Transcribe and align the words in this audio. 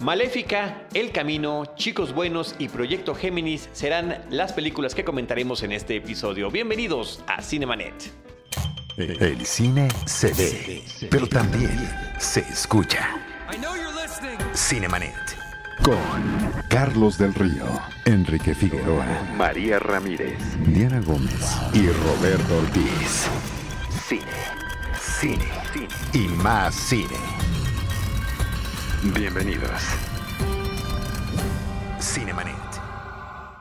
Maléfica, 0.00 0.86
El 0.94 1.12
Camino, 1.12 1.74
Chicos 1.76 2.14
Buenos 2.14 2.54
y 2.58 2.68
Proyecto 2.68 3.14
Géminis 3.14 3.68
serán 3.72 4.24
las 4.30 4.54
películas 4.54 4.94
que 4.94 5.04
comentaremos 5.04 5.62
en 5.62 5.72
este 5.72 5.96
episodio. 5.96 6.50
Bienvenidos 6.50 7.22
a 7.26 7.42
Cinemanet. 7.42 8.10
El 8.96 9.44
cine 9.44 9.88
se 10.06 10.32
ve, 10.32 10.82
pero 11.10 11.26
también 11.26 11.78
se 12.18 12.40
escucha. 12.40 13.14
Cinemanet. 14.54 15.14
Con 15.82 16.62
Carlos 16.70 17.18
del 17.18 17.34
Río, 17.34 17.66
Enrique 18.06 18.54
Figueroa, 18.54 19.06
María 19.36 19.78
Ramírez, 19.78 20.38
Diana 20.66 21.00
Gómez 21.00 21.58
y 21.74 21.86
Roberto 21.88 22.56
Ortiz. 22.56 23.28
Cine, 24.08 24.24
cine, 24.98 25.44
cine 25.74 25.88
y 26.14 26.28
más 26.28 26.74
cine. 26.74 27.39
Bienvenidos. 29.02 29.80
Cinemanet. 31.98 32.54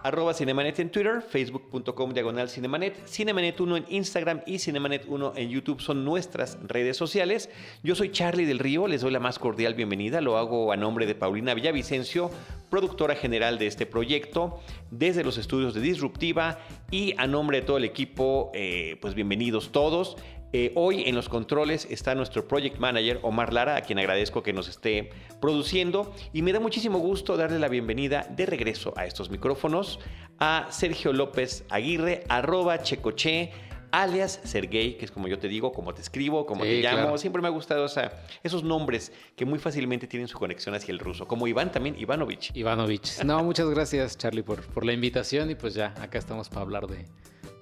Arroba 0.04 0.34
Cinemanet 0.34 0.80
en 0.80 0.92
Twitter, 0.92 1.22
facebook.com 1.22 2.12
diagonal 2.12 2.50
Cinemanet, 2.50 3.06
Cinemanet1 3.06 3.78
en 3.78 3.86
Instagram 3.88 4.42
y 4.46 4.56
Cinemanet1 4.56 5.32
en 5.38 5.50
YouTube 5.50 5.80
son 5.80 6.04
nuestras 6.04 6.58
redes 6.68 6.98
sociales. 6.98 7.50
Yo 7.84 7.96
soy 7.96 8.12
Charlie 8.12 8.46
del 8.46 8.60
Río, 8.60 8.88
les 8.88 9.00
doy 9.00 9.12
la 9.12 9.22
más 9.22 9.40
cordial 9.40 9.76
bienvenida, 9.76 10.20
lo 10.20 10.38
hago 10.38 10.74
a 10.74 10.78
nombre 10.78 11.06
de 11.06 11.16
Paulina 11.16 11.54
Villavicencio, 11.54 12.32
productora 12.70 13.16
general 13.16 13.60
de 13.60 13.68
este 13.68 13.86
proyecto, 13.86 14.60
desde 14.92 15.24
los 15.24 15.38
estudios 15.38 15.74
de 15.74 15.80
Disruptiva 15.80 16.60
y 16.92 17.14
a 17.18 17.28
nombre 17.28 17.62
de 17.62 17.66
todo 17.66 17.78
el 17.78 17.86
equipo, 17.86 18.52
eh, 18.54 18.98
pues 19.00 19.16
bienvenidos 19.16 19.72
todos. 19.72 20.18
Eh, 20.52 20.72
hoy 20.76 21.04
en 21.06 21.14
los 21.14 21.30
controles 21.30 21.86
está 21.92 22.16
nuestro 22.16 22.48
project 22.48 22.80
manager 22.80 23.20
Omar 23.22 23.54
Lara, 23.54 23.76
a 23.76 23.82
quien 23.82 24.00
agradezco 24.00 24.42
que 24.42 24.52
nos 24.52 24.68
esté 24.68 25.12
produciendo 25.40 26.12
y 26.34 26.42
me 26.42 26.52
da 26.54 26.60
muchísimo 26.60 26.98
gusto 26.98 27.38
darle 27.38 27.60
la 27.60 27.68
bienvenida 27.68 28.26
de 28.36 28.48
regreso 28.48 28.92
a 28.98 29.06
estos 29.06 29.30
micrófonos 29.30 30.00
a 30.40 30.66
Sergio 30.72 31.14
López 31.14 31.66
Aguirre, 31.70 32.24
arroba 32.30 32.82
checoche, 32.82 33.52
alias 33.92 34.40
Sergey, 34.44 34.98
que 34.98 35.06
es 35.06 35.12
como 35.12 35.28
yo 35.28 35.38
te 35.38 35.48
digo, 35.48 35.72
como 35.72 35.94
te 35.94 36.02
escribo, 36.02 36.48
como 36.48 36.64
Sí, 36.64 36.70
te 36.70 36.82
llamo. 36.82 36.98
claro. 37.04 37.18
Siempre 37.20 37.42
me 37.44 37.48
ha 37.48 37.52
gustado 37.52 37.86
esa- 37.86 38.12
esos 38.42 38.64
nombres 38.64 39.12
que 39.36 39.46
muy 39.46 39.60
fácilmente 39.60 40.08
tienen 40.08 40.28
su 40.28 40.40
conexión 40.40 40.74
hacia 40.74 40.92
el 40.92 40.98
ruso, 41.00 41.28
como 41.28 41.46
Iván 41.48 41.72
también, 41.72 41.96
Ivanovich. 42.00 42.52
Ivanovich. 42.56 43.24
No, 43.24 43.44
muchas 43.44 43.70
gracias, 43.70 44.18
Charlie, 44.18 44.42
por, 44.44 44.62
por 44.64 44.84
la 44.86 44.94
invitación. 44.94 45.52
Y 45.52 45.56
pues 45.56 45.76
ya, 45.76 45.94
acá 46.02 46.18
estamos 46.18 46.50
para 46.50 46.62
hablar 46.62 46.88
de, 46.88 47.06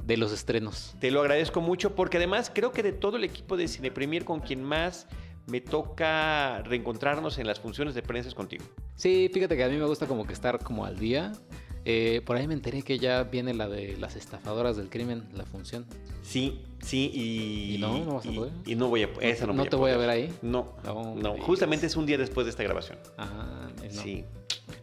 de 0.07 0.17
los 0.17 0.31
estrenos. 0.31 0.95
Te 0.99 1.11
lo 1.11 1.19
agradezco 1.19 1.59
mucho 1.59 1.93
porque 1.93 2.17
además 2.17 2.49
creo 2.53 2.71
que 2.71 2.81
de 2.81 2.93
todo 2.93 3.17
el 3.17 3.25
equipo 3.25 3.57
de 3.57 3.67
Cine 3.67 3.91
Premier 3.91 4.23
con 4.23 4.39
quien 4.39 4.63
más 4.63 5.05
me 5.47 5.61
toca 5.61 6.61
reencontrarnos 6.63 7.37
en 7.37 7.45
las 7.45 7.59
funciones 7.59 7.93
de 7.93 8.01
prensa 8.01 8.29
es 8.29 8.35
contigo. 8.35 8.63
Sí, 8.95 9.29
fíjate 9.33 9.55
que 9.57 9.63
a 9.63 9.69
mí 9.69 9.75
me 9.75 9.85
gusta 9.85 10.07
como 10.07 10.25
que 10.25 10.33
estar 10.33 10.63
como 10.63 10.85
al 10.85 10.97
día. 10.97 11.33
Eh, 11.89 12.21
por 12.25 12.35
ahí 12.35 12.47
me 12.49 12.53
enteré 12.53 12.81
que 12.81 12.99
ya 12.99 13.23
viene 13.23 13.53
la 13.53 13.69
de 13.69 13.95
las 13.95 14.17
estafadoras 14.17 14.75
del 14.75 14.89
crimen, 14.89 15.23
la 15.33 15.45
función. 15.45 15.85
Sí, 16.21 16.59
sí, 16.79 17.09
y. 17.13 17.75
¿Y 17.75 17.77
no? 17.77 17.97
¿No 18.03 18.15
vas 18.15 18.25
a 18.25 18.31
poder? 18.33 18.51
Y, 18.65 18.75
no 18.75 18.89
voy 18.89 19.03
a 19.03 19.09
esa 19.21 19.47
no, 19.47 19.53
¿No 19.53 19.65
te 19.67 19.77
voy 19.77 19.91
a 19.91 19.97
ver 19.97 20.09
ahí? 20.09 20.33
No, 20.41 20.75
No, 20.83 21.15
no. 21.15 21.35
me 21.35 21.39
Justamente 21.39 21.85
es 21.85 21.95
un 21.95 22.05
día 22.05 22.17
después 22.17 22.43
de 22.45 22.51
esta 22.51 22.61
grabación. 22.63 22.97
Ah, 23.17 23.69
eh, 23.81 23.89
no. 23.93 24.01
Sí. 24.01 24.25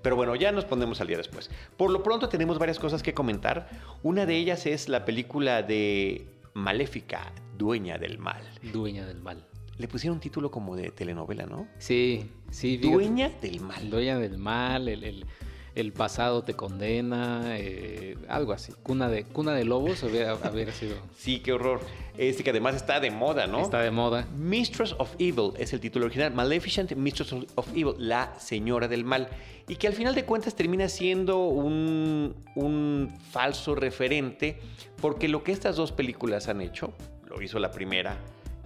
Pero 0.01 0.17
bueno, 0.17 0.35
ya 0.35 0.51
nos 0.51 0.65
ponemos 0.65 1.03
al 1.03 1.09
día 1.09 1.19
después. 1.19 1.51
Por 1.77 1.91
lo 1.91 2.03
pronto 2.03 2.31
tenemos 2.31 2.59
varias 2.59 2.79
cosas 2.79 3.03
que 3.03 3.13
comentar. 3.13 3.69
Una 4.03 4.25
de 4.25 4.39
ellas 4.39 4.65
es 4.65 4.89
la 4.89 5.05
película 5.05 5.63
de 5.63 6.27
Maléfica, 6.55 7.35
Dueña 7.59 7.99
del 7.99 8.17
Mal. 8.19 8.43
Dueña 8.73 9.05
del 9.05 9.21
mal. 9.21 9.45
Le 9.77 9.89
pusieron 9.89 10.17
un 10.17 10.21
título 10.23 10.51
como 10.51 10.75
de 10.75 10.91
telenovela, 10.91 11.45
¿no? 11.45 11.69
Sí, 11.77 12.31
sí. 12.51 12.79
fíjate. 12.79 12.95
Dueña 12.95 13.29
del 13.43 13.61
Mal. 13.61 13.91
Dueña 13.91 14.19
del 14.19 14.39
mal, 14.39 14.89
el, 14.89 15.05
el- 15.05 15.27
el 15.75 15.93
pasado 15.93 16.43
te 16.43 16.55
condena, 16.55 17.43
eh, 17.59 18.17
algo 18.29 18.53
así. 18.53 18.73
Cuna 18.83 19.09
de, 19.09 19.25
cuna 19.25 19.53
de 19.53 19.65
lobos 19.65 20.03
hubiera, 20.05 20.35
hubiera 20.35 20.73
sido. 20.73 20.97
Sí, 21.17 21.41
qué 21.41 21.53
horror. 21.53 21.81
Este 22.17 22.45
que 22.45 22.51
además 22.51 22.77
está 22.77 23.01
de 23.01 23.11
moda, 23.11 23.47
¿no? 23.47 23.61
Está 23.61 23.81
de 23.81 23.91
moda. 23.91 24.27
Mistress 24.37 24.95
of 24.99 25.13
Evil 25.19 25.51
es 25.59 25.73
el 25.73 25.81
título 25.81 26.07
original. 26.07 26.33
Maleficent 26.33 26.93
Mistress 26.95 27.33
of- 27.33 27.45
of 27.57 27.69
Evil, 27.75 27.95
la 27.99 28.39
señora 28.39 28.87
del 28.89 29.05
mal. 29.05 29.29
Y 29.67 29.77
que 29.77 29.87
al 29.89 29.95
final 29.95 30.15
de 30.15 30.25
cuentas 30.25 30.55
termina 30.55 30.89
siendo 30.89 31.47
un, 31.47 32.37
un 32.55 33.13
falso 33.33 33.75
referente, 33.75 34.59
porque 35.01 35.27
lo 35.29 35.43
que 35.43 35.53
estas 35.53 35.75
dos 35.77 35.91
películas 35.91 36.49
han 36.49 36.61
hecho, 36.61 36.93
lo 37.29 37.41
hizo 37.43 37.59
la 37.59 37.73
primera, 37.73 38.19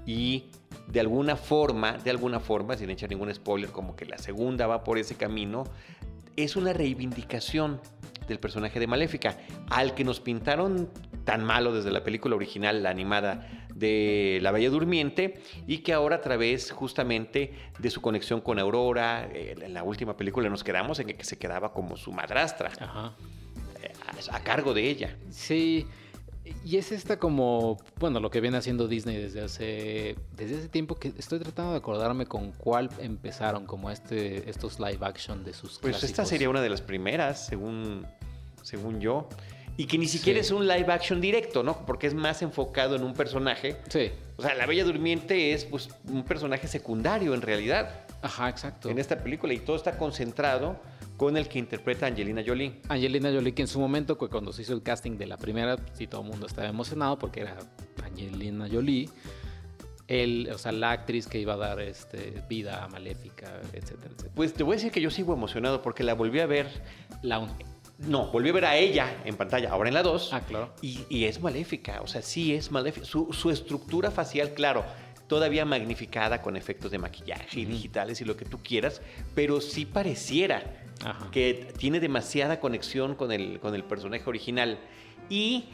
y 0.04 0.46
de 0.88 1.00
alguna 1.00 1.36
forma, 1.36 1.92
de 1.98 2.10
alguna 2.10 2.40
forma, 2.40 2.76
sin 2.76 2.90
echar 2.90 3.08
ningún 3.10 3.32
spoiler, 3.32 3.70
como 3.70 3.94
que 3.94 4.06
la 4.06 4.18
segunda 4.18 4.66
va 4.66 4.82
por 4.82 4.98
ese 4.98 5.14
camino, 5.14 5.64
es 6.44 6.56
una 6.56 6.72
reivindicación 6.72 7.80
del 8.26 8.38
personaje 8.38 8.78
de 8.78 8.86
Maléfica, 8.86 9.38
al 9.70 9.94
que 9.94 10.04
nos 10.04 10.20
pintaron 10.20 10.90
tan 11.24 11.44
malo 11.44 11.72
desde 11.72 11.90
la 11.90 12.04
película 12.04 12.36
original, 12.36 12.82
la 12.82 12.90
animada 12.90 13.66
de 13.74 14.38
La 14.42 14.50
Bella 14.50 14.70
Durmiente, 14.70 15.40
y 15.66 15.78
que 15.78 15.92
ahora 15.92 16.16
a 16.16 16.20
través 16.20 16.70
justamente 16.72 17.54
de 17.78 17.90
su 17.90 18.00
conexión 18.00 18.40
con 18.40 18.58
Aurora, 18.58 19.28
en 19.32 19.72
la 19.72 19.82
última 19.82 20.16
película 20.16 20.48
nos 20.48 20.64
quedamos 20.64 20.98
en 20.98 21.06
que 21.08 21.24
se 21.24 21.38
quedaba 21.38 21.72
como 21.72 21.96
su 21.96 22.12
madrastra, 22.12 22.70
Ajá. 22.78 23.14
eh, 23.82 23.92
a, 24.30 24.36
a 24.36 24.40
cargo 24.42 24.74
de 24.74 24.88
ella. 24.88 25.16
Sí, 25.30 25.86
y 26.64 26.76
es 26.76 26.92
esta 26.92 27.18
como, 27.18 27.78
bueno, 27.98 28.20
lo 28.20 28.30
que 28.30 28.40
viene 28.40 28.56
haciendo 28.56 28.88
Disney 28.88 29.16
desde 29.16 29.42
hace, 29.42 30.16
desde 30.36 30.58
hace 30.58 30.68
tiempo 30.68 30.96
que 30.96 31.12
estoy 31.18 31.38
tratando 31.38 31.72
de 31.72 31.78
acordarme 31.78 32.26
con 32.26 32.52
cuál 32.52 32.90
empezaron 32.98 33.66
como 33.66 33.90
este, 33.90 34.48
estos 34.48 34.78
live 34.78 34.98
action 35.00 35.44
de 35.44 35.52
sus 35.54 35.78
Pues 35.78 36.02
esta 36.02 36.24
sería 36.24 36.48
una 36.50 36.60
de 36.60 36.70
las 36.70 36.80
primeras, 36.82 37.46
según, 37.46 38.06
según 38.62 39.00
yo. 39.00 39.28
Y 39.76 39.86
que 39.86 39.96
ni 39.96 40.08
siquiera 40.08 40.40
Sí. 40.40 40.46
es 40.46 40.50
un 40.50 40.66
live 40.66 40.92
action 40.92 41.20
directo, 41.20 41.62
¿no? 41.62 41.86
Porque 41.86 42.08
es 42.08 42.14
más 42.14 42.42
enfocado 42.42 42.96
en 42.96 43.04
un 43.04 43.14
personaje. 43.14 43.76
Sí, 43.88 44.10
O 44.36 44.42
sea, 44.42 44.54
la 44.54 44.66
Bella 44.66 44.84
Durmiente 44.84 45.52
es 45.52 45.64
pues, 45.64 45.88
un 46.08 46.24
personaje 46.24 46.66
secundario 46.66 47.32
en 47.34 47.42
realidad 47.42 48.00
ajá, 48.22 48.48
exacto. 48.48 48.88
en 48.90 48.98
esta 48.98 49.22
película 49.22 49.54
y 49.54 49.58
todo 49.58 49.76
está 49.76 49.96
concentrado 49.96 50.80
con 51.18 51.36
el 51.36 51.48
que 51.48 51.58
interpreta 51.58 52.06
Angelina 52.06 52.42
Jolie. 52.46 52.80
Angelina 52.88 53.30
Jolie, 53.30 53.52
que 53.52 53.62
en 53.62 53.68
su 53.68 53.78
momento, 53.78 54.16
cu- 54.16 54.30
cuando 54.30 54.52
se 54.54 54.62
hizo 54.62 54.72
el 54.72 54.82
casting 54.82 55.18
de 55.18 55.26
la 55.26 55.36
primera, 55.36 55.76
sí 55.92 56.06
todo 56.06 56.22
el 56.22 56.28
mundo 56.28 56.46
estaba 56.46 56.68
emocionado 56.68 57.18
porque 57.18 57.40
era 57.40 57.58
Angelina 58.02 58.66
Jolie. 58.72 59.10
El, 60.06 60.48
o 60.54 60.56
sea, 60.56 60.72
la 60.72 60.92
actriz 60.92 61.26
que 61.26 61.38
iba 61.38 61.52
a 61.52 61.56
dar 61.58 61.80
este, 61.80 62.42
vida 62.48 62.82
a 62.82 62.88
Maléfica, 62.88 63.60
etcétera, 63.74 64.06
etcétera. 64.14 64.32
Pues 64.34 64.54
te 64.54 64.62
voy 64.62 64.72
a 64.72 64.76
decir 64.76 64.90
que 64.90 65.02
yo 65.02 65.10
sigo 65.10 65.34
emocionado 65.34 65.82
porque 65.82 66.02
la 66.02 66.14
volví 66.14 66.40
a 66.40 66.46
ver. 66.46 66.66
La 67.22 67.38
un- 67.40 67.50
No, 67.98 68.30
volví 68.30 68.48
a 68.48 68.52
ver 68.52 68.64
a 68.64 68.76
ella 68.76 69.20
en 69.26 69.36
pantalla, 69.36 69.70
ahora 69.70 69.88
en 69.88 69.94
la 69.94 70.02
2. 70.02 70.32
Ah, 70.32 70.40
claro. 70.40 70.72
Y, 70.80 71.00
y 71.10 71.24
es 71.24 71.42
maléfica, 71.42 72.00
o 72.00 72.06
sea, 72.06 72.22
sí 72.22 72.54
es 72.54 72.70
maléfica. 72.70 73.04
Su, 73.04 73.32
su 73.34 73.50
estructura 73.50 74.10
facial, 74.10 74.54
claro, 74.54 74.84
todavía 75.26 75.66
magnificada 75.66 76.40
con 76.40 76.56
efectos 76.56 76.90
de 76.90 76.96
maquillaje 76.98 77.60
y 77.60 77.64
digitales 77.66 78.20
y 78.22 78.24
lo 78.24 78.34
que 78.36 78.46
tú 78.46 78.60
quieras, 78.62 79.02
pero 79.34 79.60
sí 79.60 79.84
pareciera 79.84 80.84
Que 81.30 81.72
tiene 81.76 82.00
demasiada 82.00 82.60
conexión 82.60 83.14
con 83.14 83.32
el, 83.32 83.60
con 83.60 83.74
el 83.74 83.84
personaje 83.84 84.24
original. 84.26 84.78
Y 85.28 85.64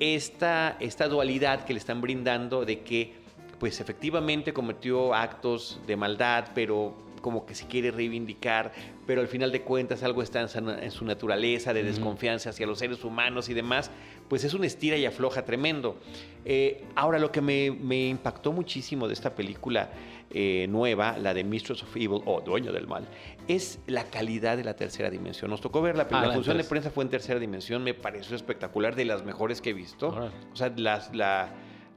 esta, 0.00 0.76
esta 0.80 1.08
dualidad 1.08 1.64
que 1.64 1.72
le 1.72 1.78
están 1.78 2.00
brindando 2.00 2.64
de 2.64 2.80
que, 2.80 3.14
pues 3.58 3.80
efectivamente 3.80 4.52
cometió 4.52 5.14
actos 5.14 5.80
de 5.86 5.96
maldad, 5.96 6.46
pero 6.54 6.94
como 7.22 7.46
que 7.46 7.54
se 7.54 7.66
quiere 7.66 7.90
reivindicar, 7.90 8.72
pero 9.06 9.22
al 9.22 9.28
final 9.28 9.50
de 9.52 9.62
cuentas 9.62 10.02
algo 10.02 10.22
está 10.22 10.42
en 10.42 10.90
su, 10.90 11.04
naturaleza 11.06 11.72
de 11.72 11.82
desconfianza 11.84 12.50
hacia 12.50 12.66
los 12.66 12.78
seres 12.80 13.02
humanos 13.04 13.48
y 13.48 13.54
demás, 13.54 13.90
pues 14.28 14.44
es 14.44 14.52
un 14.52 14.64
estira 14.64 14.96
y 14.98 15.06
afloja 15.06 15.44
tremendo. 15.46 15.96
Eh, 16.44 16.84
ahora, 16.96 17.18
lo 17.18 17.32
que 17.32 17.40
me, 17.40 17.70
me 17.70 18.08
impactó 18.08 18.52
muchísimo 18.52 19.06
de 19.08 19.14
esta 19.14 19.34
película 19.34 19.90
eh, 20.30 20.66
nueva, 20.68 21.16
la 21.18 21.32
de 21.34 21.44
Mistress 21.44 21.82
of 21.82 21.94
Evil 21.96 22.20
o 22.26 22.40
Dueño 22.40 22.72
del 22.72 22.86
Mal, 22.86 23.06
es 23.48 23.78
la 23.86 24.04
calidad 24.04 24.56
de 24.56 24.64
la 24.64 24.74
tercera 24.74 25.08
dimensión. 25.10 25.50
Nos 25.50 25.60
tocó 25.60 25.80
ver 25.82 25.96
la, 25.96 26.02
Ah, 26.10 26.26
la 26.26 26.32
función 26.34 26.56
de 26.56 26.64
prensa 26.64 26.90
fue 26.90 27.04
en 27.04 27.10
tercera 27.10 27.38
dimensión, 27.38 27.82
me 27.84 27.94
pareció 27.94 28.34
espectacular, 28.36 28.96
de 28.96 29.04
las 29.04 29.24
mejores 29.24 29.60
que 29.60 29.70
he 29.70 29.74
visto. 29.74 30.08
Órale. 30.08 30.32
O 30.52 30.56
sea, 30.56 30.72
las- 30.76 31.14
la, 31.14 31.50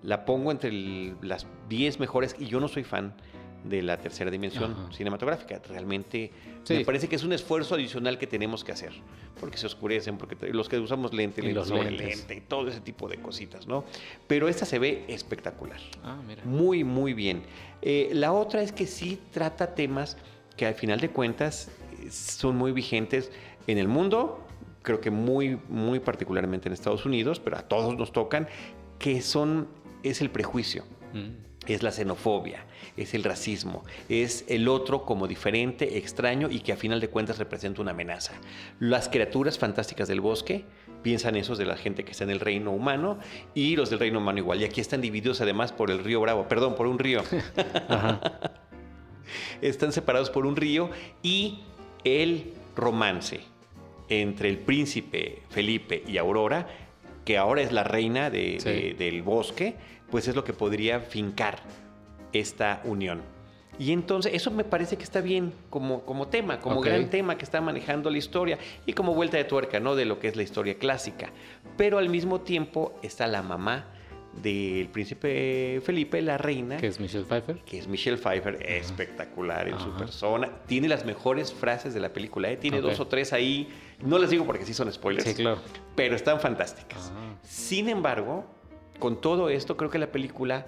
la 0.03 0.25
pongo 0.25 0.51
entre 0.51 0.69
el- 0.69 1.15
las 1.21 1.47
10 1.69 1.99
mejores 1.99 2.35
y 2.37 2.45
yo 2.45 2.59
no 2.59 2.67
soy 2.67 2.83
fan 2.83 3.13
de 3.69 3.81
la 3.81 3.97
tercera 3.97 4.29
dimensión 4.31 4.71
Ajá. 4.71 4.91
cinematográfica. 4.93 5.61
Realmente 5.67 6.31
Sí. 6.63 6.73
me 6.75 6.85
parece 6.85 7.07
que 7.07 7.15
es 7.15 7.23
un 7.23 7.33
esfuerzo 7.33 7.75
adicional 7.75 8.17
que 8.17 8.25
tenemos 8.27 8.63
que 8.63 8.71
hacer, 8.71 8.91
porque 9.39 9.57
se 9.57 9.67
oscurecen, 9.67 10.17
porque 10.17 10.35
los 10.51 10.67
que 10.69 10.79
usamos 10.79 11.13
lente, 11.13 11.41
lente 11.41 11.53
los 11.55 11.67
sobre 11.67 11.91
lentes. 11.91 12.17
lente 12.19 12.35
y 12.35 12.41
todo 12.41 12.67
ese 12.69 12.81
tipo 12.81 13.07
de 13.07 13.17
cositas, 13.17 13.67
¿no? 13.67 13.83
Pero 14.27 14.47
esta 14.49 14.65
se 14.65 14.79
ve 14.79 15.05
espectacular. 15.07 15.79
Ah, 16.03 16.17
mira. 16.27 16.43
Muy, 16.45 16.83
muy 16.83 17.13
bien. 17.13 17.43
Eh, 17.81 18.09
la 18.13 18.33
otra 18.33 18.61
es 18.63 18.71
que 18.71 18.87
sí 18.87 19.19
trata 19.31 19.75
temas 19.75 20.17
que 20.57 20.65
al 20.65 20.73
final 20.73 20.99
de 20.99 21.09
cuentas 21.09 21.69
son 22.09 22.55
muy 22.55 22.71
vigentes 22.71 23.31
en 23.67 23.77
el 23.77 23.87
mundo, 23.87 24.41
creo 24.81 25.01
que 25.01 25.11
muy, 25.11 25.59
muy 25.69 25.99
particularmente 25.99 26.67
en 26.69 26.73
Estados 26.73 27.05
Unidos, 27.05 27.39
pero 27.39 27.57
a 27.57 27.61
todos 27.63 27.97
nos 27.97 28.11
tocan, 28.11 28.47
que 28.99 29.21
son, 29.21 29.67
es 30.03 30.21
el 30.21 30.29
prejuicio. 30.29 30.83
Mm. 31.13 31.45
Es 31.73 31.83
la 31.83 31.91
xenofobia, 31.91 32.65
es 32.95 33.13
el 33.13 33.23
racismo, 33.23 33.83
es 34.09 34.45
el 34.47 34.67
otro 34.67 35.03
como 35.05 35.27
diferente, 35.27 35.97
extraño 35.97 36.49
y 36.49 36.59
que 36.59 36.73
a 36.73 36.77
final 36.77 36.99
de 36.99 37.09
cuentas 37.09 37.39
representa 37.39 37.81
una 37.81 37.91
amenaza. 37.91 38.33
Las 38.79 39.09
criaturas 39.09 39.57
fantásticas 39.57 40.07
del 40.07 40.21
bosque 40.21 40.65
piensan 41.01 41.35
esos 41.35 41.57
de 41.57 41.65
la 41.65 41.77
gente 41.77 42.03
que 42.03 42.11
está 42.11 42.23
en 42.23 42.29
el 42.29 42.39
reino 42.39 42.71
humano 42.71 43.19
y 43.53 43.75
los 43.75 43.89
del 43.89 43.99
reino 43.99 44.19
humano 44.19 44.39
igual. 44.39 44.61
Y 44.61 44.65
aquí 44.65 44.81
están 44.81 45.01
divididos 45.01 45.41
además 45.41 45.71
por 45.71 45.91
el 45.91 46.03
río 46.03 46.21
Bravo, 46.21 46.47
perdón, 46.47 46.75
por 46.75 46.87
un 46.87 46.99
río. 46.99 47.23
están 49.61 49.91
separados 49.91 50.29
por 50.29 50.45
un 50.45 50.55
río 50.55 50.89
y 51.23 51.59
el 52.03 52.53
romance 52.75 53.41
entre 54.09 54.49
el 54.49 54.57
príncipe 54.57 55.41
Felipe 55.49 56.03
y 56.07 56.17
Aurora, 56.17 56.67
que 57.23 57.37
ahora 57.37 57.61
es 57.61 57.71
la 57.71 57.83
reina 57.83 58.29
del 58.29 59.21
bosque, 59.23 59.75
pues 60.09 60.27
es 60.27 60.35
lo 60.35 60.43
que 60.43 60.53
podría 60.53 60.99
fincar 60.99 61.59
esta 62.33 62.81
unión. 62.83 63.21
Y 63.77 63.91
entonces 63.91 64.33
eso 64.33 64.51
me 64.51 64.63
parece 64.63 64.97
que 64.97 65.03
está 65.03 65.21
bien 65.21 65.53
como, 65.69 66.03
como 66.03 66.27
tema, 66.27 66.59
como 66.61 66.79
gran 66.81 67.09
tema 67.09 67.37
que 67.37 67.43
está 67.43 67.59
manejando 67.59 68.09
la 68.09 68.17
historia 68.17 68.57
y 68.85 68.93
como 68.93 69.13
vuelta 69.13 69.37
de 69.37 69.43
tuerca, 69.43 69.79
¿no? 69.79 69.95
De 69.95 70.05
lo 70.05 70.19
que 70.19 70.29
es 70.29 70.35
la 70.35 70.43
historia 70.43 70.77
clásica. 70.77 71.29
Pero 71.75 71.97
al 71.97 72.09
mismo 72.09 72.41
tiempo 72.41 72.97
está 73.03 73.27
la 73.27 73.41
mamá 73.41 73.85
del 74.41 74.87
príncipe 74.89 75.81
Felipe, 75.83 76.21
la 76.21 76.37
reina. 76.37 76.77
Que 76.77 76.87
es 76.87 76.99
Michelle 76.99 77.25
Pfeiffer. 77.25 77.57
Que 77.59 77.79
es 77.79 77.87
Michelle 77.87 78.17
Pfeiffer, 78.17 78.59
espectacular 78.65 79.67
en 79.67 79.79
su 79.79 79.91
persona. 79.91 80.49
Tiene 80.67 80.87
las 80.87 81.05
mejores 81.05 81.53
frases 81.53 81.93
de 81.93 81.99
la 81.99 82.13
película, 82.13 82.49
¿eh? 82.49 82.57
tiene 82.57 82.81
dos 82.81 82.99
o 82.99 83.07
tres 83.07 83.33
ahí. 83.33 83.69
No 84.01 84.17
les 84.17 84.29
digo 84.29 84.45
porque 84.45 84.65
sí 84.65 84.73
son 84.73 84.91
spoilers. 84.91 85.27
Sí, 85.27 85.35
claro. 85.35 85.59
Pero 85.95 86.15
están 86.15 86.39
fantásticas. 86.39 87.11
Sin 87.43 87.89
embargo, 87.89 88.45
con 88.99 89.19
todo 89.21 89.49
esto, 89.49 89.77
creo 89.77 89.89
que 89.89 89.99
la 89.99 90.11
película, 90.11 90.65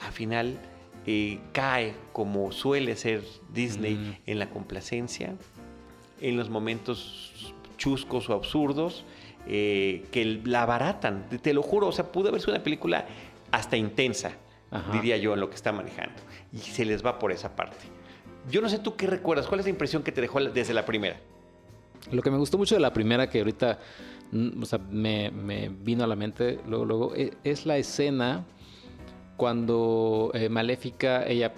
al 0.00 0.12
final, 0.12 0.58
eh, 1.06 1.38
cae 1.52 1.94
como 2.12 2.52
suele 2.52 2.96
ser 2.96 3.22
Disney 3.52 3.94
mm. 3.94 4.30
en 4.30 4.38
la 4.38 4.50
complacencia, 4.50 5.34
en 6.20 6.36
los 6.36 6.50
momentos 6.50 7.54
chuscos 7.76 8.28
o 8.28 8.34
absurdos, 8.34 9.04
eh, 9.46 10.04
que 10.10 10.40
la 10.44 10.66
baratan. 10.66 11.26
Te 11.42 11.54
lo 11.54 11.62
juro, 11.62 11.88
o 11.88 11.92
sea, 11.92 12.12
pudo 12.12 12.28
haber 12.28 12.40
sido 12.40 12.54
una 12.54 12.62
película 12.62 13.06
hasta 13.50 13.76
intensa, 13.76 14.32
diría 14.92 15.16
yo, 15.16 15.32
en 15.32 15.40
lo 15.40 15.48
que 15.48 15.56
está 15.56 15.72
manejando. 15.72 16.20
Y 16.52 16.58
se 16.58 16.84
les 16.84 17.04
va 17.04 17.18
por 17.18 17.32
esa 17.32 17.56
parte. 17.56 17.86
Yo 18.50 18.60
no 18.60 18.68
sé 18.68 18.78
tú 18.78 18.96
qué 18.96 19.06
recuerdas, 19.06 19.46
¿cuál 19.46 19.60
es 19.60 19.66
la 19.66 19.70
impresión 19.70 20.02
que 20.02 20.12
te 20.12 20.20
dejó 20.20 20.40
desde 20.40 20.74
la 20.74 20.84
primera? 20.84 21.16
Lo 22.10 22.22
que 22.22 22.30
me 22.30 22.36
gustó 22.38 22.58
mucho 22.58 22.74
de 22.74 22.80
la 22.80 22.92
primera, 22.92 23.28
que 23.28 23.38
ahorita 23.38 23.78
o 24.32 24.66
sea, 24.66 24.78
me, 24.78 25.30
vino 25.82 26.04
a 26.04 26.06
la 26.06 26.16
mente 26.16 26.60
luego, 26.66 26.84
luego, 26.84 27.14
e, 27.14 27.36
es 27.44 27.66
la 27.66 27.76
escena 27.78 28.44
cuando 29.36 30.30
eh, 30.34 30.48
Maléfica, 30.48 31.26
ella, 31.26 31.52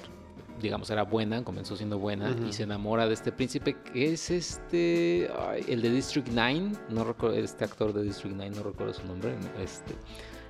digamos, 0.60 0.90
era 0.90 1.04
buena, 1.04 1.42
comenzó 1.42 1.76
siendo 1.76 1.98
buena 1.98 2.36
y 2.46 2.52
se 2.52 2.64
enamora 2.64 3.06
de 3.06 3.14
este 3.14 3.32
príncipe 3.32 3.76
que 3.92 4.12
es 4.12 4.30
este, 4.30 5.30
el 5.66 5.80
de 5.82 5.90
District 5.90 6.28
9, 6.30 6.72
no 6.90 7.04
recuerdo, 7.04 7.36
este 7.36 7.64
actor 7.64 7.92
de 7.92 8.02
District 8.02 8.36
9, 8.36 8.54
no 8.56 8.62
recuerdo 8.62 8.94
su 8.94 9.06
nombre, 9.06 9.34
este 9.62 9.94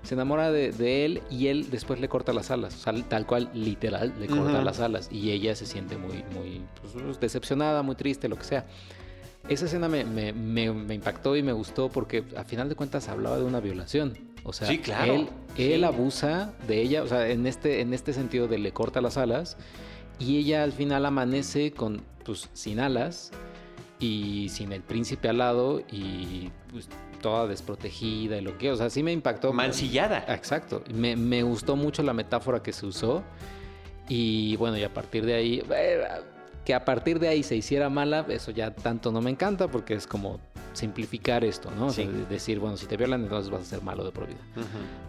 se 0.03 0.15
enamora 0.15 0.51
de, 0.51 1.05
él 1.05 1.23
y 1.31 1.49
él 1.49 1.71
después 1.71 2.01
le 2.01 2.09
corta 2.09 2.33
las 2.33 2.51
alas, 2.51 2.87
tal 3.09 3.27
cual, 3.27 3.51
literal, 3.53 4.15
le 4.19 4.29
corta 4.29 4.63
las 4.63 4.81
alas 4.81 5.09
y 5.13 5.31
ella 5.31 5.55
se 5.55 5.67
siente 5.67 5.99
muy, 5.99 6.25
muy 6.35 6.63
pues, 6.81 7.21
decepcionada, 7.21 7.83
muy 7.83 7.97
triste, 7.97 8.29
lo 8.29 8.37
que 8.37 8.45
sea. 8.45 8.67
Esa 9.51 9.65
escena 9.65 9.89
me, 9.89 10.05
me, 10.05 10.95
impactó 10.95 11.35
y 11.35 11.43
me 11.43 11.51
gustó 11.51 11.89
porque 11.89 12.23
a 12.37 12.45
final 12.45 12.69
de 12.69 12.77
cuentas 12.77 13.09
hablaba 13.09 13.37
de 13.37 13.45
una 13.45 13.59
violación. 13.59 14.17
O 14.45 14.53
sea, 14.53 14.71
él, 14.71 15.29
él 15.57 15.83
abusa 15.83 16.53
de 16.69 16.81
ella, 16.81 17.03
o 17.03 17.09
sea, 17.09 17.29
en 17.29 17.49
este, 17.49 17.81
en 17.81 17.93
este 17.93 18.13
sentido 18.13 18.47
de 18.47 18.59
le 18.59 18.71
corta 18.71 19.01
las 19.01 19.17
alas 19.17 19.57
y 20.21 20.39
ella 20.39 20.63
al 20.63 20.71
final 20.71 21.05
amanece 21.05 21.73
con, 21.73 22.01
pues, 22.25 22.49
sin 22.53 22.79
alas 22.79 23.33
y 23.99 24.51
sin 24.51 24.73
el 24.73 24.83
príncipe 24.83 25.29
al 25.29 25.39
lado 25.39 25.83
y 25.91 26.53
pues, 26.71 26.89
toda 27.21 27.49
desprotegida 27.49 28.39
y 28.39 28.43
lo 28.43 28.57
que, 28.57 28.71
o 28.71 28.77
sea, 28.77 28.89
sí 28.89 29.03
me 29.03 29.11
impactó. 29.11 29.53
Mancillada. 29.53 30.25
Exacto. 30.29 30.85
Me, 30.95 31.17
me 31.17 31.43
gustó 31.43 31.75
mucho 31.75 32.05
la 32.05 32.13
metáfora 32.13 32.63
que 32.63 32.73
se 32.73 32.87
usó 32.87 33.25
y 34.09 34.55
bueno, 34.59 34.79
y 34.79 34.85
a 34.85 34.95
partir 34.95 35.27
de 35.27 35.35
ahí... 35.35 35.63
Eh, 35.71 36.05
que 36.65 36.75
a 36.75 36.85
partir 36.85 37.19
de 37.19 37.29
ahí 37.29 37.43
se 37.43 37.57
hiciera 37.57 37.89
mala, 37.89 38.27
eso 38.29 38.51
ya 38.51 38.75
tanto 38.75 39.13
no 39.13 39.21
me 39.21 39.31
encanta 39.31 39.69
porque 39.69 39.95
es 39.95 40.07
como 40.07 40.41
simplificar 40.73 41.45
esto, 41.45 41.71
¿no? 41.71 41.93
decir, 41.93 42.59
bueno, 42.59 42.77
si 42.77 42.87
te 42.87 42.97
violan, 42.97 43.23
entonces 43.23 43.51
vas 43.51 43.63
a 43.63 43.65
ser 43.65 43.83
malo 43.83 44.05
de 44.05 44.13
por 44.13 44.27
vida. 44.27 44.41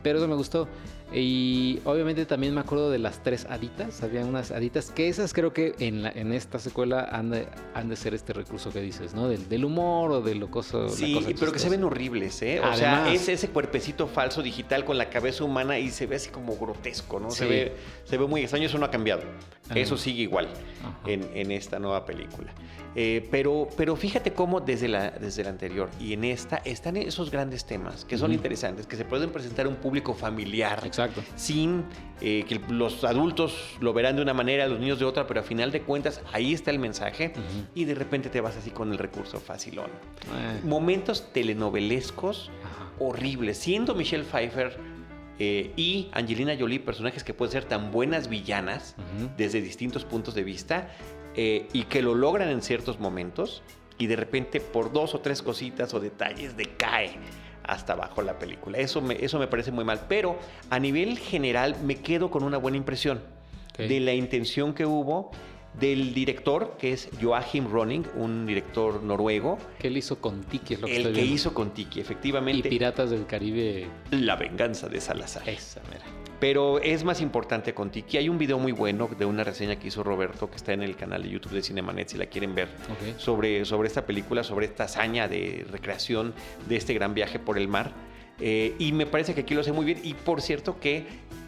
Pero 0.04 0.20
eso 0.20 0.28
me 0.28 0.36
gustó. 0.36 0.68
Y 1.14 1.80
obviamente 1.84 2.26
también 2.26 2.54
me 2.54 2.62
acuerdo 2.62 2.90
de 2.90 2.98
las 2.98 3.22
tres 3.22 3.46
haditas. 3.50 4.02
Había 4.02 4.24
unas 4.24 4.52
haditas 4.52 4.92
que 4.92 5.10
esas 5.10 5.34
creo 5.34 5.52
que 5.52 5.76
en, 5.80 6.04
la, 6.04 6.10
en 6.10 6.32
esta 6.32 6.58
secuela 6.58 7.10
han 7.12 7.32
de, 7.32 7.48
han 7.74 7.90
de 7.90 7.98
ser 7.98 8.14
este 8.14 8.32
recurso 8.32 8.72
que 8.72 8.80
dices, 8.80 9.14
¿no? 9.14 9.28
Del, 9.28 9.66
humor 9.66 10.12
o 10.12 10.22
de 10.22 10.36
lo 10.36 10.50
cosa. 10.50 10.88
Sí, 10.90 11.36
pero 11.38 11.52
que 11.52 11.60
se 11.60 11.70
ven 11.70 11.84
horribles, 11.84 12.42
¿eh? 12.42 12.62
O 12.62 12.74
sea, 12.76 13.12
es 13.12 13.28
ese 13.28 13.50
cuerpecito 13.50 14.08
falso 14.08 14.42
digital 14.42 14.86
con 14.86 14.98
la 14.98 15.10
cabeza 15.10 15.44
humana 15.44 15.78
y 15.80 15.90
se 15.90 16.08
ve 16.08 16.16
así 16.16 16.30
como 16.30 16.56
grotesco, 16.56 17.20
¿no? 17.20 17.30
Se, 17.30 17.46
ve, 17.46 17.76
se 18.06 18.18
ve 18.18 18.26
muy 18.26 18.42
extraño, 18.42 18.68
eso 18.68 18.78
no 18.78 18.86
ha 18.86 18.92
cambiado. 18.92 19.24
Eso 19.76 19.98
sigue 19.98 20.24
igual 20.24 20.48
en, 21.06 21.30
en, 21.34 21.52
esta 21.52 21.80
nueva 21.80 22.06
película. 22.06 22.54
Eh, 22.96 23.28
pero, 23.32 23.70
pero 23.78 23.96
fíjate 23.96 24.34
cómo 24.34 24.60
desde 24.60 24.90
la, 24.90 25.12
desde 25.12 25.44
la 25.44 25.50
anterior 25.50 25.90
y 26.00 26.12
en 26.12 26.26
esta 26.26 26.58
están 26.58 26.98
esos 26.98 27.32
grandes 27.32 27.64
temas 27.66 28.04
que 28.04 28.18
son 28.18 28.34
interesantes, 28.34 28.86
que 28.86 28.98
se 28.98 29.06
pueden 29.06 29.30
presentar 29.30 29.66
a 29.66 29.70
un 29.70 29.76
público 29.76 30.14
familiar. 30.14 30.82
Exacto. 30.86 31.24
Sin 31.36 31.86
eh, 32.20 32.44
que 32.48 32.60
los 32.70 33.04
adultos 33.06 33.78
lo 33.80 33.94
verán 33.94 34.18
de 34.18 34.22
una 34.22 34.34
manera, 34.34 34.68
los 34.68 34.80
niños 34.80 35.00
de 35.00 35.06
otra, 35.06 35.26
pero 35.26 35.40
a 35.40 35.44
final 35.44 35.72
de 35.72 35.82
cuentas 35.84 36.22
ahí 36.34 36.54
está 36.54 36.70
el 36.72 36.80
mensaje 36.80 37.34
y 37.74 37.86
de 37.86 37.96
repente 37.96 38.30
te 38.30 38.42
vas 38.42 38.58
así 38.58 38.72
con 38.72 38.92
el 38.92 38.98
recurso 38.98 39.40
facilón. 39.40 39.88
Eh. 39.88 40.60
Momentos 40.64 41.32
telenovelescos 41.32 42.52
horribles. 43.00 43.58
Siendo 43.58 43.96
Michelle 43.96 44.26
Pfeiffer 44.26 44.78
y 45.40 46.10
Angelina 46.12 46.56
Jolie, 46.60 46.80
personajes 46.80 47.24
que 47.24 47.34
pueden 47.34 47.52
ser 47.52 47.66
tan 47.66 47.90
buenas 47.90 48.28
villanas 48.28 48.96
desde 49.38 49.60
distintos 49.60 50.06
puntos 50.06 50.36
de 50.36 50.44
vista, 50.44 50.92
eh, 51.36 51.68
y 51.74 51.84
que 51.84 52.02
lo 52.02 52.16
logran 52.16 52.50
en 52.50 52.62
ciertos 52.62 53.00
momentos 53.00 53.64
y 53.98 54.08
de 54.08 54.16
repente 54.16 54.60
por 54.60 54.92
dos 54.92 55.14
o 55.16 55.20
tres 55.20 55.42
cositas 55.42 55.94
o 55.94 56.00
detalles 56.00 56.58
decae 56.58 57.12
hasta 57.64 57.94
abajo 57.94 58.22
la 58.22 58.40
película. 58.40 58.78
Eso 58.78 59.02
me, 59.02 59.24
eso 59.24 59.40
me 59.40 59.48
parece 59.48 59.72
muy 59.72 59.86
mal, 59.86 60.06
pero 60.10 60.38
a 60.70 60.80
nivel 60.80 61.18
general 61.20 61.76
me 61.84 61.96
quedo 61.96 62.32
con 62.32 62.44
una 62.44 62.58
buena 62.58 62.78
impresión 62.78 63.22
de 63.78 64.00
la 64.00 64.14
intención 64.14 64.74
que 64.74 64.86
hubo 64.86 65.32
del 65.80 66.14
director, 66.14 66.76
que 66.78 66.94
es 66.94 67.10
Joachim 67.22 67.72
Ronning, 67.72 68.06
un 68.16 68.46
director 68.46 69.02
noruego. 69.02 69.58
Que 69.80 69.88
él 69.88 69.98
hizo 69.98 70.20
con 70.20 70.44
Tiki, 70.44 70.74
es 70.74 70.82
lo 70.82 70.88
que 70.88 70.98
El 70.98 71.14
que 71.14 71.22
hizo 71.24 71.54
con 71.54 71.72
Tiki, 71.72 72.00
efectivamente. 72.00 72.68
Y 72.68 72.72
Piratas 72.72 73.10
del 73.10 73.26
Caribe. 73.26 73.88
La 74.12 74.36
venganza 74.36 74.90
de 74.90 75.00
Salazar. 75.00 75.48
Esa, 75.48 75.82
mira. 75.90 76.04
Pero 76.42 76.80
es 76.80 77.04
más 77.04 77.22
importante 77.22 77.76
con 77.76 77.92
Tiki. 77.92 78.18
Hay 78.18 78.28
un 78.28 78.40
video 78.40 78.58
muy 78.58 78.72
bueno 78.72 79.08
de 79.08 79.26
una 79.26 79.44
reseña 79.44 79.78
que 79.78 79.90
hizo 79.90 80.04
Roberto, 80.04 80.50
que 80.50 80.56
está 80.56 80.74
en 80.74 80.82
el 80.82 80.96
canal 80.96 81.22
de 81.22 81.30
YouTube 81.30 81.52
de 81.52 81.62
Cinemanet, 81.62 82.10
si 82.10 82.18
la 82.18 82.26
quieren 82.26 82.56
ver, 82.56 82.68
sobre, 83.18 83.64
sobre 83.64 83.88
esta 83.88 84.08
película, 84.08 84.44
sobre 84.44 84.66
esta 84.66 84.86
hazaña 84.86 85.28
de 85.28 85.68
recreación 85.72 86.34
de 86.68 86.78
este 86.78 86.96
gran 86.96 87.14
viaje 87.14 87.38
por 87.38 87.60
el 87.60 87.68
mar. 87.68 87.92
Eh, 88.40 88.76
y 88.80 88.92
me 88.92 89.06
parece 89.06 89.36
que 89.36 89.42
aquí 89.42 89.54
lo 89.54 89.62
hace 89.62 89.72
muy 89.72 89.86
bien. 89.86 90.00
Y 90.04 90.16
por 90.16 90.42
cierto 90.42 90.80
que 90.80 91.06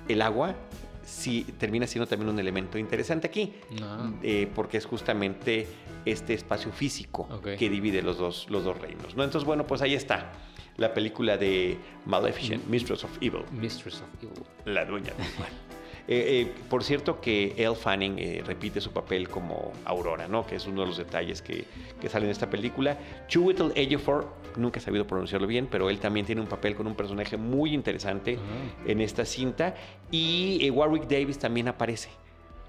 el 0.08 0.22
agua 0.22 0.56
sí 1.04 1.44
termina 1.58 1.88
siendo 1.88 2.06
también 2.06 2.30
un 2.30 2.38
elemento 2.38 2.78
interesante 2.78 3.26
aquí, 3.26 3.56
ah. 3.82 4.12
eh, 4.22 4.48
porque 4.54 4.78
es 4.78 4.86
justamente 4.86 5.68
este 6.06 6.36
espacio 6.36 6.72
físico 6.72 7.28
que 7.42 7.68
divide 7.68 8.04
los 8.04 8.20
dos, 8.20 8.46
los 8.52 8.64
dos 8.64 8.80
reinos. 8.80 9.16
¿no? 9.16 9.24
Entonces, 9.24 9.48
bueno, 9.48 9.66
pues 9.66 9.82
ahí 9.82 9.96
está 9.96 10.34
la 10.78 10.94
película 10.94 11.38
de 11.38 11.78
Maleficent, 12.06 12.66
Mistress 12.68 13.04
of 13.04 13.18
Evil. 13.22 13.44
Mistress 13.52 14.02
of 14.02 14.24
Evil. 14.24 14.44
La 14.66 14.86
dueña 14.86 15.14
del 15.14 15.28
mal. 15.40 15.50
Eh, 16.06 16.42
eh, 16.42 16.52
por 16.70 16.84
cierto 16.84 17.22
que 17.22 17.56
Elle 17.58 17.76
Fanning 17.76 18.20
eh, 18.20 18.44
repite 18.46 18.82
su 18.82 18.92
papel 18.92 19.30
como 19.30 19.72
Aurora, 19.86 20.28
¿no? 20.28 20.46
Que 20.46 20.58
es 20.58 20.68
uno 20.68 20.82
de 20.82 20.88
los 20.88 20.98
detalles 20.98 21.42
que, 21.42 21.64
que 22.02 22.10
salen 22.10 22.28
de 22.28 22.34
esta 22.34 22.50
película. 22.50 22.98
Chiwetel 23.30 23.72
Ejiofor, 23.76 24.28
nunca 24.58 24.80
he 24.80 24.82
sabido 24.82 25.08
pronunciarlo 25.08 25.48
bien, 25.48 25.68
pero 25.72 25.90
él 25.90 26.00
también 26.00 26.26
tiene 26.26 26.42
un 26.42 26.48
papel 26.48 26.76
con 26.76 26.88
un 26.88 26.96
personaje 26.96 27.38
muy 27.38 27.74
interesante 27.74 28.38
en 28.86 29.00
esta 29.00 29.24
cinta. 29.24 29.76
Y 30.12 30.70
Warwick 30.72 31.08
Davis 31.08 31.40
también 31.40 31.70
aparece. 31.70 32.10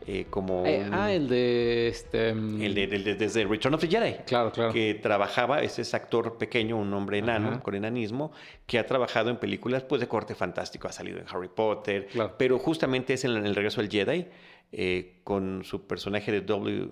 Eh, 0.06 0.26
como... 0.28 0.66
Eh, 0.66 0.86
ah, 0.92 1.10
el 1.12 1.28
de... 1.28 1.88
Este, 1.88 2.34
mm, 2.34 2.62
el, 2.62 2.74
de, 2.74 3.14
desde 3.14 3.44
Return 3.44 3.74
of 3.74 3.80
the 3.80 3.88
Jedi. 3.88 4.16
Claro, 4.26 4.52
claro. 4.52 4.72
Que 4.72 4.94
trabajaba, 4.94 5.62
ese 5.62 5.82
es 5.82 5.94
actor 5.94 6.36
pequeño, 6.36 6.76
un 6.76 6.92
hombre 6.92 7.18
enano, 7.18 7.62
con 7.62 7.74
enanismo, 7.74 8.32
que 8.66 8.78
ha 8.78 8.86
trabajado 8.86 9.30
en 9.30 9.38
películas 9.38 9.82
pues, 9.84 10.00
de 10.00 10.08
corte 10.08 10.34
fantástico, 10.34 10.88
ha 10.88 10.92
salido 10.92 11.18
en 11.18 11.26
Harry 11.28 11.48
Potter, 11.48 12.08
pero 12.36 12.58
justamente 12.58 13.14
es 13.14 13.24
en 13.24 13.32
el 13.32 13.54
regreso 13.54 13.80
del 13.80 13.90
Jedi, 13.90 14.26
eh, 14.72 15.20
con 15.24 15.64
su 15.64 15.86
personaje 15.86 16.32
de 16.32 16.40
W. 16.42 16.90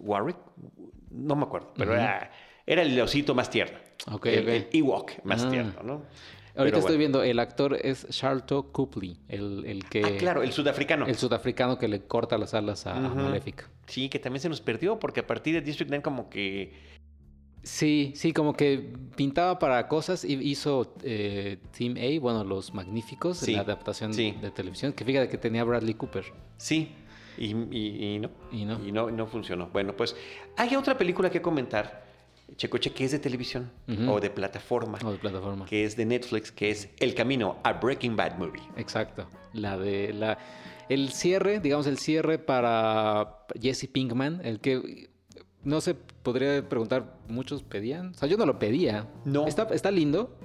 Warwick, 0.00 0.36
no 1.10 1.36
me 1.36 1.44
acuerdo, 1.44 1.72
pero 1.76 1.94
era, 1.94 2.30
el 2.66 3.00
osito 3.00 3.34
más 3.34 3.48
tierno. 3.48 3.78
el, 4.24 4.68
Ewok 4.72 5.24
más 5.24 5.44
ah. 5.44 5.50
tierno, 5.50 5.82
¿no? 5.82 6.02
Ahorita 6.56 6.78
estoy 6.78 6.96
viendo, 6.96 7.22
el 7.22 7.38
actor 7.40 7.76
es 7.80 8.06
Charlton 8.10 8.70
Copley, 8.70 9.18
el, 9.28 9.64
el, 9.66 9.84
que... 9.86 10.04
Ah, 10.04 10.10
claro, 10.18 10.42
el 10.42 10.52
sudafricano. 10.52 11.06
El 11.06 11.16
sudafricano 11.16 11.78
que 11.78 11.88
le 11.88 12.02
corta 12.02 12.38
las 12.38 12.54
alas 12.54 12.86
a, 12.86 12.94
Maléfica. 12.94 13.68
Sí, 13.86 14.08
que 14.08 14.18
también 14.18 14.40
se 14.40 14.48
nos 14.48 14.60
perdió, 14.60 14.98
porque 14.98 15.20
a 15.20 15.26
partir 15.26 15.54
de 15.54 15.60
District 15.60 15.88
9 15.88 16.02
como 16.02 16.30
que... 16.30 16.94
Sí, 17.64 18.12
sí, 18.14 18.32
como 18.32 18.52
que 18.54 18.92
pintaba 19.16 19.58
para 19.58 19.88
cosas 19.88 20.24
y 20.24 20.34
hizo 20.34 20.94
eh, 21.02 21.58
Team 21.76 21.96
A, 21.96 22.20
bueno, 22.20 22.44
Los 22.44 22.74
Magníficos, 22.74 23.46
en 23.48 23.54
la 23.54 23.60
adaptación 23.62 24.12
de 24.12 24.52
televisión, 24.54 24.92
que 24.92 25.04
fíjate 25.04 25.28
que 25.28 25.38
tenía 25.38 25.64
Bradley 25.64 25.94
Cooper. 25.94 26.26
Sí, 26.58 26.92
y, 27.38 27.50
y, 27.50 28.18
no. 28.18 28.30
Y 28.52 28.64
no. 28.64 28.86
Y 28.86 28.92
no, 28.92 29.10
no 29.10 29.26
funcionó. 29.26 29.68
Bueno, 29.72 29.96
pues 29.96 30.14
hay 30.56 30.76
otra 30.76 30.96
película 30.96 31.30
que 31.30 31.42
comentar 31.42 32.04
Checoche, 32.56 32.92
que 32.92 33.04
es 33.04 33.12
de 33.12 33.18
televisión 33.18 33.70
o 34.08 34.20
de 34.20 34.30
plataforma. 34.30 34.98
O 35.04 35.12
de 35.12 35.18
plataforma. 35.18 35.66
Que 35.66 35.84
es 35.84 35.96
de 35.96 36.04
Netflix, 36.04 36.52
que 36.52 36.70
es 36.70 36.88
El 36.98 37.14
Camino 37.14 37.58
a 37.64 37.72
Breaking 37.74 38.16
Bad 38.16 38.38
Movie. 38.38 38.62
Exacto. 38.76 39.28
La 39.52 39.76
de 39.78 40.12
la. 40.12 40.38
El 40.88 41.10
cierre, 41.10 41.60
digamos, 41.60 41.86
el 41.86 41.98
cierre 41.98 42.38
para 42.38 43.46
Jesse 43.60 43.88
Pinkman, 43.90 44.42
el 44.44 44.60
que 44.60 45.08
no 45.62 45.80
se 45.80 45.94
podría 45.94 46.68
preguntar, 46.68 47.18
muchos 47.28 47.62
pedían. 47.62 48.10
O 48.10 48.14
sea, 48.14 48.28
yo 48.28 48.36
no 48.36 48.46
lo 48.46 48.58
pedía. 48.58 49.08
No. 49.24 49.46
Está, 49.46 49.62
está 49.72 49.90
lindo, 49.90 50.36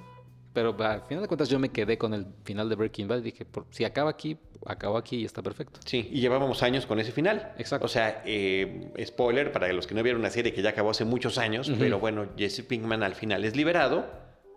pero 0.54 0.76
al 0.80 1.02
final 1.04 1.22
de 1.24 1.28
cuentas 1.28 1.50
yo 1.50 1.60
me 1.60 1.70
quedé 1.70 1.98
con 1.98 2.14
el 2.14 2.26
final 2.44 2.70
de 2.70 2.76
Breaking 2.76 3.08
Bad. 3.08 3.22
Dije, 3.22 3.46
por, 3.46 3.66
si 3.70 3.84
acaba 3.84 4.10
aquí, 4.10 4.38
acabó 4.66 4.98
aquí 4.98 5.18
y 5.18 5.26
está 5.26 5.42
perfecto. 5.42 5.80
Sí, 5.86 6.10
y 6.12 6.22
llevábamos 6.22 6.64
años 6.64 6.86
con 6.86 7.00
ese 7.00 7.12
final. 7.12 7.54
Exacto. 7.58 7.86
O 7.86 7.90
sea, 7.90 8.22
eh, 8.26 8.92
spoiler 9.06 9.52
para 9.52 9.72
los 9.74 9.88
que 9.88 9.96
no 9.96 10.04
vieron 10.04 10.22
una 10.22 10.30
serie 10.30 10.54
que 10.54 10.62
ya 10.62 10.72
acabó 10.72 10.92
hace 10.92 11.06
muchos 11.06 11.38
años, 11.38 11.72
pero 11.80 12.00
bueno, 12.00 12.28
Jesse 12.38 12.62
Pinkman 12.62 13.04
al 13.04 13.16
final 13.16 13.46
es 13.46 13.56
liberado 13.56 14.08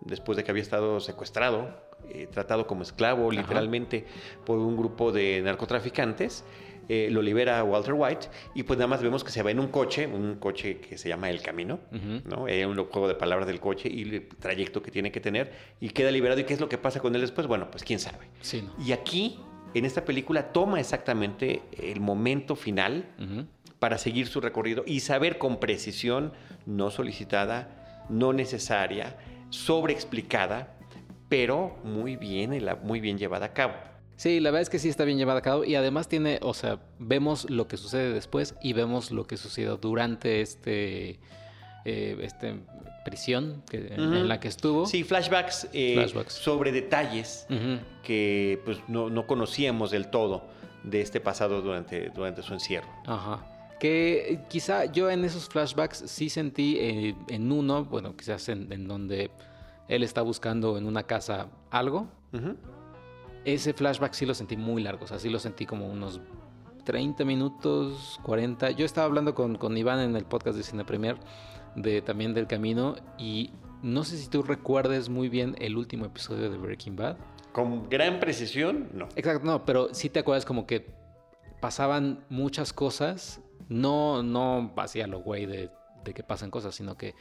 después 0.01 0.35
de 0.35 0.43
que 0.43 0.51
había 0.51 0.63
estado 0.63 0.99
secuestrado, 0.99 1.69
eh, 2.09 2.27
tratado 2.31 2.67
como 2.67 2.83
esclavo 2.83 3.31
literalmente 3.31 4.05
por 4.45 4.59
un 4.59 4.75
grupo 4.75 5.11
de 5.11 5.41
narcotraficantes. 5.41 6.43
Eh, 6.89 7.07
lo 7.09 7.21
libera 7.21 7.63
Walter 7.63 7.93
White 7.93 8.27
y 8.55 8.63
pues 8.63 8.77
nada 8.77 8.87
más 8.87 9.01
vemos 9.01 9.23
que 9.23 9.31
se 9.31 9.41
va 9.41 9.51
en 9.51 9.59
un 9.61 9.67
coche, 9.67 10.05
un 10.05 10.35
coche 10.35 10.79
que 10.79 10.97
se 10.97 11.07
llama 11.07 11.29
El 11.29 11.41
Camino, 11.41 11.79
¿no? 12.25 12.45
Es 12.49 12.65
un 12.65 12.75
juego 12.75 13.07
de 13.07 13.15
palabras 13.15 13.47
del 13.47 13.61
coche 13.61 13.87
y 13.89 14.01
el 14.01 14.27
trayecto 14.27 14.83
que 14.83 14.91
tiene 14.91 15.09
que 15.09 15.21
tener 15.21 15.53
y 15.79 15.91
queda 15.91 16.11
liberado. 16.11 16.41
¿Y 16.41 16.43
qué 16.43 16.53
es 16.53 16.59
lo 16.59 16.67
que 16.67 16.77
pasa 16.77 16.99
con 16.99 17.15
él 17.15 17.21
después? 17.21 17.47
Bueno, 17.47 17.71
pues 17.71 17.85
quién 17.85 17.99
sabe. 17.99 18.27
Sí, 18.41 18.67
Y 18.85 18.91
aquí 18.91 19.39
en 19.73 19.85
esta 19.85 20.05
película 20.05 20.51
toma 20.51 20.79
exactamente 20.79 21.61
el 21.77 21.99
momento 21.99 22.55
final 22.55 23.05
para 23.79 23.97
seguir 23.97 24.27
su 24.27 24.39
recorrido 24.39 24.83
y 24.85 25.01
saber 25.01 25.37
con 25.37 25.59
precisión, 25.59 26.33
no 26.65 26.91
solicitada, 26.91 28.05
no 28.09 28.33
necesaria, 28.33 29.17
sobreexplicada, 29.49 30.75
pero 31.29 31.77
muy 31.83 32.15
bien, 32.15 32.63
muy 32.83 32.99
bien 32.99 33.17
llevada 33.17 33.47
a 33.47 33.53
cabo. 33.53 33.73
Sí, 34.15 34.39
la 34.39 34.51
verdad 34.51 34.61
es 34.61 34.69
que 34.69 34.79
sí 34.79 34.89
está 34.89 35.03
bien 35.05 35.17
llevada 35.17 35.39
a 35.39 35.41
cabo 35.41 35.63
y 35.63 35.75
además 35.75 36.07
tiene, 36.07 36.39
o 36.43 36.53
sea, 36.53 36.79
vemos 36.99 37.49
lo 37.49 37.67
que 37.67 37.77
sucede 37.77 38.13
después 38.13 38.55
y 38.61 38.73
vemos 38.73 39.11
lo 39.11 39.25
que 39.25 39.37
sucedió 39.37 39.77
durante 39.77 40.41
este, 40.41 41.19
eh, 41.85 42.17
este 42.21 42.55
prisión 43.03 43.61
en, 43.71 44.27
la 44.27 44.39
que 44.39 44.47
estuvo. 44.47 44.85
Sí, 44.85 45.03
flashbacks, 45.03 45.67
eh, 45.73 46.05
sobre 46.27 46.71
detalles 46.71 47.45
que 48.01 48.61
pues, 48.63 48.79
no, 48.87 49.27
conocíamos 49.27 49.91
del 49.91 50.07
todo 50.07 50.45
de 50.83 51.01
este 51.01 51.19
pasado 51.19 51.61
durante, 51.61 52.09
durante 52.09 52.41
su 52.41 52.53
encierro. 52.53 52.87
Ajá. 53.05 53.45
Que 53.79 54.39
quizá 54.49 54.85
yo 54.85 55.09
en 55.09 55.25
esos 55.25 55.49
flashbacks 55.49 56.03
sí 56.07 56.29
sentí 56.29 56.77
eh, 56.79 57.15
en 57.27 57.51
uno, 57.51 57.83
bueno, 57.83 58.15
quizás 58.15 58.47
en, 58.47 58.87
donde 58.87 59.29
él 59.89 60.03
está 60.03 60.21
buscando 60.21 60.77
en 60.77 60.87
una 60.87 61.03
casa 61.03 61.47
algo. 61.69 62.07
Ese 63.43 63.73
flashback 63.73 64.13
sí 64.13 64.25
lo 64.25 64.33
sentí 64.33 64.55
muy 64.55 64.81
largo, 64.81 65.03
o 65.03 65.07
sea, 65.07 65.19
sí 65.19 65.29
lo 65.29 65.37
sentí 65.37 65.65
como 65.65 65.87
unos 65.87 66.21
30 66.85 67.25
minutos, 67.25 68.19
40. 68.23 68.71
Yo 68.71 68.85
estaba 68.85 69.05
hablando 69.05 69.35
con, 69.35 69.55
con 69.55 69.77
Iván 69.77 69.99
en 69.99 70.15
el 70.15 70.23
podcast 70.23 70.57
de 70.57 70.63
Cine 70.63 70.85
Premier 70.85 71.17
de, 71.75 72.01
también 72.01 72.33
del 72.33 72.47
camino. 72.47 72.95
Y 73.17 73.51
no 73.81 74.03
sé 74.03 74.17
si 74.17 74.29
tú 74.29 74.43
recuerdes 74.43 75.09
muy 75.09 75.29
bien 75.29 75.55
el 75.59 75.77
último 75.77 76.05
episodio 76.05 76.49
de 76.49 76.57
Breaking 76.57 76.95
Bad. 76.95 77.17
Con 77.51 77.89
gran 77.89 78.19
precisión, 78.19 78.89
no. 78.93 79.09
Exacto, 79.15 79.45
no, 79.45 79.65
pero 79.65 79.93
sí 79.93 80.09
te 80.09 80.19
acuerdas 80.19 80.45
como 80.45 80.65
que 80.65 80.87
pasaban 81.59 82.23
muchas 82.29 82.73
cosas. 82.73 83.41
No, 83.69 84.23
no 84.23 84.73
hacía 84.77 85.07
lo 85.07 85.19
güey 85.19 85.45
de, 85.45 85.69
de 86.03 86.13
que 86.13 86.23
pasan 86.23 86.51
cosas, 86.51 86.75
sino 86.75 86.97
que 86.97 87.15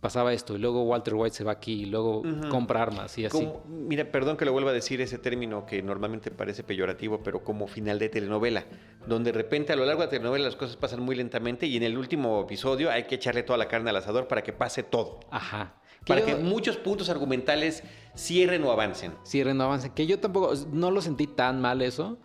pasaba 0.00 0.32
esto 0.32 0.54
y 0.54 0.58
luego 0.58 0.84
Walter 0.84 1.14
White 1.14 1.34
se 1.34 1.42
va 1.42 1.52
aquí 1.52 1.82
y 1.82 1.86
luego 1.86 2.22
compra 2.50 2.82
armas 2.82 3.16
y 3.18 3.24
así. 3.26 3.48
mira, 3.66 4.04
perdón 4.04 4.36
que 4.36 4.44
lo 4.44 4.52
vuelva 4.52 4.70
a 4.70 4.72
decir 4.72 5.00
ese 5.00 5.18
término 5.18 5.66
que 5.66 5.82
normalmente 5.82 6.30
parece 6.30 6.62
peyorativo, 6.62 7.22
pero 7.24 7.42
como 7.42 7.66
final 7.66 7.98
de 7.98 8.08
telenovela, 8.08 8.66
donde 9.06 9.32
de 9.32 9.38
repente 9.38 9.72
a 9.72 9.76
lo 9.76 9.84
largo 9.84 10.00
de 10.00 10.06
la 10.06 10.10
telenovela 10.10 10.44
las 10.44 10.56
cosas 10.56 10.76
pasan 10.76 11.00
muy 11.00 11.16
lentamente 11.16 11.66
y 11.66 11.76
en 11.76 11.82
el 11.82 11.96
último 11.96 12.42
episodio 12.42 12.90
hay 12.90 13.04
que 13.04 13.16
echarle 13.16 13.42
toda 13.42 13.58
la 13.58 13.68
carne 13.68 13.90
al 13.90 13.96
asador 13.96 14.28
para 14.28 14.42
que 14.42 14.52
pase 14.52 14.82
todo. 14.82 15.20
Ajá. 15.30 15.74
Para 16.06 16.24
que 16.24 16.36
muchos 16.36 16.76
puntos 16.76 17.08
argumentales 17.08 17.82
cierren 18.16 18.62
o 18.64 18.70
avancen. 18.70 19.12
Cierren 19.24 19.60
o 19.60 19.64
avancen. 19.64 19.92
Que 19.92 20.06
yo 20.06 20.20
tampoco, 20.20 20.54
no 20.72 20.90
lo 20.90 21.00
sentí 21.00 21.26
tan 21.26 21.60
mal 21.60 21.82
eso, 21.82 22.18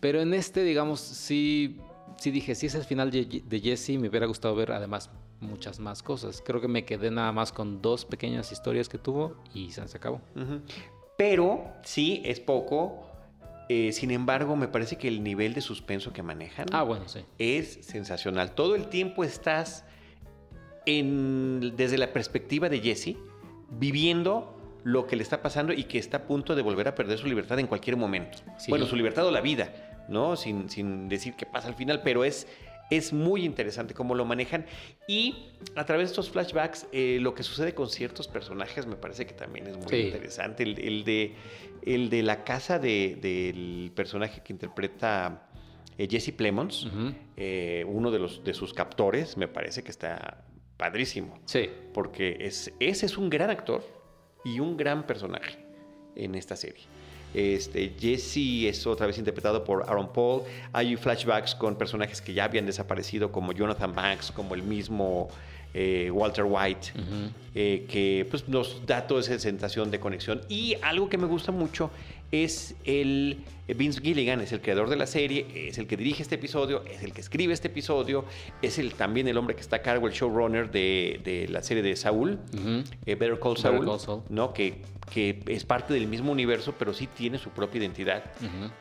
pero 0.00 0.20
en 0.20 0.32
este, 0.32 0.62
digamos, 0.62 1.00
sí, 1.00 1.78
sí 2.16 2.30
dije, 2.30 2.54
si 2.54 2.66
es 2.66 2.74
el 2.74 2.84
final 2.84 3.10
de 3.10 3.60
Jesse, 3.60 3.98
me 3.98 4.08
hubiera 4.08 4.26
gustado 4.26 4.54
ver 4.54 4.72
además 4.72 5.10
muchas 5.40 5.78
más 5.78 6.02
cosas. 6.02 6.42
Creo 6.44 6.60
que 6.60 6.68
me 6.68 6.84
quedé 6.84 7.10
nada 7.10 7.32
más 7.32 7.52
con 7.52 7.82
dos 7.82 8.04
pequeñas 8.04 8.52
historias 8.52 8.88
que 8.88 8.98
tuvo 8.98 9.36
y 9.54 9.70
se 9.70 9.82
acabó. 9.82 10.20
Pero 11.16 11.64
sí, 11.82 12.22
es 12.24 12.40
poco. 12.40 13.07
Eh, 13.68 13.92
sin 13.92 14.10
embargo, 14.10 14.56
me 14.56 14.68
parece 14.68 14.96
que 14.96 15.08
el 15.08 15.22
nivel 15.22 15.52
de 15.52 15.60
suspenso 15.60 16.12
que 16.12 16.22
manejan 16.22 16.66
ah, 16.72 16.82
bueno, 16.82 17.06
sí. 17.08 17.20
es 17.38 17.78
sensacional. 17.82 18.52
Todo 18.52 18.74
el 18.74 18.88
tiempo 18.88 19.24
estás 19.24 19.84
en, 20.86 21.74
desde 21.76 21.98
la 21.98 22.12
perspectiva 22.12 22.68
de 22.68 22.80
Jesse, 22.80 23.16
viviendo 23.70 24.54
lo 24.84 25.06
que 25.06 25.16
le 25.16 25.22
está 25.22 25.42
pasando 25.42 25.74
y 25.74 25.84
que 25.84 25.98
está 25.98 26.18
a 26.18 26.22
punto 26.22 26.54
de 26.54 26.62
volver 26.62 26.88
a 26.88 26.94
perder 26.94 27.18
su 27.18 27.26
libertad 27.26 27.58
en 27.58 27.66
cualquier 27.66 27.96
momento. 27.96 28.38
Bueno, 28.68 28.86
su 28.86 28.96
libertad 28.96 29.26
o 29.26 29.30
la 29.30 29.42
vida, 29.42 30.06
¿no? 30.08 30.36
Sin, 30.36 30.70
sin 30.70 31.08
decir 31.08 31.34
qué 31.34 31.44
pasa 31.44 31.68
al 31.68 31.74
final, 31.74 32.00
pero 32.02 32.24
es 32.24 32.46
es 32.90 33.12
muy 33.12 33.44
interesante 33.44 33.94
cómo 33.94 34.14
lo 34.14 34.24
manejan 34.24 34.66
y 35.06 35.34
a 35.74 35.84
través 35.84 36.08
de 36.08 36.12
estos 36.12 36.30
flashbacks 36.30 36.86
eh, 36.92 37.18
lo 37.20 37.34
que 37.34 37.42
sucede 37.42 37.74
con 37.74 37.88
ciertos 37.88 38.28
personajes 38.28 38.86
me 38.86 38.96
parece 38.96 39.26
que 39.26 39.34
también 39.34 39.66
es 39.66 39.76
muy 39.76 40.00
interesante. 40.00 40.62
El, 40.62 41.04
de, 41.04 41.34
el 41.82 42.10
de 42.10 42.22
la 42.22 42.44
casa 42.44 42.78
del 42.78 43.92
personaje 43.94 44.42
que 44.42 44.52
interpreta 44.52 45.48
eh, 45.98 46.06
Jesse 46.08 46.32
Plemons, 46.32 46.88
eh, 47.36 47.84
uno 47.86 48.10
de, 48.10 48.18
los, 48.18 48.44
de 48.44 48.54
sus 48.54 48.72
captores, 48.72 49.36
me 49.36 49.48
parece 49.48 49.82
que 49.82 49.90
está 49.90 50.44
padrísimo. 50.76 51.38
Sí. 51.44 51.68
Porque 51.92 52.36
es, 52.40 52.72
ese 52.80 53.06
es 53.06 53.18
un 53.18 53.28
gran 53.28 53.50
actor 53.50 53.84
y 54.44 54.60
un 54.60 54.76
gran 54.76 55.06
personaje 55.06 55.58
en 56.14 56.34
esta 56.34 56.56
serie. 56.56 56.84
Este, 57.34 57.92
Jesse 57.98 58.66
es 58.68 58.86
otra 58.86 59.06
vez 59.06 59.18
interpretado 59.18 59.64
por 59.64 59.84
Aaron 59.88 60.12
Paul. 60.12 60.42
Hay 60.72 60.96
flashbacks 60.96 61.54
con 61.54 61.76
personajes 61.76 62.20
que 62.20 62.32
ya 62.32 62.44
habían 62.44 62.66
desaparecido, 62.66 63.30
como 63.30 63.52
Jonathan 63.52 63.94
Banks, 63.94 64.32
como 64.32 64.54
el 64.54 64.62
mismo 64.62 65.28
eh, 65.74 66.10
Walter 66.10 66.46
White, 66.48 66.92
eh, 67.54 67.86
que 67.88 68.26
pues, 68.30 68.48
nos 68.48 68.84
da 68.86 69.06
toda 69.06 69.20
esa 69.20 69.38
sensación 69.38 69.90
de 69.90 70.00
conexión. 70.00 70.40
Y 70.48 70.76
algo 70.82 71.08
que 71.08 71.18
me 71.18 71.26
gusta 71.26 71.52
mucho 71.52 71.90
es 72.30 72.74
el 72.84 73.44
Vince 73.66 74.00
Gilligan, 74.00 74.40
es 74.40 74.52
el 74.52 74.60
creador 74.60 74.88
de 74.88 74.96
la 74.96 75.06
serie, 75.06 75.46
es 75.54 75.78
el 75.78 75.86
que 75.86 75.96
dirige 75.96 76.22
este 76.22 76.36
episodio, 76.36 76.84
es 76.84 77.02
el 77.02 77.12
que 77.12 77.20
escribe 77.20 77.52
este 77.52 77.68
episodio, 77.68 78.24
es 78.62 78.78
el, 78.78 78.94
también 78.94 79.28
el 79.28 79.36
hombre 79.36 79.54
que 79.54 79.60
está 79.60 79.76
a 79.76 79.82
cargo, 79.82 80.06
el 80.06 80.12
showrunner 80.12 80.70
de, 80.70 81.46
la 81.50 81.62
serie 81.62 81.82
de 81.82 81.94
Saul, 81.96 82.38
eh, 83.06 83.14
Better 83.14 83.38
Call 83.38 83.56
Saul, 83.56 83.86
¿no? 84.30 84.52
Que, 84.52 84.82
que 85.10 85.42
es 85.46 85.64
parte 85.64 85.92
del 85.94 86.06
mismo 86.06 86.32
universo, 86.32 86.74
pero 86.78 86.94
sí 86.94 87.06
tiene 87.06 87.38
su 87.38 87.50
propia 87.50 87.80
identidad. 87.80 88.24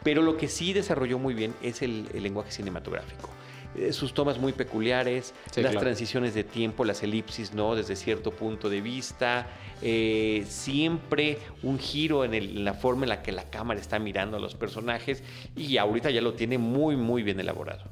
Pero 0.04 0.22
lo 0.22 0.38
que 0.38 0.48
sí 0.48 0.74
desarrolló 0.74 1.20
muy 1.20 1.34
bien 1.34 1.54
es 1.62 1.82
el 1.82 2.08
lenguaje 2.14 2.52
cinematográfico. 2.52 3.30
Eh, 3.78 3.94
sus 3.94 4.14
tomas 4.14 4.40
muy 4.40 4.54
peculiares, 4.54 5.34
las 5.56 5.76
transiciones 5.76 6.34
de 6.34 6.44
tiempo, 6.44 6.84
las 6.84 7.04
elipsis, 7.04 7.54
¿no? 7.54 7.76
Desde 7.76 7.96
cierto 7.96 8.32
punto 8.32 8.70
de 8.70 8.82
vista, 8.82 9.48
eh, 9.82 10.44
siempre 10.48 11.38
un 11.62 11.78
giro 11.78 12.26
en, 12.26 12.66
la 12.66 12.74
forma 12.74 13.04
en 13.04 13.10
la 13.10 13.22
que 13.22 13.32
la 13.32 13.44
cámara 13.44 13.80
está 13.80 14.00
mirando 14.00 14.38
a 14.38 14.40
los 14.40 14.56
personajes 14.56 15.24
y 15.56 15.78
ahorita 15.78 16.10
ya 16.10 16.22
lo 16.22 16.34
tiene 16.34 16.58
muy, 16.58 16.96
muy 16.96 17.22
bien 17.22 17.40
elaborado. 17.40 17.84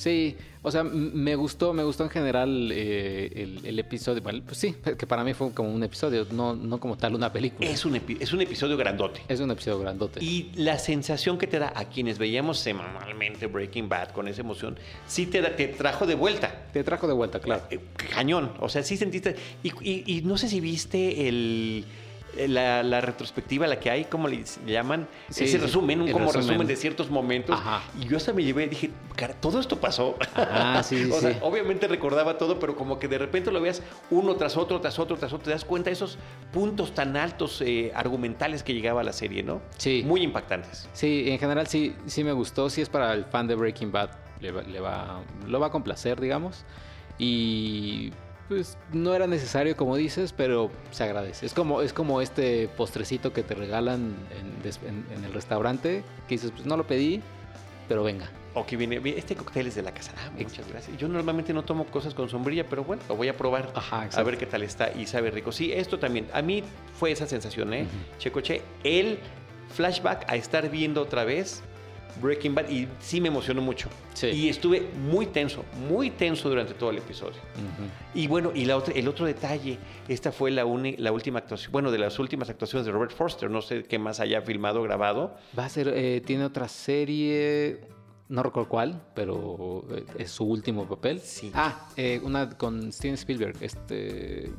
Sí, 0.00 0.34
o 0.62 0.70
sea, 0.70 0.82
me 0.82 1.34
gustó, 1.36 1.74
me 1.74 1.82
gustó 1.84 2.04
en 2.04 2.08
general 2.08 2.70
eh, 2.72 3.58
el, 3.62 3.78
episodio. 3.78 4.22
pues 4.22 4.56
sí, 4.56 4.74
que 4.96 5.06
para 5.06 5.22
mí 5.22 5.34
fue 5.34 5.52
como 5.52 5.70
un 5.70 5.82
episodio, 5.82 6.26
no, 6.30 6.56
no 6.56 6.80
como 6.80 6.96
tal 6.96 7.14
una 7.14 7.30
película. 7.30 7.68
Es 7.68 7.84
un, 7.84 7.96
es 7.96 8.32
un 8.32 8.40
episodio 8.40 8.78
grandote. 8.78 9.20
Es 9.28 9.40
un 9.40 9.50
episodio 9.50 9.78
grandote. 9.80 10.24
Y 10.24 10.52
la 10.56 10.78
sensación 10.78 11.36
que 11.36 11.46
te 11.46 11.58
da 11.58 11.74
a 11.76 11.84
quienes 11.84 12.16
veíamos 12.16 12.58
semanalmente 12.60 13.46
Breaking 13.46 13.90
Bad 13.90 14.12
con 14.12 14.26
esa 14.26 14.40
emoción, 14.40 14.78
sí 15.06 15.26
te, 15.26 15.42
te 15.42 15.68
trajo 15.68 16.06
de 16.06 16.14
vuelta. 16.14 16.64
Te 16.72 16.82
trajo 16.82 17.06
de 17.06 17.12
vuelta, 17.12 17.38
claro. 17.38 17.64
Eh, 17.70 17.78
cañón. 18.14 18.54
O 18.60 18.70
sea, 18.70 18.82
sí 18.82 18.96
sentiste. 18.96 19.36
Y, 19.62 19.70
y 20.16 20.22
no 20.22 20.38
sé 20.38 20.48
si 20.48 20.60
viste 20.60 21.28
el 21.28 21.84
eh, 21.84 22.09
la, 22.48 22.82
la 22.82 23.00
retrospectiva, 23.00 23.66
la 23.66 23.78
que 23.80 23.90
hay, 23.90 24.04
¿cómo 24.04 24.28
le 24.28 24.44
llaman? 24.66 25.08
Sí, 25.28 25.44
Ese 25.44 25.58
sí, 25.58 25.58
resumen, 25.58 26.00
un 26.02 26.10
como 26.12 26.26
resumen. 26.26 26.48
resumen. 26.48 26.66
de 26.66 26.76
ciertos 26.76 27.10
momentos. 27.10 27.58
Ajá. 27.58 27.82
Y 28.00 28.06
yo 28.08 28.16
hasta 28.16 28.32
me 28.32 28.44
llevé 28.44 28.64
y 28.64 28.68
dije, 28.68 28.90
cara, 29.16 29.34
todo 29.34 29.60
esto 29.60 29.80
pasó. 29.80 30.16
Ah, 30.36 30.82
sí, 30.84 30.96
sí, 31.04 31.10
o 31.10 31.20
sea, 31.20 31.32
sí. 31.32 31.38
obviamente 31.42 31.88
recordaba 31.88 32.38
todo, 32.38 32.58
pero 32.58 32.76
como 32.76 32.98
que 32.98 33.08
de 33.08 33.18
repente 33.18 33.50
lo 33.50 33.60
veas 33.60 33.82
uno 34.10 34.36
tras 34.36 34.56
otro, 34.56 34.80
tras 34.80 34.98
otro, 34.98 35.16
tras 35.16 35.32
otro, 35.32 35.44
te 35.44 35.50
das 35.50 35.64
cuenta 35.64 35.90
de 35.90 35.94
esos 35.94 36.18
puntos 36.52 36.94
tan 36.94 37.16
altos 37.16 37.60
eh, 37.62 37.92
argumentales 37.94 38.62
que 38.62 38.74
llegaba 38.74 39.00
a 39.00 39.04
la 39.04 39.12
serie, 39.12 39.42
¿no? 39.42 39.60
Sí. 39.78 40.02
Muy 40.06 40.22
impactantes. 40.22 40.88
Sí, 40.92 41.24
en 41.28 41.38
general 41.38 41.66
sí, 41.66 41.94
sí 42.06 42.24
me 42.24 42.32
gustó. 42.32 42.70
Si 42.70 42.80
es 42.80 42.88
para 42.88 43.12
el 43.14 43.24
fan 43.24 43.46
de 43.46 43.54
Breaking 43.54 43.92
Bad, 43.92 44.10
le 44.40 44.50
va- 44.52 45.20
lo 45.46 45.60
va 45.60 45.66
a 45.66 45.70
complacer, 45.70 46.20
digamos. 46.20 46.64
Y 47.18 48.12
pues 48.50 48.76
no 48.92 49.14
era 49.14 49.28
necesario, 49.28 49.76
como 49.76 49.94
dices, 49.96 50.32
pero 50.36 50.72
se 50.90 51.04
agradece. 51.04 51.46
Es 51.46 51.54
como, 51.54 51.82
es 51.82 51.92
como 51.92 52.20
este 52.20 52.66
postrecito 52.76 53.32
que 53.32 53.44
te 53.44 53.54
regalan 53.54 54.12
en, 54.38 54.88
en- 54.88 55.06
en 55.16 55.24
el 55.24 55.32
restaurante, 55.32 56.02
que 56.28 56.34
dices, 56.34 56.50
pues 56.50 56.66
no 56.66 56.76
lo 56.76 56.84
pedí, 56.84 57.22
pero 57.88 58.02
venga. 58.02 58.28
O 58.54 58.66
que 58.66 58.76
viene, 58.76 59.00
este 59.16 59.36
cóctel 59.36 59.68
es 59.68 59.76
de 59.76 59.82
la 59.82 59.94
casa. 59.94 60.10
Ah, 60.18 60.30
muchas 60.36 60.68
gracias. 60.68 60.98
Yo 60.98 61.06
normalmente 61.06 61.52
no 61.52 61.62
tomo 61.62 61.86
cosas 61.86 62.12
con 62.14 62.28
sombrilla, 62.28 62.66
pero 62.68 62.82
bueno, 62.82 63.00
lo 63.08 63.14
voy 63.14 63.28
a 63.28 63.36
probar. 63.36 63.70
Ajá, 63.76 64.08
a 64.12 64.22
ver 64.24 64.36
qué 64.36 64.46
tal 64.46 64.64
está 64.64 64.90
y 64.92 65.06
sabe 65.06 65.30
rico. 65.30 65.52
Sí, 65.52 65.72
esto 65.72 66.00
también. 66.00 66.26
A 66.32 66.42
mí 66.42 66.64
fue 66.98 67.12
esa 67.12 67.28
sensación, 67.28 67.72
¿eh? 67.72 67.86
Checoche, 68.18 68.62
el 68.82 69.20
flashback 69.72 70.24
a 70.28 70.34
estar 70.34 70.68
viendo 70.68 71.00
otra 71.02 71.22
vez 71.22 71.62
Breaking 72.20 72.54
Bad 72.54 72.68
y 72.70 72.88
sí 73.00 73.20
me 73.20 73.28
emocionó 73.28 73.60
mucho. 73.62 73.88
Sí. 74.14 74.28
Y 74.28 74.48
estuve 74.48 74.88
muy 75.08 75.26
tenso, 75.26 75.64
muy 75.88 76.10
tenso 76.10 76.48
durante 76.48 76.74
todo 76.74 76.90
el 76.90 76.98
episodio. 76.98 77.36
Y 78.14 78.26
bueno, 78.26 78.52
y 78.54 78.64
la 78.64 78.76
otra, 78.76 78.94
el 78.94 79.06
otro 79.08 79.26
detalle, 79.26 79.78
esta 80.08 80.32
fue 80.32 80.50
la, 80.50 80.64
uni- 80.66 80.96
la 80.98 81.12
última 81.12 81.38
actuación, 81.38 81.72
bueno, 81.72 81.90
de 81.90 81.98
las 81.98 82.18
últimas 82.18 82.48
actuaciones 82.50 82.86
de 82.86 82.92
Robert 82.92 83.12
Forster, 83.12 83.50
no 83.50 83.62
sé 83.62 83.82
qué 83.84 83.98
más 83.98 84.20
haya 84.20 84.42
filmado, 84.42 84.82
grabado. 84.82 85.36
Va 85.58 85.64
a 85.66 85.68
ser, 85.68 85.88
eh, 85.94 86.20
tiene 86.24 86.44
otra 86.44 86.68
serie, 86.68 87.80
no 88.28 88.42
recuerdo 88.42 88.68
cuál, 88.68 89.02
pero 89.14 89.84
eh, 89.90 90.04
es 90.18 90.30
su 90.30 90.44
último 90.44 90.86
papel. 90.88 91.20
Sí. 91.20 91.50
Ah, 91.54 91.88
eh, 91.96 92.20
una 92.22 92.48
con 92.50 92.92
Steven 92.92 93.14
Spielberg, 93.14 93.56
este, 93.60 94.50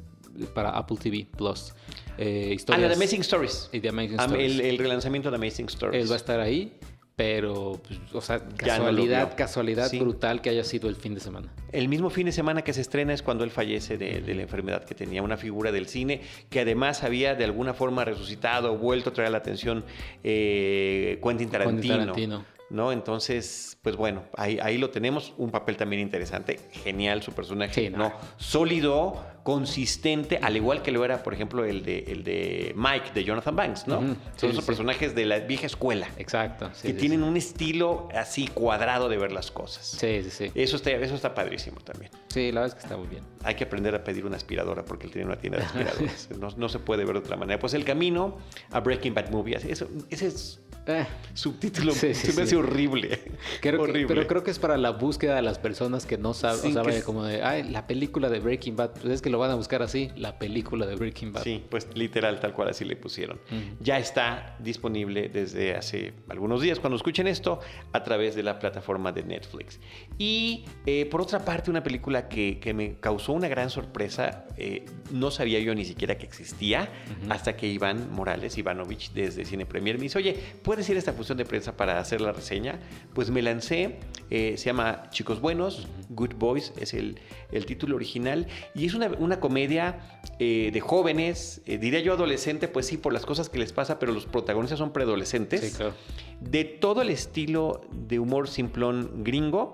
para 0.54 0.72
Apple 0.72 0.98
TV 0.98 1.28
Plus. 1.38 1.74
Eh, 2.18 2.44
Ah, 2.44 2.48
la 2.48 2.54
historias 2.54 2.90
de 2.90 2.96
Amazing 2.96 3.22
Stories. 3.22 3.70
The 3.72 3.90
Amazing 3.90 4.20
Am- 4.20 4.30
Stories. 4.32 4.52
el, 4.54 4.62
el 4.62 4.78
relanzamiento 4.78 5.30
de 5.30 5.36
Amazing 5.38 5.68
Stories. 5.68 6.02
Él 6.04 6.10
va 6.10 6.14
a 6.16 6.18
estar 6.18 6.40
ahí, 6.40 6.78
pero, 7.16 7.80
pues, 7.88 8.00
o 8.14 8.22
sea, 8.22 8.38
no 8.40 8.56
casualidad, 8.58 9.36
casualidad 9.36 9.90
Sí. 9.90 10.00
brutal 10.00 10.42
que 10.42 10.50
haya 10.50 10.64
sido 10.64 10.90
el 10.90 10.96
fin 10.96 11.14
de 11.14 11.20
semana. 11.20 11.54
El 11.72 11.88
mismo 11.88 12.10
fin 12.10 12.26
de 12.26 12.32
semana 12.32 12.64
que 12.64 12.74
se 12.74 12.82
estrena 12.82 13.14
es 13.14 13.22
cuando 13.22 13.44
él 13.44 13.52
fallece 13.52 13.98
de, 13.98 14.22
de 14.22 14.34
la 14.36 14.42
enfermedad 14.44 14.84
que 14.86 14.96
tenía, 14.96 15.22
una 15.22 15.38
figura 15.38 15.72
del 15.72 15.88
cine 15.88 16.22
que 16.50 16.62
además 16.62 17.04
había 17.04 17.36
de 17.36 17.44
alguna 17.44 17.74
forma 17.74 18.06
resucitado, 18.06 18.78
vuelto 18.78 19.12
a 19.12 19.14
traer 19.14 19.32
la 19.32 19.38
atención 19.40 19.84
eh, 20.24 21.20
Quentin 21.24 21.50
Tarantino. 21.50 21.82
Quentin 21.82 22.00
Tarantino. 22.06 22.46
¿No? 22.70 22.94
Entonces, 22.94 23.78
pues 23.82 23.98
bueno, 23.98 24.24
ahí, 24.38 24.58
ahí 24.62 24.78
lo 24.78 24.92
tenemos, 24.92 25.34
un 25.38 25.52
papel 25.52 25.76
también 25.76 26.02
interesante, 26.02 26.58
genial 26.72 27.22
su 27.22 27.34
personaje, 27.34 27.74
Sí, 27.74 27.90
no. 27.90 27.98
¿no? 27.98 28.14
Sólido, 28.38 29.22
consistente, 29.44 30.40
al 30.42 30.56
igual 30.58 30.82
que 30.82 30.92
lo 30.92 31.04
era, 31.06 31.24
por 31.24 31.34
ejemplo, 31.34 31.66
el 31.66 31.84
de, 31.84 32.00
el 32.08 32.24
de 32.24 32.74
Mike, 32.76 33.12
de 33.14 33.24
Jonathan 33.24 33.56
Banks, 33.56 33.88
¿no? 33.88 34.00
Son 34.00 34.18
sí, 34.38 34.48
esos 34.48 34.64
sí. 34.64 34.68
personajes 34.68 35.16
de 35.16 35.26
la 35.26 35.40
vieja 35.40 35.66
escuela, 35.66 36.08
Exacto. 36.18 36.70
sí, 36.74 36.88
que 36.88 36.94
tienen 36.94 37.24
un 37.24 37.38
estilo 37.38 38.10
así 38.14 38.48
cuadrado 38.48 39.10
de 39.10 39.18
ver 39.18 39.32
las 39.32 39.52
cosas. 39.52 39.86
Sí, 39.86 40.22
sí, 40.24 40.30
sí. 40.30 40.52
Eso 40.56 40.76
está, 40.76 40.92
eso 40.92 41.16
está 41.16 41.34
padrísimo 41.34 41.80
también. 41.82 42.12
Sí, 42.28 42.52
la 42.52 42.62
verdad 42.62 42.76
es 42.78 42.82
que 42.82 42.88
está 42.88 42.98
muy 42.98 43.08
bien. 43.08 43.24
Hay 43.44 43.56
que 43.56 43.64
aprender 43.64 43.94
a 43.96 44.04
pedir 44.04 44.26
una 44.26 44.36
aspiradora 44.38 44.86
porque 44.86 45.06
él 45.08 45.12
tiene 45.12 45.28
una 45.28 45.38
tienda 45.38 45.60
de 45.60 45.66
aspiradores. 45.66 46.30
no, 46.40 46.50
no 46.58 46.70
se 46.70 46.80
puede 46.80 47.04
ver 47.06 47.14
de 47.14 47.20
otra 47.20 47.38
manera. 47.38 47.60
Pues 47.60 47.74
el 47.74 47.84
camino 47.86 48.38
a 48.72 48.80
Breaking 48.80 49.14
Bad 49.14 49.30
Movie. 49.32 49.58
Eso, 49.68 49.88
ese 50.10 50.28
es 50.28 50.60
Eh, 50.88 51.06
subtítulo. 51.36 51.94
Se 51.94 52.34
me 52.36 52.42
hace 52.42 52.56
horrible. 52.56 53.22
Creo 53.62 53.84
que- 53.84 53.90
horrible. 53.92 54.08
pero 54.08 54.26
creo 54.28 54.44
que 54.44 54.50
es 54.52 54.58
para 54.60 54.78
la 54.78 54.90
búsqueda 54.92 55.36
de 55.36 55.42
las 55.44 55.60
personas 55.60 56.06
que 56.08 56.18
no 56.18 56.34
saben, 56.34 56.76
o 56.78 56.84
que 56.84 56.98
es- 56.98 57.04
como 57.04 57.24
de, 57.24 57.44
ay, 57.44 57.64
la 57.70 57.86
película 57.86 58.30
de 58.30 58.40
Breaking 58.40 58.76
Bad, 58.76 58.92
pues 59.00 59.06
es 59.14 59.22
que 59.22 59.30
lo 59.32 59.40
van 59.40 59.52
a 59.52 59.56
buscar 59.56 59.82
así, 59.82 60.10
la 60.16 60.38
película 60.38 60.86
de 60.86 60.96
Breaking 60.96 61.34
Bad. 61.34 61.44
Sí, 61.44 61.64
pues 61.70 61.88
literal, 61.96 62.40
tal 62.40 62.54
cual 62.54 62.70
así 62.70 62.86
le 62.86 62.96
pusieron. 62.96 63.40
Ya 63.80 63.98
está 63.98 64.56
disponible 64.60 65.30
desde 65.30 65.76
hace 65.76 66.14
algunos 66.30 66.62
días, 66.62 66.80
cuando 66.80 66.98
escuchen 66.98 67.28
esto, 67.28 67.60
a 67.94 68.04
través 68.04 68.36
de 68.36 68.44
la 68.44 68.60
plataforma 68.60 69.12
de 69.12 69.24
Netflix. 69.24 69.80
Y 70.18 70.66
eh, 70.86 71.06
por 71.06 71.22
otra 71.22 71.44
parte, 71.44 71.72
una 71.72 71.84
película 71.84 72.28
que, 72.28 72.60
que 72.60 72.74
me 72.74 72.96
causó 73.00 73.34
una 73.34 73.48
gran 73.48 73.70
sorpresa, 73.70 74.46
eh, 74.58 74.86
no 75.12 75.32
sabía 75.32 75.60
yo 75.60 75.74
ni 75.74 75.86
siquiera 75.86 76.18
que 76.18 76.26
existía, 76.26 76.90
hasta 77.30 77.56
que 77.56 77.68
Iván 77.68 78.12
Morales, 78.12 78.58
Ivanovich, 78.58 79.12
desde 79.14 79.46
Cine 79.46 79.66
Premier, 79.66 79.98
me 79.98 80.04
dice, 80.04 80.18
oye, 80.18 80.38
¿puedes 80.62 80.90
ir 80.90 80.96
a 80.96 81.00
esta 81.00 81.14
función 81.14 81.38
de 81.38 81.46
prensa 81.46 81.76
para 81.78 82.00
hacer 82.00 82.22
la 82.22 82.32
reseña? 82.32 82.80
Pues 83.14 83.30
me 83.30 83.42
lancé, 83.42 84.00
eh, 84.30 84.56
se 84.58 84.66
llama 84.66 85.10
Chicos 85.10 85.40
Buenos, 85.40 85.88
Good 86.10 86.36
Boys, 86.36 86.74
es 86.78 86.94
el, 86.94 87.20
el 87.52 87.66
título 87.66 87.96
original, 87.96 88.48
y 88.76 88.86
es 88.86 88.94
una, 88.94 89.08
una 89.22 89.40
comedia 89.40 90.00
eh, 90.40 90.72
de 90.74 90.80
jóvenes, 90.82 91.62
eh, 91.66 91.78
diría 91.78 92.00
yo 92.00 92.14
adolescente, 92.14 92.68
pues 92.68 92.88
sí, 92.88 92.98
por 92.98 93.14
las 93.14 93.26
cosas 93.26 93.50
que 93.50 93.60
les 93.60 93.74
pasa, 93.74 94.00
pero 94.00 94.12
los 94.12 94.26
protagonistas 94.26 94.80
son 94.80 94.92
preadolescentes, 94.92 95.62
Sí, 95.62 95.72
claro. 95.76 95.94
de 96.40 96.64
todo 96.66 97.02
el 97.02 97.10
estilo 97.10 97.82
de 97.92 98.20
humor 98.20 98.48
simplón 98.48 99.24
gringo, 99.24 99.74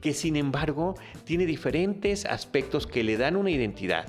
que 0.00 0.14
sin 0.14 0.36
embargo 0.36 0.94
tiene 1.24 1.46
diferentes 1.46 2.24
aspectos 2.26 2.86
que 2.86 3.02
le 3.04 3.16
dan 3.16 3.36
una 3.36 3.50
identidad 3.50 4.06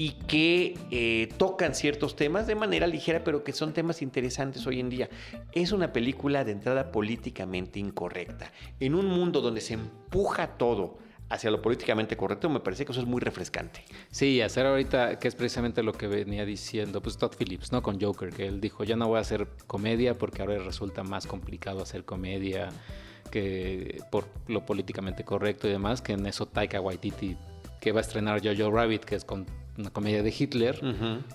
y 0.00 0.12
que 0.12 0.78
eh, 0.92 1.28
tocan 1.38 1.74
ciertos 1.74 2.14
temas 2.14 2.46
de 2.46 2.54
manera 2.54 2.86
ligera, 2.86 3.24
pero 3.24 3.42
que 3.42 3.52
son 3.52 3.72
temas 3.72 4.00
interesantes 4.00 4.64
hoy 4.66 4.78
en 4.78 4.88
día. 4.88 5.08
Es 5.52 5.72
una 5.72 5.92
película 5.92 6.44
de 6.44 6.52
entrada 6.52 6.92
políticamente 6.92 7.80
incorrecta. 7.80 8.52
En 8.78 8.94
un 8.94 9.06
mundo 9.06 9.40
donde 9.40 9.60
se 9.60 9.74
empuja 9.74 10.56
todo 10.56 10.98
hacia 11.30 11.50
lo 11.50 11.60
políticamente 11.60 12.16
correcto, 12.16 12.48
me 12.48 12.60
parece 12.60 12.84
que 12.84 12.92
eso 12.92 13.00
es 13.02 13.06
muy 13.06 13.20
refrescante. 13.20 13.84
Sí, 14.10 14.40
hacer 14.40 14.64
ahorita, 14.66 15.18
que 15.18 15.28
es 15.28 15.34
precisamente 15.34 15.82
lo 15.82 15.92
que 15.92 16.06
venía 16.08 16.44
diciendo, 16.44 17.02
pues 17.02 17.18
Todd 17.18 17.32
Phillips, 17.38 17.70
¿no? 17.72 17.82
Con 17.82 18.00
Joker, 18.00 18.30
que 18.32 18.46
él 18.46 18.60
dijo, 18.60 18.84
ya 18.84 18.96
no 18.96 19.08
voy 19.08 19.18
a 19.18 19.20
hacer 19.20 19.46
comedia 19.66 20.14
porque 20.14 20.40
ahora 20.42 20.58
resulta 20.58 21.02
más 21.02 21.26
complicado 21.26 21.82
hacer 21.82 22.04
comedia 22.04 22.70
que 23.30 24.00
por 24.10 24.26
lo 24.46 24.64
políticamente 24.64 25.24
correcto 25.24 25.68
y 25.68 25.70
demás, 25.72 26.00
que 26.00 26.12
en 26.12 26.24
eso 26.26 26.46
Taika 26.46 26.80
Waititi, 26.80 27.36
que 27.80 27.92
va 27.92 28.00
a 28.00 28.02
estrenar 28.02 28.40
Jojo 28.42 28.70
Rabbit, 28.70 29.04
que 29.04 29.14
es 29.16 29.24
con 29.24 29.46
una 29.76 29.90
comedia 29.90 30.22
de 30.22 30.34
Hitler, 30.36 30.80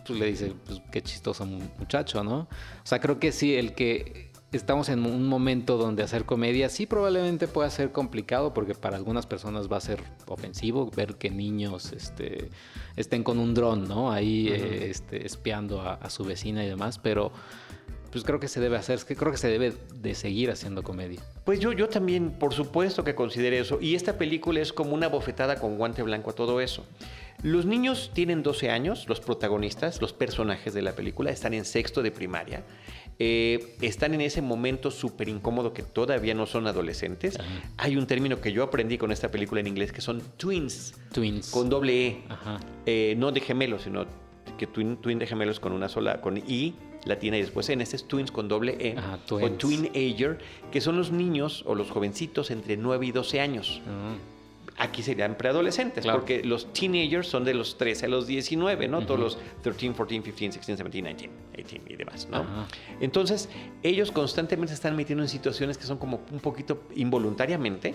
pues 0.05 0.19
le 0.19 0.25
dice, 0.25 0.53
pues 0.65 0.81
qué 0.91 1.01
chistoso 1.01 1.45
mu- 1.45 1.61
muchacho, 1.77 2.23
¿no? 2.23 2.39
O 2.39 2.47
sea, 2.85 2.99
creo 2.99 3.19
que 3.19 3.31
sí, 3.31 3.55
el 3.55 3.73
que 3.75 4.32
estamos 4.53 4.89
en 4.89 5.05
un 5.05 5.27
momento 5.27 5.77
donde 5.77 6.03
hacer 6.03 6.25
comedia 6.25 6.69
sí 6.69 6.85
probablemente 6.85 7.47
pueda 7.47 7.69
ser 7.69 7.91
complicado 7.91 8.53
porque 8.53 8.75
para 8.75 8.95
algunas 8.95 9.25
personas 9.25 9.71
va 9.71 9.77
a 9.77 9.81
ser 9.81 10.01
ofensivo 10.27 10.89
ver 10.95 11.15
que 11.15 11.29
niños 11.29 11.91
este, 11.91 12.49
estén 12.95 13.23
con 13.23 13.39
un 13.39 13.53
dron, 13.53 13.87
¿no? 13.87 14.11
Ahí 14.11 14.47
eh, 14.49 14.89
este, 14.89 15.25
espiando 15.25 15.81
a, 15.81 15.95
a 15.95 16.09
su 16.09 16.23
vecina 16.23 16.63
y 16.63 16.67
demás, 16.67 16.99
pero 16.99 17.31
pues 18.13 18.23
creo 18.23 18.39
que 18.39 18.47
se 18.47 18.59
debe 18.59 18.77
hacer, 18.77 18.99
creo 19.03 19.31
que 19.31 19.39
se 19.39 19.47
debe 19.47 19.73
de 19.95 20.13
seguir 20.13 20.51
haciendo 20.51 20.83
comedia. 20.83 21.19
Pues 21.45 21.59
yo, 21.59 21.71
yo 21.73 21.89
también, 21.89 22.29
por 22.29 22.53
supuesto 22.53 23.03
que 23.03 23.15
considero 23.15 23.55
eso. 23.55 23.79
Y 23.81 23.95
esta 23.95 24.19
película 24.19 24.61
es 24.61 24.71
como 24.71 24.93
una 24.93 25.07
bofetada 25.07 25.55
con 25.55 25.77
guante 25.77 26.03
blanco 26.03 26.29
a 26.29 26.33
todo 26.33 26.61
eso. 26.61 26.85
Los 27.41 27.65
niños 27.65 28.11
tienen 28.13 28.43
12 28.43 28.69
años, 28.69 29.09
los 29.09 29.19
protagonistas, 29.19 29.99
los 29.99 30.13
personajes 30.13 30.75
de 30.75 30.83
la 30.83 30.91
película, 30.91 31.31
están 31.31 31.55
en 31.55 31.65
sexto 31.65 32.03
de 32.03 32.11
primaria. 32.11 32.63
Eh, 33.19 33.75
están 33.81 34.13
en 34.13 34.21
ese 34.21 34.41
momento 34.41 34.91
súper 34.91 35.29
incómodo 35.29 35.73
que 35.73 35.83
todavía 35.83 36.33
no 36.33 36.45
son 36.45 36.67
adolescentes. 36.67 37.39
Ajá. 37.39 37.47
Hay 37.77 37.95
un 37.95 38.07
término 38.07 38.41
que 38.41 38.51
yo 38.51 38.63
aprendí 38.63 38.97
con 38.97 39.11
esta 39.11 39.29
película 39.29 39.61
en 39.61 39.67
inglés 39.67 39.91
que 39.91 40.01
son 40.01 40.21
twins, 40.37 40.95
Twins. 41.13 41.51
con 41.51 41.69
doble 41.69 42.07
E. 42.07 42.23
Ajá. 42.29 42.59
Eh, 42.85 43.15
no 43.17 43.31
de 43.31 43.41
gemelos, 43.41 43.83
sino 43.83 44.05
que 44.57 44.67
twin, 44.67 44.97
twin 44.97 45.19
de 45.19 45.27
gemelos 45.27 45.59
con 45.59 45.71
una 45.73 45.89
sola, 45.89 46.21
con 46.21 46.37
I 46.37 46.75
latina 47.05 47.37
y 47.37 47.41
después 47.41 47.67
en 47.69 47.81
este 47.81 47.97
es 47.97 48.07
twins 48.07 48.31
con 48.31 48.47
doble 48.47 48.77
E 48.79 48.97
Ajá, 48.97 49.19
o 49.29 49.51
twin 49.51 49.89
ager, 49.93 50.39
que 50.71 50.79
son 50.81 50.95
los 50.97 51.11
niños 51.11 51.63
o 51.65 51.75
los 51.75 51.91
jovencitos 51.91 52.49
entre 52.49 52.77
9 52.77 53.05
y 53.07 53.11
12 53.11 53.41
años. 53.41 53.81
Ah, 53.87 54.15
Aquí 54.77 55.03
serían 55.03 55.35
preadolescentes, 55.37 56.03
Claro. 56.03 56.19
porque 56.19 56.43
los 56.43 56.73
teenagers 56.73 57.27
son 57.27 57.43
de 57.45 57.53
los 57.53 57.77
13 57.77 58.07
a 58.07 58.09
los 58.09 58.25
19, 58.27 58.87
¿no? 58.87 59.05
Todos 59.05 59.11
Ujú. 59.11 59.23
los 59.23 59.37
13, 59.61 59.89
14, 59.93 60.15
15, 60.21 60.31
16, 60.31 60.65
17, 60.67 60.91
19, 61.01 61.29
18 61.55 61.83
y 61.89 61.95
demás, 61.95 62.27
¿no? 62.31 62.37
Ajá. 62.37 62.67
Entonces, 62.99 63.49
ellos 63.83 64.11
constantemente 64.11 64.69
se 64.69 64.75
están 64.75 64.95
metiendo 64.95 65.23
en 65.23 65.29
situaciones 65.29 65.77
que 65.77 65.83
son 65.85 65.97
como 65.99 66.21
un 66.31 66.39
poquito 66.39 66.83
involuntariamente 66.95 67.93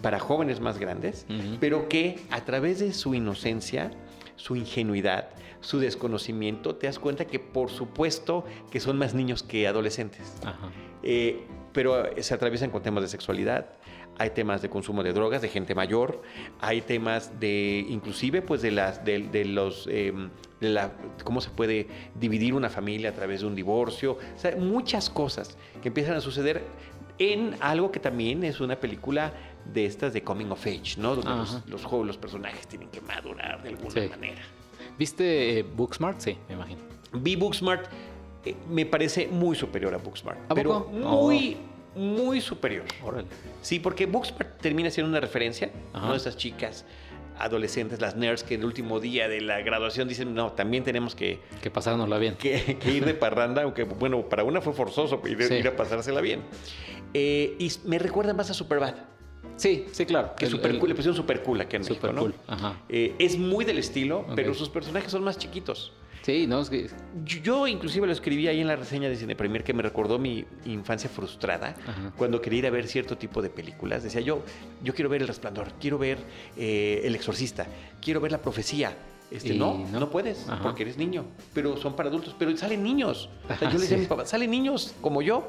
para 0.00 0.18
jóvenes 0.18 0.60
más 0.60 0.78
grandes, 0.78 1.26
Ujú. 1.28 1.56
pero 1.60 1.88
que 1.88 2.18
a 2.30 2.44
través 2.44 2.80
de 2.80 2.92
su 2.92 3.14
inocencia, 3.14 3.90
su 4.36 4.56
ingenuidad, 4.56 5.28
su 5.60 5.78
desconocimiento, 5.78 6.74
te 6.74 6.86
das 6.88 6.98
cuenta 6.98 7.26
que 7.26 7.38
por 7.38 7.70
supuesto 7.70 8.44
que 8.70 8.80
son 8.80 8.98
más 8.98 9.14
niños 9.14 9.42
que 9.44 9.66
adolescentes. 9.68 10.34
Ajá. 10.44 10.70
Eh, 11.04 11.44
pero 11.72 12.04
se 12.20 12.34
atraviesan 12.34 12.70
con 12.70 12.82
temas 12.82 13.02
de 13.02 13.08
sexualidad, 13.08 13.66
hay 14.18 14.30
temas 14.30 14.62
de 14.62 14.68
consumo 14.70 15.02
de 15.02 15.12
drogas 15.12 15.42
de 15.42 15.48
gente 15.48 15.74
mayor, 15.74 16.22
hay 16.60 16.80
temas 16.82 17.38
de, 17.40 17.84
inclusive, 17.88 18.42
pues 18.42 18.62
de 18.62 18.70
las, 18.70 19.04
de, 19.04 19.20
de 19.28 19.44
los, 19.44 19.86
em, 19.90 20.30
de 20.60 20.68
la, 20.70 20.92
cómo 21.24 21.40
se 21.40 21.50
puede 21.50 21.86
dividir 22.14 22.54
una 22.54 22.68
familia 22.70 23.10
a 23.10 23.12
través 23.12 23.40
de 23.40 23.46
un 23.46 23.54
divorcio, 23.54 24.12
o 24.12 24.38
sea, 24.38 24.54
muchas 24.56 25.10
cosas 25.10 25.56
que 25.80 25.88
empiezan 25.88 26.14
a 26.16 26.20
suceder 26.20 26.62
en 27.18 27.56
algo 27.60 27.90
que 27.92 28.00
también 28.00 28.42
es 28.44 28.60
una 28.60 28.76
película 28.76 29.32
de 29.72 29.86
estas 29.86 30.12
de 30.12 30.22
coming 30.22 30.46
of 30.50 30.64
age, 30.66 30.94
¿no? 30.98 31.14
Donde 31.14 31.30
los, 31.30 31.62
los 31.68 31.84
jóvenes, 31.84 32.08
los 32.08 32.16
personajes 32.18 32.66
tienen 32.66 32.88
que 32.88 33.00
madurar 33.00 33.62
de 33.62 33.68
alguna 33.70 33.90
Sí. 33.90 34.08
manera. 34.08 34.42
¿Viste 34.98 35.58
eh, 35.58 35.62
Booksmart? 35.62 36.20
Sí, 36.20 36.36
me 36.48 36.54
imagino. 36.54 36.80
Vi 37.12 37.36
Booksmart, 37.36 37.86
eh, 38.44 38.54
me 38.68 38.86
parece 38.86 39.28
muy 39.28 39.54
superior 39.56 39.94
a 39.94 39.98
Booksmart, 39.98 40.38
¿A 40.50 40.54
pero 40.54 40.84
poco? 40.84 40.90
muy, 40.90 41.56
muy 41.94 42.40
superior. 42.40 42.84
Órale. 43.02 43.26
Sí, 43.60 43.78
porque 43.78 44.06
Booksmart 44.06 44.60
termina 44.60 44.90
siendo 44.90 45.10
una 45.10 45.20
referencia, 45.20 45.70
Ajá. 45.92 46.06
¿no? 46.08 46.14
Esas 46.14 46.36
chicas 46.36 46.84
adolescentes, 47.38 48.00
las 48.00 48.14
nerds 48.14 48.44
que 48.44 48.54
en 48.54 48.60
el 48.60 48.66
último 48.66 49.00
día 49.00 49.26
de 49.28 49.40
la 49.40 49.60
graduación 49.62 50.06
dicen, 50.06 50.34
no, 50.34 50.52
también 50.52 50.84
tenemos 50.84 51.14
que, 51.14 51.40
Que 51.62 51.70
pasárnosla 51.70 52.18
bien. 52.18 52.34
que- 52.36 52.78
que 52.78 52.90
ir 52.92 53.04
de 53.04 53.14
parranda, 53.14 53.62
aunque 53.62 53.84
bueno, 53.84 54.28
para 54.28 54.44
una 54.44 54.60
fue 54.60 54.72
forzoso 54.74 55.20
ir, 55.26 55.42
Sí. 55.42 55.54
ir 55.54 55.66
a 55.68 55.74
pasársela 55.76 56.20
bien. 56.20 56.42
Eh, 57.14 57.56
y 57.58 57.70
me 57.84 57.98
recuerda 57.98 58.32
más 58.34 58.50
a 58.50 58.54
Superbad, 58.54 58.94
Sí, 59.56 59.86
sí, 59.92 60.06
claro. 60.06 60.34
que 60.36 60.46
El- 60.46 60.50
super 60.50 60.70
el- 60.70 60.78
cool, 60.78 60.88
le 60.88 60.94
pusieron 60.94 61.16
super 61.16 61.42
cool 61.42 61.60
aquí 61.60 61.76
en 61.76 61.84
Super 61.84 62.12
México, 62.12 62.12
¿no? 62.12 62.20
cool. 62.20 62.34
Ajá. 62.46 62.80
Eh, 62.88 63.14
es 63.18 63.38
muy 63.38 63.64
del 63.64 63.78
estilo, 63.78 64.26
pero 64.34 64.54
sus 64.54 64.68
personajes 64.68 65.10
son 65.10 65.22
más 65.24 65.38
chiquitos. 65.38 65.92
Sí, 66.22 66.46
no, 66.46 66.60
es 66.60 66.70
que. 66.70 66.88
Yo, 67.24 67.66
inclusive 67.66 68.06
lo 68.06 68.12
escribí 68.12 68.46
ahí 68.46 68.60
en 68.60 68.68
la 68.68 68.76
reseña 68.76 69.08
de 69.08 69.16
Cine 69.16 69.34
Premier 69.34 69.64
que 69.64 69.74
me 69.74 69.82
recordó 69.82 70.20
mi 70.20 70.44
infancia 70.66 71.10
frustrada 71.10 71.74
Ajá. 71.84 72.12
cuando 72.16 72.40
quería 72.40 72.60
ir 72.60 72.66
a 72.68 72.70
ver 72.70 72.86
cierto 72.86 73.18
tipo 73.18 73.42
de 73.42 73.50
películas. 73.50 74.04
Decía 74.04 74.20
yo, 74.20 74.42
yo 74.84 74.94
quiero 74.94 75.10
ver 75.10 75.22
El 75.22 75.26
Resplandor, 75.28 75.72
quiero 75.80 75.98
ver 75.98 76.18
eh, 76.56 77.00
El 77.02 77.16
Exorcista, 77.16 77.66
quiero 78.00 78.20
ver 78.20 78.30
La 78.30 78.38
Profecía. 78.38 78.96
Este, 79.32 79.54
no, 79.54 79.78
no. 79.90 79.98
no, 79.98 80.10
puedes, 80.10 80.46
Ajá. 80.48 80.62
porque 80.62 80.82
eres 80.82 80.98
niño, 80.98 81.24
pero 81.54 81.76
son 81.78 81.96
para 81.96 82.10
adultos, 82.10 82.36
pero 82.38 82.54
salen 82.56 82.82
niños. 82.84 83.30
O 83.44 83.46
sea, 83.48 83.56
Ajá, 83.56 83.64
yo 83.70 83.72
le 83.72 83.78
decía 83.80 83.88
sí. 83.88 83.94
a 83.94 83.98
mi 83.98 84.06
papá, 84.06 84.26
salen 84.26 84.50
niños 84.50 84.94
como 85.00 85.22
yo, 85.22 85.48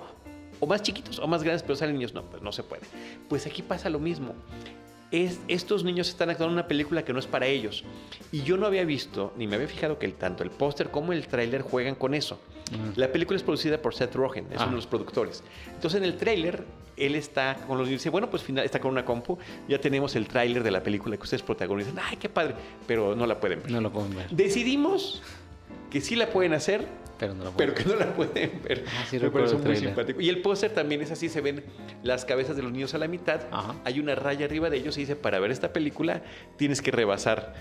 o 0.63 0.67
más 0.67 0.82
chiquitos, 0.82 1.19
o 1.19 1.28
más 1.28 1.43
grandes, 1.43 1.62
pero 1.63 1.76
salen 1.76 1.95
niños. 1.95 2.13
No, 2.13 2.23
pues 2.23 2.41
no 2.41 2.52
se 2.52 2.63
puede. 2.63 2.84
Pues 3.30 3.45
aquí 3.45 3.62
pasa 3.62 3.89
lo 3.89 3.99
mismo. 3.99 4.34
Es, 5.12 5.39
estos 5.47 5.84
niños 5.84 6.10
están 6.10 6.30
actuando 6.32 6.54
en 6.54 6.60
una 6.60 6.67
película 6.67 7.06
que 7.06 7.13
no 7.13 7.19
es 7.19 7.28
para 7.28 7.45
ellos. 7.45 7.84
Y 8.32 8.41
yo 8.41 8.58
no 8.58 8.65
había 8.65 8.84
visto, 8.84 9.32
ni 9.38 9.45
me 9.45 9.56
había 9.58 9.67
fijado 9.67 9.99
que 9.99 10.08
el, 10.08 10.13
tanto 10.15 10.41
el 10.43 10.49
póster 10.49 10.89
como 10.89 11.13
el 11.13 11.28
tráiler 11.28 11.62
juegan 11.62 11.93
con 11.93 12.15
eso. 12.15 12.39
Mm. 12.71 12.99
La 12.99 13.12
película 13.12 13.38
es 13.38 13.43
producida 13.43 13.80
por 13.80 13.93
Seth 13.93 14.15
Rogen, 14.15 14.47
es 14.52 14.58
Ah. 14.60 14.63
uno 14.63 14.71
de 14.71 14.76
los 14.78 14.88
productores. 14.88 15.43
Entonces 15.67 15.99
en 15.99 16.06
el 16.06 16.17
tráiler, 16.17 16.63
él 16.97 17.13
está 17.13 17.58
con 17.67 17.78
los 17.78 17.86
niños, 17.88 18.02
dice, 18.02 18.10
bueno, 18.10 18.28
pues 18.32 18.41
final, 18.41 18.65
está 18.65 18.80
con 18.80 18.89
una 18.89 19.06
compu, 19.06 19.38
ya 19.67 19.80
tenemos 19.80 20.15
el 20.15 20.28
tráiler 20.28 20.63
de 20.63 20.71
la 20.71 20.82
película 20.82 21.15
que 21.15 21.23
ustedes 21.23 21.43
protagonizan. 21.43 21.93
Ay, 22.04 22.17
qué 22.17 22.30
padre, 22.30 22.56
pero 22.88 23.15
no 23.15 23.28
la 23.28 23.39
pueden 23.39 23.62
ver. 23.62 23.71
No 23.71 23.82
lo 23.82 23.91
pueden 23.91 24.15
ver. 24.15 24.30
Decidimos 24.32 25.21
que 25.91 26.02
sí 26.02 26.15
la 26.15 26.28
pueden 26.32 26.54
hacer, 26.54 26.88
Pero 27.23 27.33
no 27.36 27.43
lo 27.45 27.51
pero 27.57 27.73
que 27.73 27.83
no 27.86 27.95
la 27.95 28.13
pueden 28.13 28.62
ver. 28.63 28.83
Ah, 28.88 29.05
sí, 29.09 29.17
Me 29.19 29.25
el 29.27 29.31
muy 29.59 29.75
simpático. 29.75 30.21
Y 30.21 30.29
el 30.29 30.41
póster 30.41 30.71
también 30.73 31.01
es 31.01 31.12
así, 31.12 31.29
se 31.29 31.41
ven 31.41 31.63
las 32.03 32.25
cabezas 32.25 32.55
de 32.55 32.63
los 32.63 32.71
niños 32.71 32.93
a 32.93 32.97
la 32.97 33.07
mitad, 33.07 33.41
Ajá. 33.51 33.75
hay 33.86 33.99
una 33.99 34.15
raya 34.15 34.45
arriba 34.45 34.69
de 34.69 34.77
ellos 34.77 34.97
y 34.97 35.01
dice, 35.01 35.15
para 35.15 35.39
ver 35.39 35.51
esta 35.51 35.71
película 35.73 36.21
tienes 36.57 36.81
que 36.81 36.91
rebasar 36.91 37.53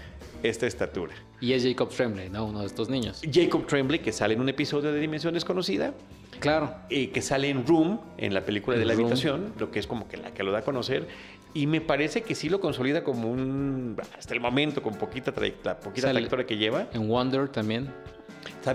esta 0.43 0.67
estatura. 0.67 1.15
Y 1.41 1.53
es 1.53 1.63
Jacob 1.65 1.91
Tremblay, 1.91 2.29
¿no? 2.29 2.47
Uno 2.47 2.61
de 2.61 2.67
estos 2.67 2.89
niños. 2.89 3.23
Jacob 3.33 3.67
Tremblay, 3.67 4.01
que 4.01 4.13
sale 4.13 4.35
en 4.35 4.41
un 4.41 4.49
episodio 4.49 4.93
de 4.93 4.99
Dimensión 5.01 5.35
Desconocida, 5.35 5.95
Claro. 6.41 6.75
eh, 6.91 7.11
que 7.11 7.23
sale 7.23 7.49
en 7.49 7.65
Room, 7.67 8.01
en 8.19 8.35
la 8.35 8.41
película 8.41 8.77
de 8.77 8.85
la 8.85 8.95
Room. 8.95 9.05
habitación, 9.07 9.53
lo 9.59 9.71
que 9.71 9.79
es 9.79 9.87
como 9.87 10.09
que 10.09 10.17
la 10.17 10.33
que 10.35 10.43
lo 10.43 10.51
da 10.51 10.59
a 10.59 10.63
conocer, 10.63 11.07
y 11.55 11.67
me 11.67 11.81
parece 11.81 12.23
que 12.23 12.35
sí 12.35 12.49
lo 12.49 12.61
consolida 12.61 13.05
como 13.05 13.31
un, 13.31 13.97
hasta 14.19 14.35
el 14.35 14.41
momento, 14.41 14.83
con 14.83 14.95
poquita, 14.95 15.33
la 15.65 15.79
poquita 15.79 16.11
trayectoria 16.11 16.47
que 16.47 16.57
lleva. 16.57 16.89
En 16.93 17.09
Wonder 17.09 17.49
también. 17.49 17.91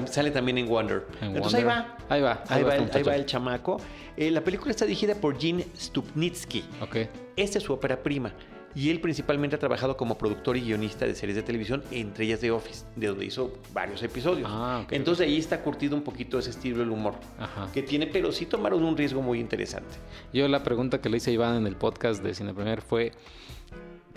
Sale 0.06 0.32
también 0.32 0.58
en 0.58 0.68
Wonder. 0.68 1.06
En 1.22 1.36
Entonces 1.36 1.64
Wonder. 1.64 1.68
ahí 1.68 1.84
va. 1.86 1.98
Ahí 2.10 2.22
va. 2.22 2.44
Ahí 2.50 2.64
va, 2.64 2.76
el, 2.76 2.82
ahí 2.82 2.86
muchacho. 2.88 3.06
va 3.10 3.16
el 3.16 3.26
chamaco. 3.26 3.78
Eh, 4.16 4.32
la 4.32 4.42
película 4.42 4.72
está 4.72 4.86
dirigida 4.86 5.16
por 5.16 5.40
Gene 5.40 5.66
Stupnitsky. 5.78 6.64
Ok. 6.82 6.98
Esta 7.36 7.58
es 7.60 7.64
su 7.64 7.74
ópera 7.74 8.02
prima. 8.02 8.34
Y 8.76 8.92
él 8.92 9.00
principalmente 9.02 9.56
ha 9.56 9.60
trabajado 9.60 9.98
como 9.98 10.20
productor 10.20 10.56
y 10.56 10.62
guionista 10.62 11.06
de 11.08 11.16
series 11.16 11.36
de 11.36 11.42
televisión, 11.42 11.82
entre 11.90 12.26
ellas 12.26 12.40
The 12.42 12.52
Office, 12.52 12.86
de 12.96 13.08
donde 13.08 13.26
hizo 13.26 13.52
varios 13.74 14.04
episodios. 14.04 14.48
Ah, 14.52 14.82
ok, 14.84 14.94
Entonces 14.94 15.26
ahí 15.26 15.38
está 15.38 15.62
curtido 15.64 15.96
un 15.96 16.04
poquito 16.04 16.38
ese 16.38 16.52
estilo 16.52 16.80
del 16.80 16.92
humor 16.92 17.16
Ajá. 17.40 17.72
que 17.74 17.82
tiene, 17.82 18.06
pero 18.06 18.32
sí 18.32 18.46
tomaron 18.46 18.84
un 18.84 18.96
riesgo 18.96 19.22
muy 19.24 19.40
interesante. 19.40 19.96
Yo 20.32 20.48
la 20.48 20.62
pregunta 20.64 21.02
que 21.02 21.10
le 21.10 21.18
hice 21.18 21.32
a 21.32 21.34
Iván 21.34 21.56
en 21.56 21.66
el 21.66 21.76
podcast 21.76 22.22
de 22.22 22.36
Cine 22.36 22.54
Premier 22.54 22.82
fue, 22.84 23.14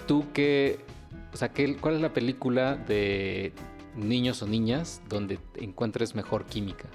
¿tú 0.06 0.26
qué, 0.34 0.78
o 1.32 1.36
sea, 1.38 1.50
cuál 1.80 1.94
es 1.94 2.00
la 2.02 2.12
película 2.12 2.76
de 2.76 3.52
niños 3.96 4.42
o 4.42 4.46
niñas 4.46 5.03
donde 5.09 5.38
encuentres 5.57 6.14
mejor 6.14 6.44
química? 6.46 6.88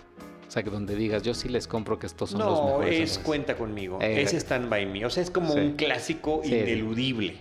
O 0.48 0.52
sea, 0.52 0.64
que 0.64 0.70
donde 0.70 0.96
digas, 0.96 1.24
yo 1.24 1.34
sí 1.34 1.50
les 1.50 1.68
compro 1.68 1.98
que 2.00 2.06
estos 2.06 2.30
son 2.32 2.40
los 2.40 2.60
No, 2.60 2.66
mejores. 2.66 2.90
es 2.94 2.96
amigos". 3.12 3.18
Cuenta 3.26 3.58
conmigo. 3.58 4.00
Eh, 4.02 4.22
es 4.22 4.34
Stand 4.34 4.70
By 4.70 4.86
Me. 4.86 5.06
O 5.06 5.10
sea, 5.10 5.24
es 5.24 5.32
como 5.32 5.54
sí. 5.54 5.60
un 5.60 5.72
clásico 5.74 6.42
Sí. 6.44 6.54
ineludible. 6.54 7.38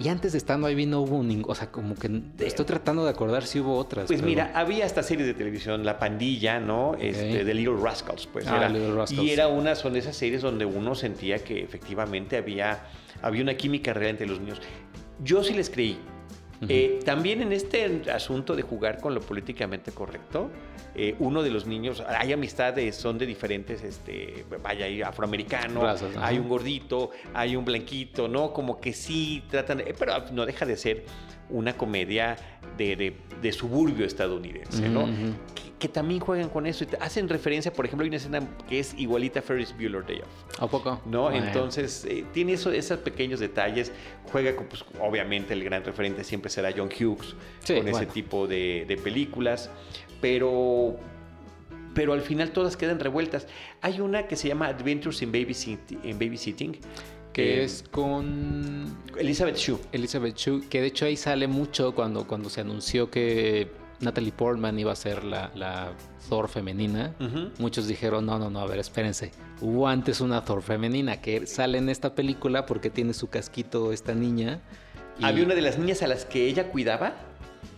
Y 0.00 0.08
antes 0.10 0.30
de 0.32 0.38
estando 0.38 0.68
ahí 0.68 0.86
no 0.86 1.00
hubo 1.00 1.20
ningún, 1.24 1.50
o 1.50 1.54
sea, 1.56 1.72
como 1.72 1.96
que 1.96 2.22
estoy 2.38 2.64
tratando 2.66 3.02
de 3.04 3.10
acordar 3.10 3.44
si 3.44 3.58
hubo 3.58 3.76
otras. 3.76 4.06
Pues 4.06 4.20
pero- 4.20 4.28
mira, 4.28 4.52
había 4.54 4.84
hasta 4.86 5.02
series 5.02 5.26
de 5.26 5.34
televisión, 5.34 5.84
La 5.84 5.98
Pandilla, 5.98 6.60
¿no? 6.60 6.94
Este, 7.00 7.44
de 7.44 7.54
Little 7.54 7.76
Rascals, 7.82 8.28
pues 8.28 8.46
Ah, 8.46 8.58
era. 8.58 8.68
Little 8.68 8.94
Rascals. 8.94 9.22
Y 9.26 9.30
era 9.32 9.48
una, 9.48 9.74
son 9.74 9.96
esas 9.96 10.14
series 10.14 10.42
donde 10.42 10.64
uno 10.66 10.94
sentía 10.94 11.38
que 11.42 11.62
efectivamente 11.64 12.36
había, 12.36 12.84
había 13.22 13.42
una 13.42 13.56
química 13.56 13.92
real 13.92 14.10
entre 14.10 14.28
los 14.28 14.38
niños. 14.40 14.60
Yo 15.24 15.42
sí 15.42 15.52
les 15.54 15.68
creí. 15.68 15.98
Eh, 16.68 17.00
también 17.04 17.40
en 17.42 17.52
este 17.52 18.02
asunto 18.10 18.56
de 18.56 18.62
jugar 18.62 19.00
con 19.00 19.14
lo 19.14 19.20
políticamente 19.20 19.92
correcto, 19.92 20.50
eh, 20.94 21.14
uno 21.20 21.42
de 21.44 21.50
los 21.50 21.66
niños, 21.66 22.02
hay 22.08 22.32
amistades, 22.32 22.96
son 22.96 23.16
de 23.18 23.26
diferentes, 23.26 23.84
este, 23.84 24.44
vaya, 24.62 24.86
hay 24.86 25.02
afroamericano, 25.02 25.82
Razas, 25.82 26.16
ajá. 26.16 26.26
hay 26.26 26.38
un 26.38 26.48
gordito, 26.48 27.10
hay 27.32 27.54
un 27.54 27.64
blanquito, 27.64 28.26
¿no? 28.26 28.52
Como 28.52 28.80
que 28.80 28.92
sí 28.92 29.44
tratan, 29.50 29.78
de- 29.78 29.94
pero 29.96 30.14
no 30.32 30.44
deja 30.46 30.66
de 30.66 30.76
ser 30.76 31.04
una 31.50 31.76
comedia 31.76 32.36
de, 32.76 32.96
de- 32.96 33.16
de 33.40 33.52
suburbio 33.52 34.04
estadounidense, 34.04 34.88
¿no? 34.88 35.06
Que, 35.78 35.88
también 35.88 36.20
juegan 36.20 36.48
con 36.48 36.66
eso 36.66 36.84
y 36.84 36.86
te 36.88 36.96
hacen 36.96 37.28
referencia, 37.28 37.72
por 37.72 37.86
ejemplo, 37.86 38.04
hay 38.04 38.08
una 38.08 38.16
escena 38.16 38.40
que 38.68 38.80
es 38.80 38.94
igualita 38.98 39.40
a 39.40 39.42
Ferris 39.42 39.74
Bueller 39.74 40.04
Day 40.04 40.20
Off. 40.20 40.62
¿A 40.62 40.66
poco? 40.66 41.00
¿no? 41.06 41.22
Bueno. 41.22 41.46
Entonces, 41.46 42.04
eh, 42.04 42.24
tiene 42.32 42.54
eso, 42.54 42.70
esos 42.70 42.98
pequeños 42.98 43.40
detalles. 43.40 43.92
Juega 44.32 44.54
con, 44.56 44.66
pues, 44.66 44.84
obviamente, 45.00 45.54
el 45.54 45.64
gran 45.64 45.84
referente 45.84 46.24
siempre 46.24 46.50
será 46.50 46.70
John 46.76 46.88
Hughes 46.88 47.34
Sí, 47.64 47.76
con 47.76 47.88
ese 47.88 48.06
tipo 48.06 48.46
de, 48.46 48.84
de 48.86 48.96
películas. 48.96 49.70
Pero, 50.20 50.96
pero 51.94 52.12
al 52.12 52.22
final 52.22 52.50
todas 52.50 52.76
quedan 52.76 53.00
revueltas. 53.00 53.46
Hay 53.80 54.00
una 54.00 54.26
que 54.26 54.36
se 54.36 54.48
llama 54.48 54.66
Adventures 54.66 55.22
in 55.22 55.32
Babysitting, 55.32 56.00
in 56.04 56.18
Babysitting 56.18 56.76
Que 57.32 57.60
eh, 57.60 57.64
es 57.64 57.84
con 57.90 58.96
Elizabeth 59.16 59.56
Shue. 59.56 59.78
Elizabeth 59.92 60.36
Shue, 60.36 60.68
que 60.68 60.80
de 60.80 60.88
hecho 60.88 61.06
ahí 61.06 61.16
sale 61.16 61.46
mucho 61.46 61.94
cuando, 61.94 62.26
cuando 62.26 62.50
se 62.50 62.60
anunció 62.60 63.10
que 63.10 63.68
Natalie 64.00 64.32
Portman 64.32 64.78
iba 64.78 64.92
a 64.92 64.96
ser 64.96 65.24
la, 65.24 65.50
la 65.54 65.92
Thor 66.28 66.48
femenina. 66.48 67.14
Ujú. 67.20 67.50
Muchos 67.58 67.86
dijeron, 67.88 68.26
no, 68.26 68.38
no, 68.38 68.48
no, 68.50 68.60
a 68.60 68.66
ver, 68.66 68.78
espérense. 68.78 69.32
Hubo 69.60 69.88
antes 69.88 70.20
una 70.20 70.44
Thor 70.44 70.62
femenina 70.62 71.20
que 71.20 71.46
sale 71.46 71.78
en 71.78 71.88
esta 71.88 72.14
película 72.14 72.64
porque 72.66 72.90
tiene 72.90 73.12
su 73.14 73.28
casquito 73.28 73.92
esta 73.92 74.14
niña. 74.14 74.60
y 75.18 75.24
Había 75.24 75.44
una 75.44 75.54
de 75.54 75.62
las 75.62 75.78
niñas 75.78 76.02
a 76.02 76.06
las 76.06 76.24
que 76.24 76.46
ella 76.46 76.68
cuidaba 76.70 77.14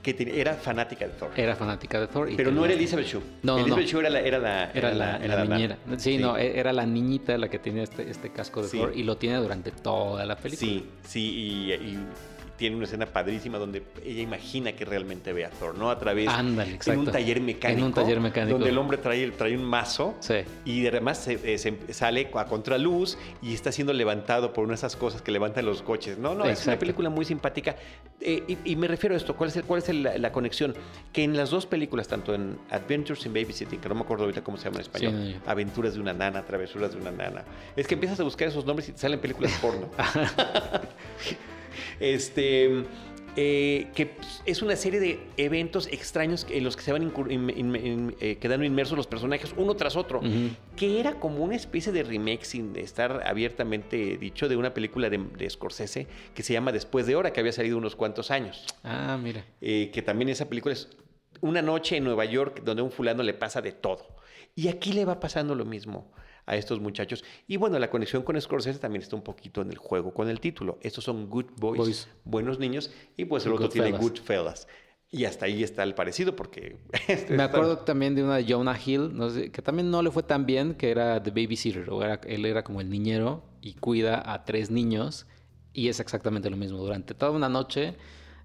que 0.02 0.14
te- 0.14 0.40
era 0.40 0.54
fanática 0.54 1.06
de 1.06 1.12
Thor. 1.12 1.30
Era 1.36 1.56
fanática 1.56 2.00
de 2.00 2.06
Thor. 2.06 2.30
y 2.30 2.36
Pero 2.36 2.50
no 2.50 2.62
tenía- 2.62 2.72
era 2.72 2.80
Elizabeth 2.80 3.06
Shue. 3.06 3.20
No, 3.42 3.52
no, 3.52 3.58
no. 3.58 3.64
Elizabeth 3.76 3.86
Shue 3.88 4.00
era 4.00 4.10
la, 4.10 4.20
era 4.20 4.38
la, 4.38 4.70
Era 4.72 4.94
la, 4.94 5.16
era 5.18 5.36
la 5.36 5.44
nana. 5.44 5.56
niñera. 5.56 5.76
Sí, 5.98 6.18
no, 6.18 6.36
e- 6.38 6.58
era 6.58 6.72
la 6.72 6.84
niñita 6.86 7.36
la 7.38 7.48
que 7.48 7.58
tenía 7.58 7.82
este, 7.82 8.10
este 8.10 8.30
casco 8.30 8.62
de 8.62 8.68
Sí. 8.68 8.78
Thor 8.78 8.92
y 8.94 9.02
lo 9.04 9.16
tiene 9.16 9.36
durante 9.38 9.70
toda 9.72 10.24
la 10.26 10.36
película. 10.36 10.68
Sí, 10.70 10.86
sí, 11.06 11.20
y, 11.20 11.72
y 11.72 11.98
tiene 12.60 12.76
una 12.76 12.84
escena 12.84 13.06
padrísima 13.06 13.56
donde 13.56 13.82
ella 14.04 14.20
imagina 14.20 14.72
que 14.72 14.84
realmente 14.84 15.32
ve 15.32 15.46
a 15.46 15.50
Thor, 15.50 15.74
¿no? 15.78 15.90
A 15.90 15.98
través 15.98 16.28
Ándale, 16.28 16.78
en 16.84 16.98
un 16.98 17.06
taller 17.06 17.40
mecánico. 17.40 17.78
En 17.80 17.84
un 17.86 17.92
taller 17.94 18.20
mecánico. 18.20 18.58
Donde 18.58 18.68
el 18.68 18.76
hombre 18.76 18.98
trae, 18.98 19.30
trae 19.30 19.56
un 19.56 19.64
mazo 19.64 20.14
Sí. 20.20 20.34
y 20.66 20.86
además 20.86 21.16
se, 21.16 21.54
eh, 21.54 21.56
se- 21.56 21.94
sale 21.94 22.28
a 22.34 22.44
contraluz 22.44 23.16
y 23.40 23.54
está 23.54 23.72
siendo 23.72 23.94
levantado 23.94 24.52
por 24.52 24.64
una 24.64 24.72
de 24.72 24.76
esas 24.76 24.94
cosas 24.94 25.22
que 25.22 25.32
levantan 25.32 25.64
los 25.64 25.80
coches. 25.80 26.18
No, 26.18 26.34
no, 26.34 26.44
es 26.44 26.66
una 26.66 26.78
película 26.78 27.08
muy 27.08 27.24
simpática. 27.24 27.76
Eh, 28.20 28.42
y, 28.46 28.72
y 28.72 28.76
me 28.76 28.86
refiero 28.86 29.14
a 29.14 29.16
esto, 29.16 29.34
¿cuál 29.34 29.48
es, 29.48 29.56
el- 29.56 29.64
cuál 29.64 29.80
es 29.82 29.88
el- 29.88 30.02
la, 30.02 30.18
la 30.18 30.30
conexión? 30.30 30.74
Que 31.14 31.24
en 31.24 31.38
las 31.38 31.48
dos 31.48 31.64
películas, 31.64 32.08
tanto 32.08 32.34
en 32.34 32.58
Adventures 32.70 33.24
in 33.24 33.32
Babysitting, 33.32 33.80
que 33.80 33.88
no 33.88 33.94
me 33.94 34.02
acuerdo 34.02 34.24
ahorita 34.24 34.44
cómo 34.44 34.58
se 34.58 34.64
llama 34.64 34.76
en 34.76 34.82
español, 34.82 35.12
Sí, 35.12 35.18
no, 35.18 35.30
yo. 35.44 35.50
Aventuras 35.50 35.94
de 35.94 36.00
una 36.00 36.12
nana, 36.12 36.42
Travesuras 36.44 36.92
de 36.92 36.98
una 37.00 37.10
nana, 37.10 37.42
es 37.74 37.86
que 37.86 37.94
empiezas 37.94 38.20
a 38.20 38.22
buscar 38.22 38.48
esos 38.48 38.66
nombres 38.66 38.88
y 38.90 38.92
te 38.92 38.98
salen 38.98 39.18
películas 39.18 39.52
porno. 39.62 39.88
Este, 41.98 42.84
eh, 43.36 43.86
que 43.94 44.10
es 44.44 44.60
una 44.60 44.74
serie 44.74 44.98
de 44.98 45.20
eventos 45.36 45.86
extraños 45.86 46.46
en 46.50 46.64
los 46.64 46.76
que 46.76 46.82
se 46.82 46.92
van 46.92 47.12
eh, 47.30 48.38
quedando 48.40 48.66
inmersos 48.66 48.96
los 48.96 49.06
personajes 49.06 49.54
uno 49.56 49.76
tras 49.76 49.94
otro, 49.94 50.20
que 50.76 50.98
era 50.98 51.14
como 51.20 51.44
una 51.44 51.54
especie 51.54 51.92
de 51.92 52.02
remake 52.02 52.44
sin 52.44 52.74
estar 52.76 53.22
abiertamente 53.24 54.18
dicho 54.18 54.48
de 54.48 54.56
una 54.56 54.74
película 54.74 55.08
de, 55.10 55.48
Scorsese 55.48 56.08
que 56.34 56.42
se 56.42 56.52
llama 56.52 56.72
Después 56.72 57.06
de 57.06 57.14
Hora, 57.14 57.32
que 57.32 57.38
había 57.38 57.52
salido 57.52 57.78
unos 57.78 57.94
cuantos 57.94 58.32
años. 58.32 58.66
Ah, 58.82 59.16
mira. 59.22 59.44
Eh, 59.60 59.90
que 59.92 60.02
también 60.02 60.28
esa 60.28 60.48
película 60.48 60.72
es 60.72 60.88
una 61.40 61.62
noche 61.62 61.96
en 61.96 62.04
Nueva 62.04 62.24
York 62.24 62.62
donde 62.64 62.80
a 62.80 62.84
un 62.84 62.90
fulano 62.90 63.22
le 63.22 63.34
pasa 63.34 63.62
de 63.62 63.72
todo. 63.72 64.08
Y 64.56 64.68
aquí 64.68 64.92
le 64.92 65.04
va 65.04 65.20
pasando 65.20 65.54
lo 65.54 65.64
mismo 65.64 66.10
a 66.50 66.56
estos 66.56 66.80
muchachos. 66.80 67.24
Y 67.46 67.56
bueno, 67.56 67.78
la 67.78 67.90
conexión 67.90 68.24
con 68.24 68.38
Scorsese 68.40 68.80
también 68.80 69.02
está 69.02 69.14
un 69.14 69.22
poquito 69.22 69.62
en 69.62 69.70
el 69.70 69.78
juego 69.78 70.12
con 70.12 70.28
el 70.28 70.40
título. 70.40 70.78
Estos 70.82 71.04
son 71.04 71.30
Good 71.30 71.52
Boys, 71.56 72.08
buenos 72.24 72.58
niños, 72.58 72.90
y 73.16 73.24
pues 73.24 73.46
el 73.46 73.52
otro 73.52 73.68
tiene 73.68 73.92
Good 73.92 74.18
Fellas. 74.18 74.66
Y 75.12 75.24
hasta 75.24 75.46
ahí 75.46 75.62
está 75.62 75.84
el 75.84 75.94
parecido 75.94 76.34
porque... 76.34 76.78
Este 77.08 77.36
Me 77.36 77.44
acuerdo 77.44 77.78
también 77.78 78.16
de 78.16 78.24
una 78.24 78.36
de 78.36 78.52
Jonah 78.52 78.78
Hill, 78.84 79.12
que 79.52 79.62
también 79.62 79.92
no 79.92 80.02
le 80.02 80.10
fue 80.10 80.24
tan 80.24 80.44
bien, 80.44 80.74
que 80.74 80.90
era 80.90 81.22
The 81.22 81.30
Babysitter, 81.30 81.88
o 81.88 82.02
era, 82.02 82.20
él 82.26 82.44
era 82.44 82.64
como 82.64 82.80
el 82.80 82.90
niñero 82.90 83.44
y 83.60 83.74
cuida 83.74 84.20
a 84.32 84.44
tres 84.44 84.72
niños 84.72 85.26
y 85.72 85.88
es 85.88 86.00
exactamente 86.00 86.50
lo 86.50 86.56
mismo. 86.56 86.78
Durante 86.78 87.14
toda 87.14 87.30
una 87.30 87.48
noche 87.48 87.94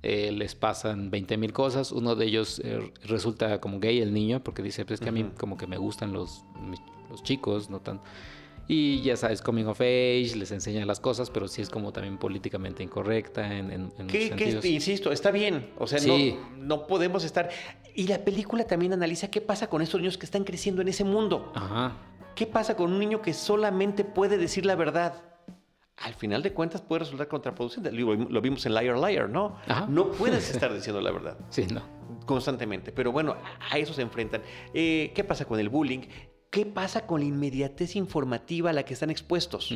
eh, 0.03 0.31
les 0.31 0.53
pasan 0.53 1.09
20 1.09 1.37
mil 1.37 1.53
cosas, 1.53 1.91
uno 1.91 2.15
de 2.15 2.25
ellos 2.25 2.61
eh, 2.63 2.93
resulta 3.03 3.59
como 3.59 3.79
gay 3.79 3.99
el 3.99 4.13
niño 4.13 4.43
porque 4.43 4.61
dice, 4.61 4.85
pues 4.85 4.99
es 4.99 5.03
que 5.03 5.09
a 5.09 5.11
mí 5.11 5.31
como 5.39 5.57
que 5.57 5.65
me 5.65 5.77
gustan 5.77 6.13
los, 6.13 6.45
los 7.09 7.23
chicos, 7.23 7.69
no 7.69 7.79
tan... 7.79 8.01
Y 8.67 9.01
ya 9.01 9.15
sabes, 9.15 9.43
coming 9.43 9.65
of 9.65 9.79
age, 9.79 10.31
les 10.35 10.51
enseña 10.51 10.85
las 10.87 10.99
cosas, 10.99 11.29
pero 11.29 11.47
sí 11.47 11.61
es 11.61 11.69
como 11.69 11.91
también 11.91 12.17
políticamente 12.17 12.81
incorrecta 12.81 13.55
en, 13.55 13.69
en, 13.69 14.07
¿Qué, 14.07 14.59
insisto, 14.63 15.11
está 15.11 15.29
bien. 15.29 15.69
O 15.77 15.85
sea, 15.85 15.99
no, 15.99 16.17
no 16.57 16.87
podemos 16.87 17.23
estar... 17.23 17.49
Y 17.93 18.07
la 18.07 18.25
película 18.25 18.65
también 18.65 18.91
analiza 18.91 19.29
qué 19.29 19.39
pasa 19.39 19.67
con 19.67 19.83
estos 19.83 20.01
niños 20.01 20.17
que 20.17 20.25
están 20.25 20.43
creciendo 20.43 20.81
en 20.81 20.87
ese 20.87 21.03
mundo. 21.03 21.51
Ajá. 21.53 21.93
¿Qué 22.33 22.47
pasa 22.47 22.75
con 22.75 22.91
un 22.91 22.97
niño 22.97 23.21
que 23.21 23.33
solamente 23.33 24.03
puede 24.03 24.37
decir 24.37 24.65
la 24.65 24.75
verdad? 24.75 25.35
al 25.97 26.13
final 26.13 26.43
de 26.43 26.53
cuentas 26.53 26.81
puede 26.81 26.99
resultar 26.99 27.27
contraproducente. 27.27 27.91
Lo 27.91 28.41
vimos 28.41 28.65
en 28.65 28.75
Liar 28.75 28.97
Liar, 28.97 29.29
¿no? 29.29 29.57
No 29.87 30.11
puedes 30.11 30.49
estar 30.53 30.73
diciendo 30.73 31.01
la 31.01 31.11
verdad. 31.11 31.37
Sí, 31.49 31.65
no. 31.67 31.83
Constantemente. 32.25 32.91
Pero 32.91 33.11
bueno, 33.11 33.35
a 33.71 33.77
eso 33.77 33.93
se 33.93 34.01
enfrentan. 34.01 34.41
Eh, 34.73 35.11
¿Qué 35.15 35.23
pasa 35.23 35.45
con 35.45 35.59
el 35.59 35.69
bullying? 35.69 36.01
¿Qué 36.49 36.65
pasa 36.65 37.05
con 37.05 37.19
la 37.19 37.25
inmediatez 37.25 37.95
informativa 37.95 38.69
a 38.69 38.73
la 38.73 38.83
que 38.83 38.93
están 38.93 39.09
expuestos? 39.09 39.73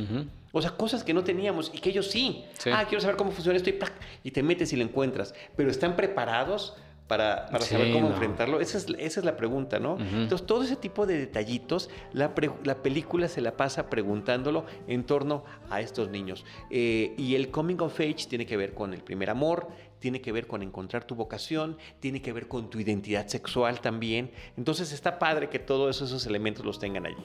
O 0.51 0.62
sea, 0.62 0.71
cosas 0.71 1.03
que 1.03 1.13
no 1.13 1.23
teníamos 1.23 1.71
y 1.73 1.79
que 1.79 1.89
ellos 1.89 2.08
sí. 2.08 2.45
Ah, 2.71 2.86
quiero 2.88 3.01
saber 3.01 3.17
cómo 3.17 3.32
funciona 3.32 3.58
esto 3.58 3.69
y, 3.69 3.77
y 4.23 4.32
te 4.32 4.43
metes 4.43 4.71
y 4.71 4.77
lo 4.77 4.84
encuentras. 4.84 5.34
Pero 5.55 5.69
están 5.69 5.95
preparados 5.95 6.75
para, 7.10 7.47
saber 7.60 7.91
cómo 7.91 8.10
enfrentarlo? 8.10 8.62
Esa 8.62 8.77
es, 8.77 8.86
esa 8.99 9.19
es, 9.19 9.25
la 9.25 9.36
pregunta, 9.36 9.79
¿no? 9.79 9.97
Entonces, 9.99 10.45
todo 10.45 10.62
ese 10.62 10.75
tipo 10.75 11.08
de 11.08 11.17
detallitos, 11.17 11.89
la, 12.13 12.32
la, 12.63 12.75
película 12.84 13.27
se 13.27 13.41
la 13.41 13.58
pasa 13.58 13.89
preguntándolo 13.89 14.63
en 14.88 15.03
torno 15.03 15.43
a 15.71 15.82
estos 15.82 16.10
niños. 16.10 16.45
Eh, 16.69 17.15
y 17.17 17.34
el 17.34 17.49
coming 17.49 17.77
of 17.79 17.99
age 17.99 18.27
tiene 18.29 18.45
que 18.45 18.55
ver 18.58 18.75
con 18.75 18.93
el 18.93 19.01
primer 19.01 19.32
amor, 19.32 19.69
tiene 20.00 20.22
que 20.22 20.32
ver 20.32 20.48
con 20.48 20.64
encontrar 20.64 21.06
tu 21.06 21.16
vocación, 21.16 21.78
tiene 22.00 22.22
que 22.22 22.34
ver 22.34 22.48
con 22.48 22.70
tu 22.70 22.80
identidad 22.80 23.28
sexual 23.28 23.82
también. 23.82 24.32
Entonces, 24.58 24.92
está 24.92 25.20
padre 25.20 25.50
que 25.50 25.60
todos 25.60 26.02
esos 26.02 26.26
elementos 26.26 26.66
los 26.66 26.80
tengan 26.80 27.06
allí. 27.06 27.24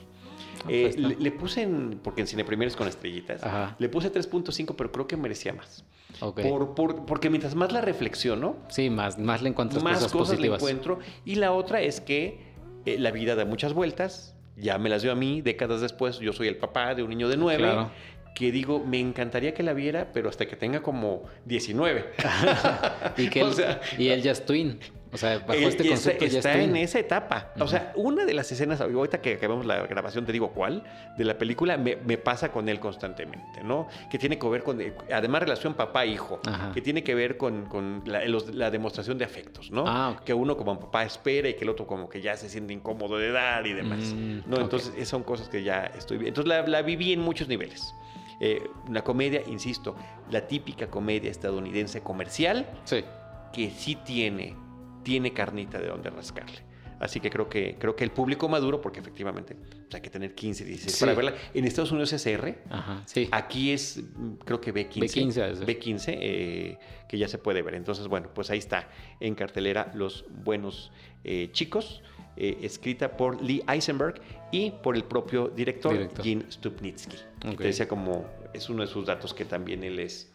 Eh, 0.69 0.95
le, 0.97 1.31
puse 1.31 1.63
en, 1.63 2.01
porque 2.03 2.23
en 2.23 2.27
Cine 2.27 2.45
Premier 2.45 2.69
es 2.69 2.77
con 2.77 2.89
estrellitas, 2.89 3.43
le 3.79 3.89
puse 3.89 4.11
3.5, 4.11 4.75
pero 4.77 4.91
creo 4.91 5.07
que 5.07 5.17
merecía 5.17 5.53
más. 5.53 5.85
Por, 6.21 6.75
porque 7.07 7.29
mientras 7.29 7.55
más 7.55 7.73
la 7.73 7.81
reflexiono, 7.81 8.57
sí, 8.69 8.89
más, 8.89 9.19
más 9.19 9.43
le 9.43 9.49
encuentro 9.51 9.81
más 9.81 9.95
cosas, 9.95 10.13
cosas 10.13 10.41
le 10.41 10.47
encuentro. 10.47 11.01
Y 11.25 11.35
la 11.35 11.53
otra 11.53 11.83
es 11.83 12.01
que 12.01 12.41
eh, 12.87 12.99
la 12.99 13.11
vida 13.11 13.35
da 13.35 13.45
muchas 13.45 13.73
vueltas. 13.73 14.37
Ya 14.57 14.79
me 14.79 14.89
las 14.89 15.03
dio 15.03 15.11
a 15.11 15.17
mí 15.17 15.43
décadas 15.43 15.81
después. 15.81 16.21
Yo 16.21 16.33
soy 16.33 16.47
el 16.47 16.57
papá 16.57 16.95
de 16.95 17.03
un 17.03 17.11
niño 17.11 17.29
de 17.29 17.37
nueve. 17.37 17.89
Que 18.35 18.51
digo, 18.51 18.81
me 18.81 18.99
encantaría 18.99 19.55
que 19.55 19.63
la 19.63 19.73
viera, 19.73 20.11
pero 20.13 20.29
hasta 20.29 20.47
que 20.47 20.57
tenga 20.57 20.83
como 20.83 21.23
19. 21.45 22.05
y, 23.17 23.29
que 23.31 23.45
y 23.99 24.09
él 24.09 24.23
ya 24.23 24.33
es 24.33 24.45
twin. 24.45 24.79
O 25.15 25.17
sea, 25.17 25.39
bajo 25.39 25.53
este 25.53 25.89
concepto 25.89 26.25
está, 26.25 26.39
está 26.39 26.61
en 26.61 26.75
esa 26.75 26.99
etapa. 26.99 27.53
O 27.61 27.69
sea, 27.69 27.93
una 27.95 28.25
de 28.25 28.35
las 28.35 28.51
escenas, 28.51 28.81
ahorita 28.81 29.21
que 29.23 29.35
acabamos 29.35 29.65
la 29.65 29.87
grabación, 29.87 30.27
te 30.27 30.33
digo 30.33 30.51
cuál, 30.51 30.83
de 31.17 31.25
la 31.25 31.39
película, 31.39 31.77
me, 31.77 32.19
pasa 32.19 32.51
con 32.51 32.69
él 32.69 32.81
constantemente, 32.81 33.63
¿no? 33.63 33.87
Que 34.11 34.19
tiene 34.19 34.41
que 34.41 34.49
ver 34.49 34.65
con, 34.65 34.83
además, 35.13 35.43
relación 35.43 35.75
papá-hijo, 35.75 36.41
que 36.75 36.81
tiene 36.81 37.05
que 37.05 37.15
ver 37.15 37.37
con, 37.37 38.03
la, 38.05 38.71
demostración 38.71 39.17
de 39.17 39.25
afectos, 39.25 39.71
¿no? 39.71 39.85
Ah, 39.87 40.21
que 40.25 40.35
uno 40.35 40.57
como 40.57 40.81
papá 40.81 41.05
espera 41.05 41.49
y 41.49 41.55
que 41.55 41.63
el 41.63 41.71
otro 41.71 41.87
como 41.87 42.09
que 42.09 42.21
ya 42.21 42.37
se 42.37 42.49
siente 42.49 42.73
incómodo 42.73 43.17
de 43.17 43.31
dar 43.31 43.65
y 43.69 43.73
demás. 43.73 44.01
Mm, 44.01 44.41
¿no? 44.47 44.59
Entonces, 44.59 45.09
son 45.09 45.23
cosas 45.23 45.49
que 45.49 45.63
ya 45.63 45.93
estoy 45.97 46.19
bien. 46.19 46.29
Entonces, 46.29 46.67
la, 46.67 46.83
viví 46.83 47.13
en 47.13 47.21
muchos 47.21 47.47
niveles. 47.47 47.95
Eh, 48.41 48.69
una 48.89 49.03
comedia, 49.03 49.43
insisto, 49.47 49.97
la 50.31 50.47
típica 50.47 50.89
comedia 50.89 51.31
estadounidense 51.31 52.03
comercial, 52.03 52.67
sí. 52.85 53.05
que 53.53 53.71
sí 53.71 53.97
tiene 53.97 54.57
tiene 55.05 55.33
carnita 55.33 55.79
de 55.79 55.87
donde 55.87 56.11
rascarle. 56.11 56.63
Así 56.99 57.21
que 57.21 57.29
creo 57.29 57.49
que 57.49 57.77
creo 57.79 57.95
que 57.95 58.05
el 58.05 58.11
público 58.11 58.49
maduro, 58.49 58.81
porque 58.81 59.01
efectivamente 59.01 59.57
hay 59.93 60.01
que 60.01 60.11
tener 60.11 60.35
15, 60.35 60.65
16 60.65 61.01
para 61.01 61.15
verla. 61.15 61.35
En 61.53 61.65
Estados 61.65 61.93
Unidos 61.93 62.13
es 62.13 62.25
R. 62.25 62.59
sí. 63.05 63.29
Aquí 63.31 63.73
es, 63.73 64.01
creo 64.45 64.61
que 64.61 64.73
B15. 64.73 65.01
B15, 65.03 65.67
B15 65.67 66.05
eh, 66.09 66.79
que 67.09 67.19
ya 67.19 67.29
se 67.29 67.39
puede 67.39 67.63
ver. 67.63 67.75
Entonces, 67.75 68.09
bueno, 68.09 68.31
pues 68.33 68.51
ahí 68.51 68.59
está 68.59 68.89
en 69.21 69.35
cartelera 69.35 69.93
Los 69.95 70.25
Buenos 70.45 70.93
eh, 71.25 71.51
Chicos, 71.53 72.03
eh, 72.37 72.59
escrita 72.63 73.17
por 73.17 73.43
Lee 73.43 73.63
Eisenberg 73.69 74.21
y 74.55 74.71
por 74.71 74.97
el 74.97 75.05
propio 75.05 75.49
director, 75.49 76.09
Gene 76.23 76.45
Stupnitsky. 76.51 77.17
Okay. 77.55 77.67
decía 77.67 77.89
como, 77.89 78.27
es 78.53 78.69
uno 78.69 78.83
de 78.83 78.89
sus 78.89 79.05
datos 79.05 79.35
que 79.35 79.45
también 79.45 79.83
él 79.83 79.99
es, 79.99 80.33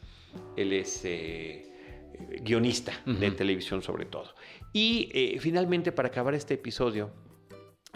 él 0.57 0.73
es 0.73 1.07
guionista 2.41 2.91
de 3.05 3.31
televisión 3.31 3.81
sobre 3.81 4.05
todo. 4.05 4.35
Y 4.73 5.09
eh, 5.13 5.37
finalmente, 5.39 5.91
para 5.91 6.09
acabar 6.09 6.33
este 6.33 6.55
episodio, 6.55 7.11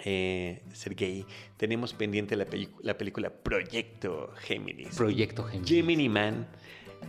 eh, 0.03 0.61
Sergei, 0.73 1.25
tenemos 1.57 1.93
pendiente 1.93 2.35
la, 2.35 2.45
la, 2.81 2.97
película 2.97 3.29
Proyecto 3.29 4.31
Géminis. 4.35 4.95
Proyecto 4.95 5.43
Géminis. 5.45 5.69
Gemini 5.69 6.09
Man 6.09 6.47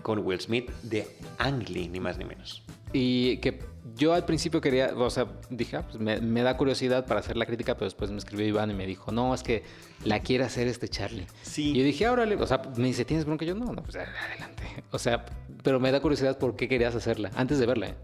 con 0.02 0.20
Will 0.20 0.40
Smith 0.40 0.70
de 0.82 1.06
Ang 1.38 1.68
Lee, 1.68 1.88
ni 1.88 2.00
más 2.00 2.18
ni 2.18 2.24
menos. 2.24 2.62
Y 2.92 3.38
que 3.38 3.58
yo 3.96 4.14
al 4.14 4.24
principio 4.24 4.60
quería, 4.60 4.92
o 4.96 5.10
sea, 5.10 5.26
dije, 5.50 5.76
ah, 5.76 5.86
pues 5.86 5.98
me, 5.98 6.42
da 6.42 6.56
curiosidad 6.56 7.06
para 7.06 7.20
hacer 7.20 7.36
la 7.36 7.46
crítica, 7.46 7.74
pero 7.74 7.86
después 7.86 8.10
me 8.10 8.18
escribió 8.18 8.46
Iván 8.46 8.70
y 8.70 8.74
me 8.74 8.86
dijo, 8.86 9.10
no, 9.10 9.34
es 9.34 9.42
que 9.42 9.64
la 10.04 10.20
quiere 10.20 10.44
hacer 10.44 10.68
este 10.68 10.88
Charlie. 10.88 11.26
Sí. 11.42 11.70
Y 11.70 11.78
yo 11.78 11.84
dije, 11.84 12.06
ahora, 12.06 12.28
o 12.38 12.46
sea, 12.46 12.62
me 12.76 12.86
dice, 12.86 13.04
¿tienes 13.04 13.24
bronca? 13.24 13.44
Yo, 13.44 13.54
no, 13.54 13.72
no, 13.72 13.82
pues 13.82 13.96
adelante. 13.96 14.62
O 14.90 14.98
sea, 14.98 15.24
pero 15.62 15.80
me 15.80 15.90
da 15.90 16.00
curiosidad 16.00 16.38
por 16.38 16.56
qué 16.56 16.68
querías 16.68 16.94
hacerla, 16.94 17.30
antes 17.34 17.58
de 17.58 17.66
verla. 17.66 17.88
¿eh? 17.88 17.94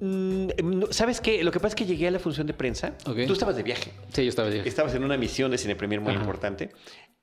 Mm, 0.00 0.84
¿Sabes 0.90 1.20
qué? 1.20 1.42
Lo 1.42 1.50
que 1.50 1.58
pasa 1.58 1.68
es 1.68 1.74
que 1.74 1.86
llegué 1.86 2.08
a 2.08 2.10
la 2.10 2.18
función 2.18 2.46
de 2.46 2.54
prensa. 2.54 2.96
Tú 2.98 3.32
estabas 3.32 3.56
de 3.56 3.62
viaje. 3.62 3.92
Sí, 4.12 4.22
yo 4.22 4.28
estaba 4.28 4.48
de 4.48 4.54
viaje. 4.54 4.68
Estabas 4.68 4.94
en 4.94 5.04
una 5.04 5.16
misión 5.16 5.50
de 5.50 5.58
Cine 5.58 5.76
Premier 5.76 6.00
muy 6.00 6.12
importante. 6.12 6.70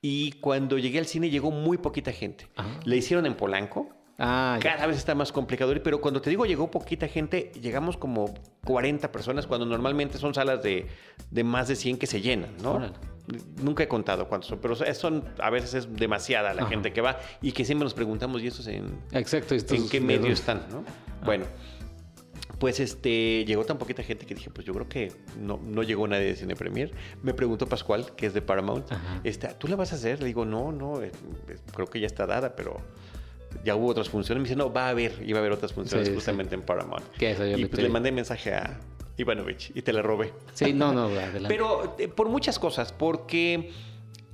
Y 0.00 0.32
cuando 0.32 0.76
llegué 0.76 0.98
al 0.98 1.06
cine 1.06 1.30
llegó 1.30 1.50
muy 1.50 1.78
poquita 1.78 2.12
gente. 2.12 2.48
Le 2.84 2.96
hicieron 2.96 3.26
en 3.26 3.34
Polanco. 3.34 3.88
Ah, 4.18 4.58
Cada 4.62 4.86
vez 4.86 4.96
está 4.96 5.14
más 5.14 5.32
complicado, 5.32 5.74
pero 5.82 6.00
cuando 6.00 6.20
te 6.20 6.30
digo 6.30 6.46
llegó 6.46 6.70
poquita 6.70 7.08
gente, 7.08 7.50
llegamos 7.60 7.96
como 7.96 8.32
40 8.64 9.10
personas, 9.10 9.46
cuando 9.46 9.66
normalmente 9.66 10.18
son 10.18 10.34
salas 10.34 10.62
de, 10.62 10.86
más 11.42 11.66
de 11.66 11.74
100 11.74 11.98
que 11.98 12.06
se 12.06 12.20
llenan, 12.20 12.50
¿no? 12.62 12.92
Nunca 13.60 13.82
he 13.82 13.88
contado 13.88 14.28
cuántos 14.28 14.50
son, 14.50 14.60
pero 14.60 14.76
son, 14.76 15.24
a 15.40 15.50
veces 15.50 15.74
es 15.74 15.96
demasiada 15.96 16.54
la 16.54 16.66
gente 16.66 16.92
que 16.92 17.00
va 17.00 17.18
y 17.40 17.52
que 17.52 17.64
siempre 17.64 17.84
nos 17.84 17.94
preguntamos, 17.94 18.42
¿y 18.42 18.46
estos 18.46 18.68
en, 18.68 19.00
Exacto, 19.10 19.54
en 19.54 19.88
qué 19.88 20.00
medio 20.00 20.32
están? 20.32 20.66
¿no? 20.70 20.84
Bueno, 21.24 21.46
pues 22.64 22.80
este, 22.80 23.44
llegó 23.44 23.62
tan 23.66 23.76
poquita 23.76 24.02
gente 24.02 24.24
que 24.24 24.34
dije, 24.34 24.48
pues 24.48 24.66
yo 24.66 24.72
creo 24.72 24.88
que 24.88 25.12
no, 25.38 25.60
no 25.62 25.82
llegó 25.82 26.08
nadie 26.08 26.24
de 26.24 26.34
Cine 26.34 26.56
Premier. 26.56 26.90
Me 27.22 27.34
preguntó 27.34 27.68
Pascual, 27.68 28.14
que 28.16 28.24
es 28.24 28.32
de 28.32 28.40
Paramount, 28.40 28.86
este, 29.22 29.48
¿tú 29.58 29.68
la 29.68 29.76
vas 29.76 29.92
a 29.92 29.96
hacer? 29.96 30.20
Le 30.20 30.28
digo, 30.28 30.46
no, 30.46 30.72
no, 30.72 31.02
eh, 31.02 31.12
creo 31.74 31.88
que 31.88 32.00
ya 32.00 32.06
está 32.06 32.26
dada, 32.26 32.56
pero 32.56 32.80
ya 33.66 33.76
hubo 33.76 33.88
otras 33.88 34.08
funciones. 34.08 34.40
Me 34.40 34.48
dice, 34.48 34.56
no, 34.56 34.72
va 34.72 34.86
a 34.86 34.88
haber, 34.88 35.12
iba 35.26 35.40
a 35.40 35.40
haber 35.40 35.52
otras 35.52 35.74
funciones 35.74 36.08
justamente 36.08 36.54
en 36.54 36.62
Paramount. 36.62 37.04
y 37.20 37.66
pues 37.66 37.82
le 37.82 37.90
mandé 37.90 38.10
mensaje 38.12 38.54
a 38.54 38.80
Ivanovich 39.18 39.70
y 39.74 39.82
te 39.82 39.92
la 39.92 40.00
robé. 40.00 40.32
Sí, 40.54 40.72
no, 40.72 40.90
no, 40.94 41.08
adelante. 41.08 41.48
Pero 41.48 41.96
eh, 41.98 42.08
por 42.08 42.30
muchas 42.30 42.58
cosas, 42.58 42.94
porque 42.94 43.72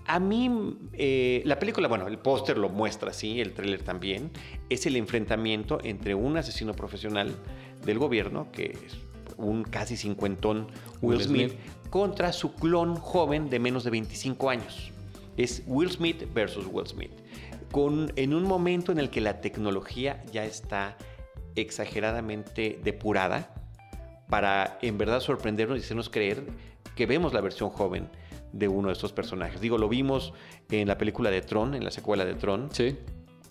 a 0.06 0.18
mí 0.18 0.78
eh, 0.92 1.42
la 1.44 1.58
película, 1.58 1.88
bueno, 1.88 2.08
el 2.08 2.18
póster 2.18 2.58
lo 2.58 2.68
muestra 2.68 3.10
así, 3.10 3.40
el 3.40 3.52
tráiler 3.52 3.82
también, 3.82 4.30
es 4.68 4.86
el 4.86 4.96
enfrentamiento 4.96 5.78
entre 5.82 6.14
un 6.14 6.36
asesino 6.36 6.74
profesional 6.74 7.34
del 7.84 7.98
gobierno, 7.98 8.50
que 8.52 8.76
es 8.86 8.98
un 9.36 9.64
casi 9.64 9.96
cincuentón 9.96 10.68
Will, 11.00 11.20
Smith, 11.22 11.54
contra 11.90 12.32
su 12.32 12.54
clon 12.54 12.96
joven 12.96 13.50
de 13.50 13.58
menos 13.58 13.84
de 13.84 13.90
25 13.90 14.50
años. 14.50 14.90
Es 15.36 15.62
Will 15.66 15.90
Smith 15.90 16.26
versus 16.34 16.66
Will 16.70 16.86
Smith. 16.86 17.12
Con, 17.70 18.12
en 18.16 18.34
un 18.34 18.42
momento 18.44 18.92
en 18.92 18.98
el 18.98 19.10
que 19.10 19.20
la 19.20 19.40
tecnología 19.40 20.24
ya 20.32 20.44
está 20.44 20.96
exageradamente 21.54 22.80
depurada 22.82 23.54
para 24.28 24.78
en 24.82 24.98
verdad 24.98 25.20
sorprendernos 25.20 25.78
y 25.78 25.82
hacernos 25.82 26.08
creer 26.08 26.44
que 26.94 27.06
vemos 27.06 27.32
la 27.32 27.40
versión 27.40 27.70
joven 27.70 28.08
de 28.52 28.68
uno 28.68 28.88
de 28.88 28.94
estos 28.94 29.12
personajes. 29.12 29.60
Digo, 29.60 29.78
lo 29.78 29.88
vimos 29.88 30.32
en 30.70 30.88
la 30.88 30.98
película 30.98 31.30
de 31.30 31.40
Tron, 31.42 31.74
en 31.74 31.84
la 31.84 31.90
secuela 31.90 32.24
de 32.24 32.34
Tron. 32.34 32.68
Sí. 32.72 32.96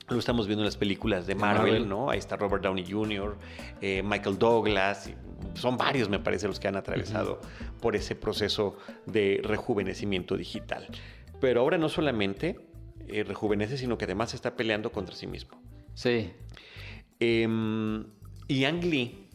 Lo 0.09 0.17
estamos 0.17 0.47
viendo 0.47 0.63
en 0.63 0.65
las 0.65 0.77
películas 0.77 1.27
de 1.27 1.35
Marvel, 1.35 1.87
¿no? 1.87 2.09
Ahí 2.09 2.17
está 2.17 2.35
Robert 2.35 2.63
Downey 2.63 2.83
Jr., 2.89 3.37
eh, 3.79 4.01
Michael 4.03 4.39
Douglas, 4.39 5.11
son 5.53 5.77
varios, 5.77 6.09
me 6.09 6.19
parece, 6.19 6.47
los 6.47 6.59
que 6.59 6.67
han 6.67 6.75
atravesado 6.75 7.39
por 7.79 7.95
ese 7.95 8.15
proceso 8.15 8.75
de 9.05 9.39
rejuvenecimiento 9.43 10.35
digital. 10.35 10.87
Pero 11.39 11.61
ahora 11.61 11.77
no 11.77 11.89
solamente 11.89 12.59
eh, 13.07 13.23
rejuvenece, 13.23 13.77
sino 13.77 13.97
que 13.99 14.05
además 14.05 14.33
está 14.33 14.55
peleando 14.55 14.91
contra 14.91 15.15
sí 15.15 15.27
mismo. 15.27 15.61
Sí. 15.93 16.31
Em, 17.19 18.05
y 18.47 18.65
Ang 18.65 18.83
Lee, 18.83 19.27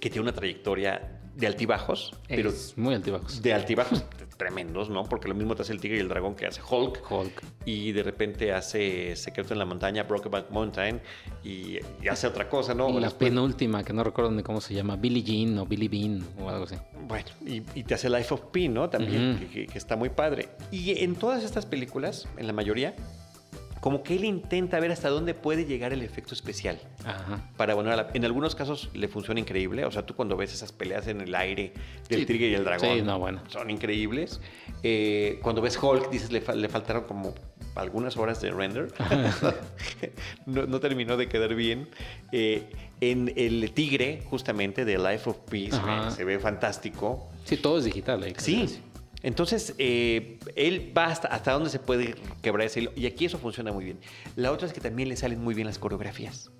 que 0.00 0.08
tiene 0.08 0.22
una 0.22 0.32
trayectoria 0.32 1.20
de 1.36 1.46
altibajos, 1.46 2.12
pero 2.28 2.48
Es 2.50 2.76
muy 2.78 2.94
altibajos. 2.94 3.42
de 3.42 3.52
altibajos 3.54 4.04
tremendos, 4.40 4.90
¿no? 4.90 5.04
Porque 5.04 5.28
lo 5.28 5.34
mismo 5.36 5.54
te 5.54 5.62
hace 5.62 5.72
el 5.72 5.80
tigre 5.80 5.98
y 5.98 6.00
el 6.00 6.08
dragón 6.08 6.34
que 6.34 6.46
hace 6.46 6.60
Hulk. 6.68 7.08
Hulk. 7.08 7.42
Y 7.66 7.92
de 7.92 8.02
repente 8.02 8.52
hace 8.52 9.14
Secreto 9.14 9.52
en 9.52 9.58
la 9.60 9.66
Montaña, 9.66 10.02
Brokeback 10.04 10.50
Mountain, 10.50 11.00
y, 11.44 11.78
y 12.02 12.08
hace 12.10 12.26
otra 12.26 12.48
cosa, 12.48 12.74
¿no? 12.74 12.88
Y 12.88 12.94
la 12.94 13.08
Después- 13.08 13.30
penúltima, 13.30 13.84
que 13.84 13.92
no 13.92 14.02
recuerdo 14.02 14.30
ni 14.30 14.42
cómo 14.42 14.60
se 14.60 14.74
llama, 14.74 14.96
Billie 14.96 15.22
Jean 15.22 15.58
o 15.58 15.66
Billy 15.66 15.88
Bean 15.88 16.24
o 16.42 16.48
algo 16.48 16.64
así. 16.64 16.76
Bueno, 17.06 17.26
y, 17.46 17.62
y 17.78 17.84
te 17.84 17.94
hace 17.94 18.08
Life 18.08 18.32
of 18.34 18.40
Pi, 18.50 18.68
¿no? 18.68 18.88
También, 18.88 19.32
Ujú. 19.32 19.40
que, 19.40 19.46
que- 19.48 19.66
que 19.66 19.78
está 19.78 19.94
muy 19.96 20.08
padre. 20.08 20.48
Y 20.72 21.02
en 21.04 21.14
todas 21.14 21.44
estas 21.44 21.66
películas, 21.66 22.26
en 22.36 22.46
la 22.46 22.52
mayoría, 22.52 22.94
como 23.80 24.02
que 24.02 24.14
él 24.16 24.24
intenta 24.24 24.78
ver 24.78 24.92
hasta 24.92 25.08
dónde 25.08 25.32
puede 25.34 25.64
llegar 25.64 25.92
el 25.92 26.02
efecto 26.02 26.34
especial. 26.34 26.78
Ajá. 27.04 27.48
Para 27.56 27.74
bueno, 27.74 27.90
en 28.12 28.24
algunos 28.24 28.54
casos 28.54 28.90
le 28.94 29.08
funciona 29.08 29.40
increíble. 29.40 29.84
O 29.86 29.90
sea, 29.90 30.04
tú 30.04 30.14
cuando 30.14 30.36
ves 30.36 30.52
esas 30.52 30.70
peleas 30.72 31.06
en 31.06 31.20
el 31.22 31.34
aire 31.34 31.72
del 32.08 32.20
Sí. 32.20 32.26
tigre 32.26 32.48
y 32.48 32.54
el 32.54 32.64
dragón, 32.64 32.96
Sí, 32.96 33.02
no, 33.02 33.18
bueno. 33.18 33.40
son 33.48 33.70
increíbles. 33.70 34.40
Eh, 34.82 35.38
cuando 35.42 35.62
ves 35.62 35.78
Hulk, 35.82 36.10
dices, 36.10 36.30
le, 36.30 36.42
le 36.56 36.68
faltaron 36.68 37.04
como 37.04 37.34
algunas 37.74 38.16
horas 38.16 38.40
de 38.42 38.50
render. 38.50 38.92
no, 40.46 40.66
no 40.66 40.80
terminó 40.80 41.16
de 41.16 41.28
quedar 41.28 41.54
bien. 41.54 41.88
Eh, 42.32 42.64
en 43.00 43.32
el 43.36 43.72
tigre, 43.72 44.22
justamente, 44.28 44.84
de 44.84 44.98
Life 44.98 45.30
of 45.30 45.38
Peace, 45.50 45.76
Ajá. 45.76 46.10
se 46.10 46.24
ve 46.24 46.38
fantástico. 46.38 47.30
Sí, 47.44 47.56
todo 47.56 47.78
es 47.78 47.84
digital. 47.84 48.22
ahí, 48.22 48.34
Sí. 48.36 48.80
Entonces, 49.22 49.74
eh, 49.78 50.38
él 50.56 50.92
va 50.96 51.06
hasta, 51.06 51.28
hasta 51.28 51.52
donde 51.52 51.68
se 51.70 51.78
puede 51.78 52.14
quebrar 52.42 52.66
ese 52.66 52.80
hilo. 52.80 52.92
Y 52.96 53.06
aquí 53.06 53.26
eso 53.26 53.38
funciona 53.38 53.72
muy 53.72 53.84
bien. 53.84 53.98
La 54.36 54.50
otra 54.52 54.66
es 54.66 54.72
que 54.72 54.80
también 54.80 55.08
le 55.08 55.16
salen 55.16 55.42
muy 55.42 55.54
bien 55.54 55.66
las 55.66 55.78
coreografías. 55.78 56.50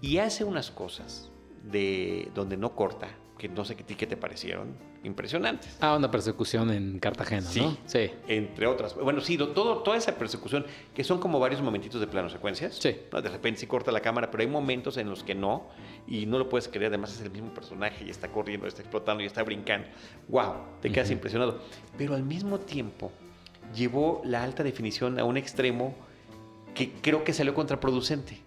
Y 0.00 0.18
hace 0.18 0.42
unas 0.44 0.70
cosas 0.72 1.30
de 1.62 2.28
donde 2.34 2.56
no 2.56 2.74
corta, 2.74 3.08
que 3.38 3.48
no 3.48 3.64
sé 3.64 3.76
qué, 3.76 4.06
te 4.06 4.16
parecieron, 4.16 4.76
impresionantes. 5.04 5.76
Ah, 5.80 5.96
una 5.96 6.10
persecución 6.10 6.70
en 6.72 6.98
Cartagena, 6.98 7.42
Sí. 7.42 7.60
¿no? 7.60 7.76
Sí. 7.86 8.10
Entre 8.26 8.66
otras. 8.66 8.94
Bueno, 8.96 9.20
sí, 9.20 9.36
do- 9.36 9.48
todo, 9.50 9.78
toda 9.84 9.96
esa 9.96 10.16
persecución, 10.16 10.64
que 10.94 11.04
son 11.04 11.18
como 11.20 11.38
varios 11.38 11.60
momentitos 11.62 12.00
de 12.00 12.06
plano 12.08 12.28
secuencias. 12.30 12.76
Sí. 12.80 12.96
De 13.12 13.28
repente 13.28 13.60
sí 13.60 13.66
corta 13.68 13.92
la 13.92 14.00
cámara, 14.00 14.30
pero 14.30 14.42
hay 14.42 14.48
momentos 14.48 14.96
en 14.96 15.08
los 15.08 15.22
que 15.22 15.34
no, 15.36 15.68
y 16.06 16.26
no 16.26 16.38
lo 16.38 16.48
puedes 16.48 16.68
creer. 16.68 16.86
Además, 16.86 17.14
es 17.14 17.20
el 17.22 17.30
mismo 17.30 17.52
personaje 17.54 18.04
y 18.04 18.10
está 18.10 18.28
corriendo, 18.28 18.66
está 18.66 18.82
explotando 18.82 19.22
y 19.22 19.26
está 19.26 19.42
brincando. 19.42 19.88
¡Wow! 20.28 20.54
Te 20.80 20.90
quedas 20.90 21.08
Ujú. 21.08 21.14
impresionado. 21.14 21.60
Pero 21.96 22.14
al 22.14 22.22
mismo 22.22 22.58
tiempo, 22.60 23.12
llevó 23.74 24.20
la 24.24 24.42
alta 24.42 24.62
definición 24.62 25.18
a 25.18 25.24
un 25.24 25.36
extremo 25.36 25.94
que 26.74 26.92
creo 27.00 27.22
que 27.24 27.32
salió 27.32 27.54
contraproducente. 27.54 28.38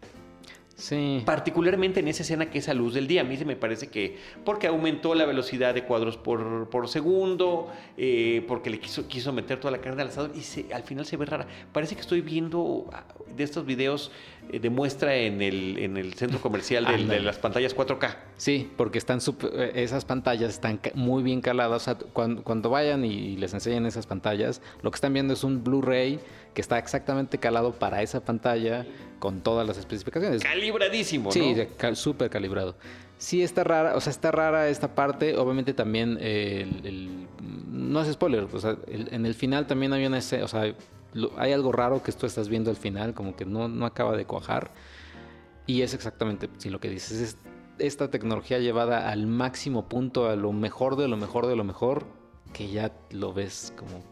Sí. 0.77 1.23
Particularmente 1.25 2.01
en 2.01 2.09
esa 2.09 2.23
escena 2.23 2.49
que 2.49 2.57
es 2.57 2.67
a 2.67 2.73
luz 2.73 2.93
del 2.93 3.07
día. 3.07 3.21
A 3.21 3.23
mí 3.23 3.37
se 3.37 3.45
me 3.45 3.55
parece 3.55 3.87
que 3.87 4.17
porque 4.43 4.67
aumentó 4.67 5.15
la 5.15 5.25
velocidad 5.25 5.73
de 5.73 5.85
cuadros 5.85 6.17
por, 6.17 6.69
por 6.69 6.89
segundo, 6.89 7.71
eh, 7.95 8.43
porque 8.45 8.69
le 8.69 8.79
quiso, 8.81 9.07
quiso 9.07 9.31
meter 9.31 9.57
toda 9.57 9.71
la 9.71 9.79
carne 9.79 10.01
al 10.01 10.09
asador 10.09 10.31
y 10.35 10.41
se- 10.41 10.73
al 10.73 10.83
final 10.83 11.05
se 11.05 11.15
ve 11.15 11.25
rara. 11.27 11.47
Parece 11.71 11.95
que 11.95 12.01
estoy 12.01 12.19
viendo 12.19 12.89
ah, 12.91 13.05
de 13.33 13.43
estos 13.45 13.65
videos 13.65 14.11
de 14.51 14.69
muestra 14.69 15.15
en 15.15 15.41
el, 15.41 15.77
en 15.79 15.97
el 15.97 16.13
centro 16.13 16.39
comercial 16.41 16.85
del- 16.85 17.07
de, 17.07 17.19
las 17.19 17.37
pantallas 17.37 17.75
4K. 17.75 18.15
Sí, 18.37 18.71
porque 18.77 18.97
están 18.97 19.19
sup- 19.19 19.49
eh, 19.53 19.71
esas 19.75 20.05
pantallas 20.05 20.49
están 20.51 20.79
muy 20.93 21.23
bien 21.23 21.41
caladas. 21.41 21.81
O 21.81 21.85
sea, 21.85 21.95
cuando, 22.13 22.43
cuando 22.43 22.69
vayan 22.69 23.03
y 23.05 23.37
les 23.37 23.53
enseñen 23.53 23.85
esas 23.85 24.07
pantallas, 24.07 24.61
lo 24.81 24.91
que 24.91 24.95
están 24.95 25.13
viendo 25.13 25.33
es 25.33 25.43
un 25.43 25.63
Blu-ray 25.63 26.19
que 26.53 26.61
está 26.61 26.77
exactamente 26.79 27.37
calado 27.37 27.73
para 27.73 28.01
esa 28.01 28.23
pantalla 28.23 28.85
con 29.19 29.41
todas 29.41 29.67
las 29.67 29.77
especificaciones. 29.77 30.41
Calibradísimo, 30.43 31.31
Sí, 31.31 31.55
¿no? 31.81 31.95
súper 31.95 32.29
calibrado. 32.29 32.75
Sí 33.17 33.41
está 33.43 33.63
rara, 33.63 33.95
o 33.95 34.01
sea, 34.01 34.11
está 34.11 34.31
rara 34.31 34.67
esta 34.69 34.93
parte. 34.93 35.35
Obviamente 35.37 35.73
también 35.73 36.17
eh, 36.21 36.67
el, 36.83 36.85
el- 36.85 37.27
no 37.71 38.01
es 38.01 38.11
spoiler, 38.11 38.47
o 38.51 38.59
sea, 38.59 38.77
el- 38.87 39.07
en 39.13 39.25
el 39.25 39.33
final 39.33 39.67
también 39.67 39.93
hay 39.93 40.05
una 40.05 40.17
escena, 40.17 40.43
o 40.45 40.47
sea, 40.47 40.73
lo- 41.15 41.31
hay 41.39 41.51
algo 41.53 41.71
raro 41.71 42.03
que 42.03 42.11
tú 42.11 42.27
estás 42.27 42.47
viendo 42.49 42.69
al 42.69 42.75
final, 42.77 43.13
como 43.15 43.35
que 43.35 43.45
no, 43.45 43.67
no 43.67 43.85
acaba 43.87 44.15
de 44.15 44.25
cuajar. 44.25 44.71
Y 45.65 45.81
es 45.81 45.95
exactamente, 45.95 46.47
lo 46.69 46.79
que 46.79 46.89
dices, 46.89 47.19
es 47.19 47.37
esta 47.79 48.11
tecnología 48.11 48.59
llevada 48.59 49.09
al 49.09 49.25
máximo 49.25 49.89
punto, 49.89 50.29
a 50.29 50.35
lo 50.35 50.51
mejor 50.51 50.95
de 50.95 51.07
lo 51.07 51.17
mejor 51.17 51.47
de 51.47 51.55
lo 51.55 51.63
mejor, 51.63 52.05
que 52.53 52.69
ya 52.69 52.91
lo 53.09 53.33
ves 53.33 53.73
como 53.75 54.03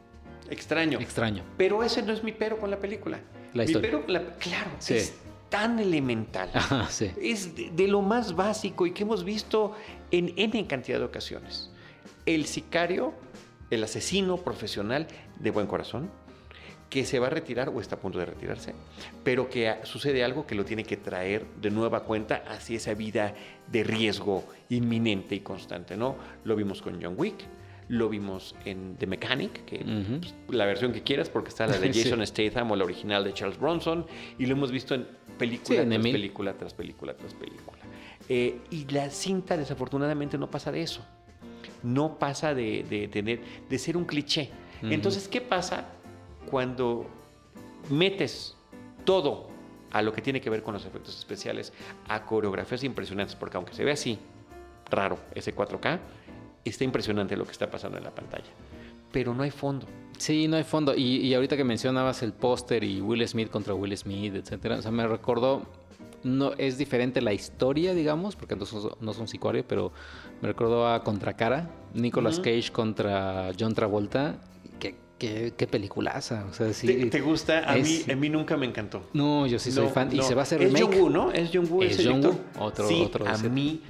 Extraño. 0.50 1.00
extraño. 1.00 1.44
Pero 1.58 1.84
ese 1.84 2.02
no 2.02 2.12
es 2.12 2.24
mi 2.24 2.32
pero 2.32 2.58
con 2.60 2.72
la 2.72 2.80
película. 2.80 3.20
La 3.54 3.64
mi 3.64 3.70
historia. 3.70 3.92
pero, 3.92 4.04
con 4.04 4.14
la- 4.14 4.36
claro, 4.38 4.72
Sí. 4.80 4.96
es 4.96 5.14
tan 5.50 5.78
elemental. 5.80 6.50
Ajá, 6.54 6.88
sí. 6.90 7.12
es 7.22 7.56
de, 7.56 7.70
de 7.70 7.88
lo 7.88 8.02
más 8.02 8.36
básico 8.36 8.88
y 8.88 8.92
que 8.92 9.04
hemos 9.04 9.24
visto 9.24 9.74
en 10.10 10.34
N 10.36 10.66
cantidad 10.68 10.98
de 11.00 11.06
ocasiones. 11.06 11.70
El 12.26 12.46
sicario, 12.48 13.14
el 13.70 13.84
asesino 13.84 14.38
profesional 14.38 15.08
de 15.40 15.52
buen 15.52 15.68
corazón, 15.68 16.10
que 16.90 17.06
se 17.06 17.20
va 17.20 17.28
a 17.28 17.30
retirar 17.30 17.70
o 17.70 17.82
está 17.82 17.96
a 17.96 18.00
punto 18.00 18.20
de 18.20 18.26
retirarse, 18.26 18.74
pero 19.24 19.50
que 19.50 19.74
sucede 19.84 20.24
algo 20.24 20.46
que 20.46 20.56
lo 20.56 20.64
tiene 20.64 20.84
que 20.84 20.98
traer 20.98 21.46
de 21.60 21.72
nueva 21.72 22.04
cuenta 22.04 22.44
hacia 22.48 22.78
esa 22.78 22.94
vida 22.94 23.34
de 23.72 23.84
riesgo 23.84 24.44
inminente 24.70 25.36
y 25.36 25.40
constante, 25.40 25.98
¿no? 25.98 26.16
Lo 26.44 26.56
vimos 26.56 26.82
con 26.82 27.02
John 27.02 27.16
Wick, 27.18 27.46
lo 27.90 28.10
vimos 28.10 28.56
en 28.66 28.96
The 28.98 29.08
Mechanic, 29.08 29.66
que 29.66 29.80
pues, 30.20 30.34
la 30.56 30.66
versión 30.66 30.94
que 30.94 31.02
quieras, 31.02 31.30
porque 31.30 31.50
está 31.50 31.68
la 31.68 31.78
de 31.80 31.92
Sí. 31.94 32.04
Jason 32.04 32.26
Statham 32.26 32.72
o 32.72 32.76
la 32.76 32.84
original 32.84 33.24
de 33.24 33.34
Charles 33.34 33.60
Bronson, 33.60 34.06
y 34.38 34.46
lo 34.46 34.54
hemos 34.54 34.72
visto 34.72 34.94
en 34.96 35.08
película 35.38 35.82
Sí, 35.82 35.90
tras 35.90 36.02
película 36.02 36.54
tras 36.54 36.74
película 36.74 37.18
tras 37.18 37.34
película. 37.34 37.80
Eh, 38.30 38.60
y 38.70 38.86
la 38.86 39.10
cinta, 39.10 39.58
desafortunadamente, 39.58 40.38
no 40.38 40.50
pasa 40.50 40.72
de 40.72 40.82
eso. 40.82 41.06
No 41.82 42.18
pasa 42.18 42.54
de, 42.54 42.84
de 42.84 43.08
tener, 43.10 43.42
de 43.70 43.80
ser 43.80 43.98
un 43.98 44.06
cliché. 44.06 44.50
Entonces, 44.82 45.28
¿qué 45.28 45.42
pasa 45.42 45.86
cuando 46.50 47.06
metes 47.90 48.56
todo 49.06 49.48
a 49.92 50.02
lo 50.02 50.12
que 50.12 50.22
tiene 50.22 50.42
que 50.42 50.50
ver 50.50 50.64
con 50.64 50.74
los 50.74 50.86
efectos 50.86 51.18
especiales, 51.18 51.74
a 52.08 52.26
coreografías 52.26 52.84
impresionantes? 52.84 53.36
Porque 53.36 53.58
aunque 53.58 53.74
se 53.74 53.84
ve 53.84 53.92
así, 53.92 54.18
raro, 54.90 55.20
ese 55.36 55.56
4K, 55.56 56.00
está 56.66 56.84
impresionante 56.84 57.36
lo 57.36 57.46
que 57.46 57.52
está 57.52 57.70
pasando 57.70 57.98
en 57.98 58.04
la 58.04 58.12
pantalla. 58.12 58.50
Pero 59.12 59.34
no 59.34 59.44
hay 59.44 59.52
fondo. 59.52 59.86
Sí, 60.18 60.48
no 60.48 60.58
hay 60.58 60.64
fondo. 60.64 60.96
Y, 60.96 61.18
y 61.18 61.34
ahorita 61.34 61.56
que 61.58 61.64
mencionabas 61.64 62.24
el 62.24 62.34
póster 62.34 62.84
y 62.84 63.02
Will 63.02 63.28
Smith 63.28 63.50
contra 63.50 63.74
Will 63.74 63.96
Smith, 63.98 64.34
etcétera, 64.36 64.78
o 64.78 64.82
sea, 64.82 64.92
me 64.92 65.08
recordó. 65.08 65.64
No 66.24 66.54
es 66.54 66.78
diferente 66.78 67.22
la 67.22 67.34
historia, 67.34 67.94
digamos, 67.94 68.38
porque 68.38 68.56
no 68.56 68.66
son, 68.66 68.92
no 69.02 69.14
son 69.14 69.28
sicario, 69.28 69.66
pero 69.68 69.92
me 70.42 70.48
recordó 70.48 70.88
a 70.88 71.04
Contracara, 71.04 71.70
Nicolas 71.94 72.36
Ujú. 72.36 72.44
Cage 72.44 72.72
contra 72.72 73.52
John 73.60 73.74
Travolta. 73.74 74.38
Qué, 75.28 75.54
qué, 75.56 75.68
peliculaza. 75.68 76.46
O 76.50 76.54
sea, 76.54 76.74
sí. 76.74 76.88
¿Te, 76.88 77.06
te 77.06 77.22
gusta? 77.22 77.70
A, 77.70 77.78
es- 77.78 78.08
mí, 78.08 78.14
a 78.14 78.16
mí 78.16 78.30
nunca 78.30 78.58
me 78.58 78.66
encantó. 78.66 79.04
No, 79.14 79.48
yo 79.48 79.58
sí 79.60 79.72
soy 79.72 79.86
No, 79.86 79.90
fan. 79.92 80.14
Y 80.14 80.22
se 80.22 80.36
va 80.36 80.42
a 80.42 80.44
hacer 80.44 80.62
Es 80.62 80.74
remake. 80.74 80.84
John 80.96 81.02
Woo, 81.02 81.10
¿no? 81.10 81.32
Es 81.32 81.50
John 81.54 81.68
Woo. 81.70 81.84
Es 81.84 82.00
el 82.00 82.08
John 82.08 82.22
director. 82.22 82.42
Woo, 82.58 82.64
otro- 82.68 82.88
sí, 82.88 83.04
otro 83.06 83.28
a 83.28 83.38
mí 83.38 83.82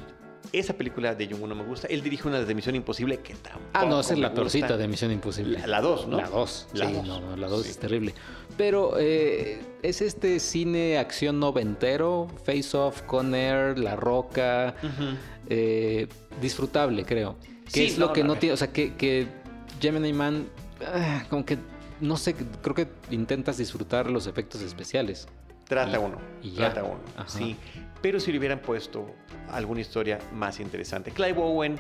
esa 0.51 0.73
película 0.75 1.15
de 1.15 1.25
Woo 1.33 1.47
no 1.47 1.55
me 1.55 1.63
gusta. 1.63 1.87
Él 1.87 2.03
dirige 2.03 2.27
una 2.27 2.39
de 2.41 2.53
Misión 2.53 2.75
Imposible 2.75 3.17
que 3.21 3.33
tampoco 3.33 3.63
Ah, 3.73 3.85
no, 3.85 3.99
esa 4.01 4.13
es 4.13 4.19
la 4.19 4.31
peorcita 4.33 4.77
de 4.77 4.87
Misión 4.87 5.11
Imposible. 5.11 5.57
La- 5.59 5.65
la 5.67 5.81
dos, 5.81 6.07
¿no? 6.07 6.17
La 6.17 6.27
2. 6.29 6.67
La 6.73 6.87
sí, 6.87 6.93
no, 7.03 7.19
no, 7.19 7.35
la 7.35 7.47
2 7.47 7.63
Sí. 7.63 7.69
es 7.71 7.77
terrible. 7.79 8.13
Pero 8.55 8.97
eh, 8.99 9.59
es 9.81 10.01
este 10.03 10.39
cine 10.39 10.99
acción 10.99 11.39
noventero, 11.39 12.27
Face 12.45 12.77
Off, 12.77 13.01
Con 13.01 13.33
Air, 13.33 13.79
La 13.79 13.95
Roca, 13.95 14.75
eh, 15.49 16.07
disfrutable, 16.39 17.03
creo. 17.05 17.37
Que 17.65 17.71
Sí, 17.71 17.85
es 17.85 17.97
lo 17.97 18.07
no, 18.07 18.13
que 18.13 18.23
no, 18.23 18.35
tiene, 18.35 18.53
o 18.53 18.57
sea, 18.57 18.71
que, 18.71 18.93
que 18.93 19.25
Gemini 19.81 20.13
Man, 20.13 20.45
como 21.29 21.45
que, 21.45 21.57
no 22.01 22.17
sé, 22.17 22.35
creo 22.61 22.75
que 22.75 22.87
intentas 23.11 23.57
disfrutar 23.57 24.09
los 24.09 24.27
efectos 24.27 24.61
especiales. 24.61 25.27
Trata 25.65 25.97
Y- 25.97 26.03
uno. 26.03 26.17
y. 26.41 26.51
Trata 26.51 26.83
uno. 26.83 26.99
Ajá. 27.17 27.27
Sí. 27.29 27.55
Pero 28.01 28.19
si 28.19 28.31
le 28.31 28.37
hubieran 28.39 28.59
puesto 28.59 29.07
alguna 29.49 29.81
historia 29.81 30.19
más 30.33 30.59
interesante. 30.59 31.11
Clive 31.11 31.37
Owen, 31.37 31.77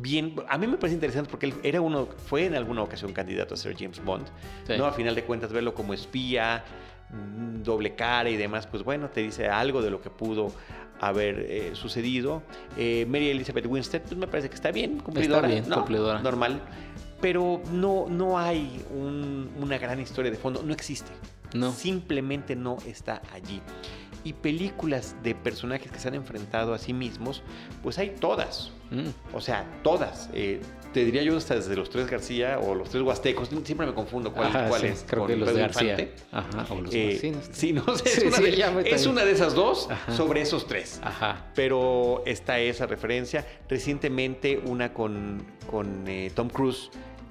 bien. 0.00 0.34
A 0.48 0.56
mí 0.58 0.66
me 0.66 0.78
parece 0.78 0.94
interesante 0.94 1.30
porque 1.30 1.46
él 1.46 1.54
era 1.62 1.80
uno, 1.80 2.06
fue 2.06 2.46
en 2.46 2.54
alguna 2.54 2.82
ocasión 2.82 3.12
candidato 3.12 3.54
a 3.54 3.56
ser 3.58 3.76
James 3.78 4.02
Bond. 4.02 4.26
Sí. 4.66 4.74
¿no? 4.78 4.86
A 4.86 4.92
final 4.92 5.14
de 5.14 5.24
cuentas, 5.24 5.52
verlo 5.52 5.74
como 5.74 5.92
espía, 5.92 6.64
mm, 7.10 7.62
doble 7.62 7.94
cara 7.94 8.30
y 8.30 8.36
demás, 8.36 8.66
pues 8.66 8.82
bueno, 8.82 9.10
te 9.10 9.20
dice 9.20 9.48
algo 9.48 9.82
de 9.82 9.90
lo 9.90 10.00
que 10.00 10.08
pudo 10.10 10.50
haber 10.98 11.40
eh, 11.40 11.70
sucedido. 11.74 12.42
Eh, 12.78 13.04
Mary 13.06 13.28
Elizabeth 13.28 13.66
Winstead, 13.66 14.00
pues 14.00 14.16
me 14.16 14.26
parece 14.26 14.48
que 14.48 14.54
está 14.54 14.70
bien, 14.70 14.98
cumplidora. 14.98 15.40
Está 15.46 15.48
bien, 15.48 15.68
¿no? 15.68 15.76
cumplidora. 15.76 16.20
Normal. 16.22 16.62
Pero 17.20 17.62
no, 17.72 18.06
no 18.08 18.38
hay 18.38 18.84
un- 18.90 19.50
una 19.58 19.78
gran 19.78 20.00
historia 20.00 20.30
de 20.30 20.36
fondo, 20.36 20.62
no 20.62 20.72
existe. 20.72 21.10
No. 21.54 21.72
Simplemente 21.72 22.54
no 22.56 22.76
está 22.86 23.22
allí. 23.32 23.62
Y 24.24 24.32
películas 24.32 25.14
de 25.22 25.34
personajes 25.36 25.90
que 25.92 25.98
se 26.00 26.08
han 26.08 26.14
enfrentado 26.14 26.74
a 26.74 26.78
sí 26.78 26.92
mismos, 26.92 27.42
pues 27.82 27.98
hay 27.98 28.10
todas. 28.10 28.72
Mm. 28.90 29.34
O 29.34 29.40
sea, 29.40 29.64
todas. 29.82 30.28
Eh, 30.34 30.60
te 30.96 31.04
diría 31.04 31.22
yo 31.22 31.36
hasta 31.36 31.54
desde 31.56 31.76
los 31.76 31.90
tres 31.90 32.06
García 32.10 32.58
o 32.58 32.74
los 32.74 32.88
tres 32.88 33.02
Huastecos. 33.02 33.50
Siempre 33.64 33.86
me 33.86 33.92
confundo 33.92 34.32
cuál, 34.32 34.46
Ajá, 34.46 34.68
cuál 34.68 34.80
sí, 34.80 34.86
es. 34.86 35.04
Creo 35.06 35.24
con 35.24 35.28
que 35.28 35.36
los 35.36 35.48
de 35.48 35.54
Pedro 35.56 35.66
García. 35.66 35.90
Infante. 35.92 36.14
Ajá, 36.32 36.66
o 36.72 36.80
los 36.80 36.94
Eh, 36.94 37.18
sí, 37.20 37.30
no 37.32 37.42
sé. 37.42 37.52
sí, 37.52 37.72
no 37.74 37.96
sé. 37.98 38.08
Sí, 38.08 38.26
es, 38.28 38.38
una, 38.38 38.40
de, 38.80 38.90
es 38.90 39.06
una 39.06 39.22
esas 39.24 39.54
dos 39.54 39.90
Ajá. 39.90 40.16
sobre 40.16 40.40
esos 40.40 40.66
tres. 40.66 40.98
Ajá. 41.04 41.50
Pero 41.54 42.22
está 42.24 42.58
esa 42.60 42.86
referencia. 42.86 43.46
Recientemente 43.68 44.58
una 44.64 44.94
con, 44.94 45.44
con 45.70 46.08
eh, 46.08 46.30
Tom 46.34 46.48
Cruise, 46.48 46.88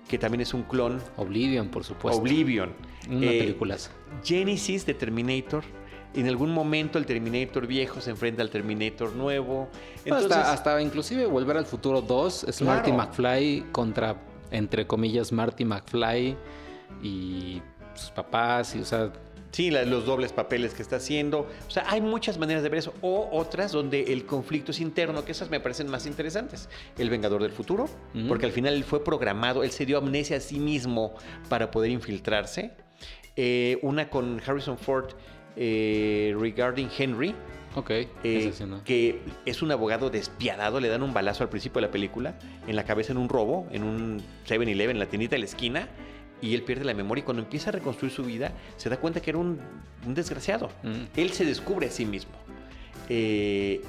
que 0.08 0.20
también 0.20 0.42
es 0.42 0.54
un 0.54 0.62
clon. 0.62 1.02
Oblivion, 1.18 1.70
por 1.70 1.84
supuesto. 1.84 2.22
Oblivion. 2.22 2.70
Una 3.10 3.32
Eh, 3.32 3.40
película. 3.40 3.78
Genesis 4.24 4.86
de 4.86 4.94
Terminator. 4.94 5.64
En 6.16 6.28
algún 6.28 6.52
momento 6.52 6.98
el 6.98 7.06
Terminator 7.06 7.68
viejo 7.68 8.00
se 8.02 8.10
enfrenta 8.12 8.42
al 8.42 8.50
Terminator 8.50 9.14
nuevo. 9.14 9.68
Entonces, 10.06 10.32
hasta, 10.32 10.52
hasta 10.54 10.82
inclusive 10.82 11.26
Volver 11.26 11.58
al 11.58 11.66
Futuro 11.66 12.02
2 12.02 12.46
es 12.46 12.58
Claro. 12.58 12.74
Marty 12.78 12.92
McFly 12.92 13.66
contra, 13.72 14.16
entre 14.52 14.88
comillas, 14.88 15.32
Marty 15.32 15.66
McFly 15.66 16.38
y 17.04 17.62
sus 17.96 18.12
papás. 18.12 18.76
Y, 18.76 18.80
o 18.82 18.86
sea, 18.86 19.12
Sí, 19.52 19.72
la- 19.72 19.86
los 19.86 20.06
dobles 20.06 20.34
papeles 20.34 20.74
que 20.74 20.82
está 20.82 20.98
haciendo. 20.98 21.48
O 21.66 21.72
sea, 21.72 21.86
hay 21.90 22.02
muchas 22.02 22.38
maneras 22.38 22.62
de 22.62 22.68
ver 22.68 22.80
eso. 22.80 22.94
O 23.02 23.30
otras 23.32 23.72
donde 23.72 24.12
el 24.12 24.26
conflicto 24.26 24.72
es 24.72 24.82
interno, 24.82 25.24
que 25.24 25.32
esas 25.32 25.50
me 25.50 25.62
parecen 25.62 25.90
más 25.90 26.06
interesantes. 26.06 26.68
El 26.98 27.10
Vengador 27.10 27.42
del 27.42 27.54
Futuro, 27.54 27.88
porque 28.28 28.46
al 28.46 28.52
final 28.52 28.74
él 28.74 28.84
fue 28.84 29.02
programado, 29.02 29.64
él 29.64 29.72
se 29.72 29.86
dio 29.86 29.98
amnesia 29.98 30.36
a 30.36 30.40
sí 30.42 30.60
mismo 30.60 31.14
para 31.48 31.72
poder 31.72 31.90
infiltrarse. 31.92 32.72
Eh, 33.38 33.80
una 33.82 34.10
con 34.10 34.42
Harrison 34.46 34.78
Ford, 34.78 35.12
eh, 35.56 36.36
Regarding 36.40 36.90
Henry, 36.98 37.34
ok. 37.76 37.90
eh, 37.92 38.08
esa 38.24 38.52
sí, 38.58 38.64
¿no? 38.66 38.84
que 38.84 39.22
es 39.46 39.62
un 39.62 39.72
abogado 39.72 40.10
despiadado, 40.10 40.80
le 40.80 40.88
dan 40.90 41.04
un 41.04 41.14
balazo 41.14 41.44
al 41.44 41.50
principio 41.50 41.82
de 41.82 41.88
la 41.88 41.92
película, 41.92 42.38
en 42.68 42.76
la 42.76 42.84
cabeza 42.86 43.12
en 43.12 43.18
un 43.18 43.30
robo, 43.30 43.68
en 43.72 43.84
un 43.84 44.22
7-Eleven, 44.48 44.92
en 44.92 45.00
la 45.00 45.06
tiendita 45.08 45.36
de 45.36 45.40
la 45.40 45.46
esquina, 45.46 45.88
y 46.42 46.54
él 46.54 46.64
pierde 46.64 46.84
la 46.84 46.94
memoria 46.94 47.22
y 47.22 47.26
cuando 47.26 47.42
empieza 47.44 47.70
a 47.70 47.74
reconstruir 47.74 48.12
su 48.14 48.24
vida 48.24 48.52
se 48.76 48.90
da 48.90 48.98
cuenta 48.98 49.22
que 49.22 49.30
era 49.32 49.40
un, 49.40 49.60
un 50.06 50.14
desgraciado. 50.14 50.70
Mm. 50.84 51.04
Él 51.20 51.32
se 51.32 51.46
descubre 51.46 51.88
a 51.88 51.90
sí 51.92 52.06
mismo. 52.06 52.34
Eh, 53.10 53.82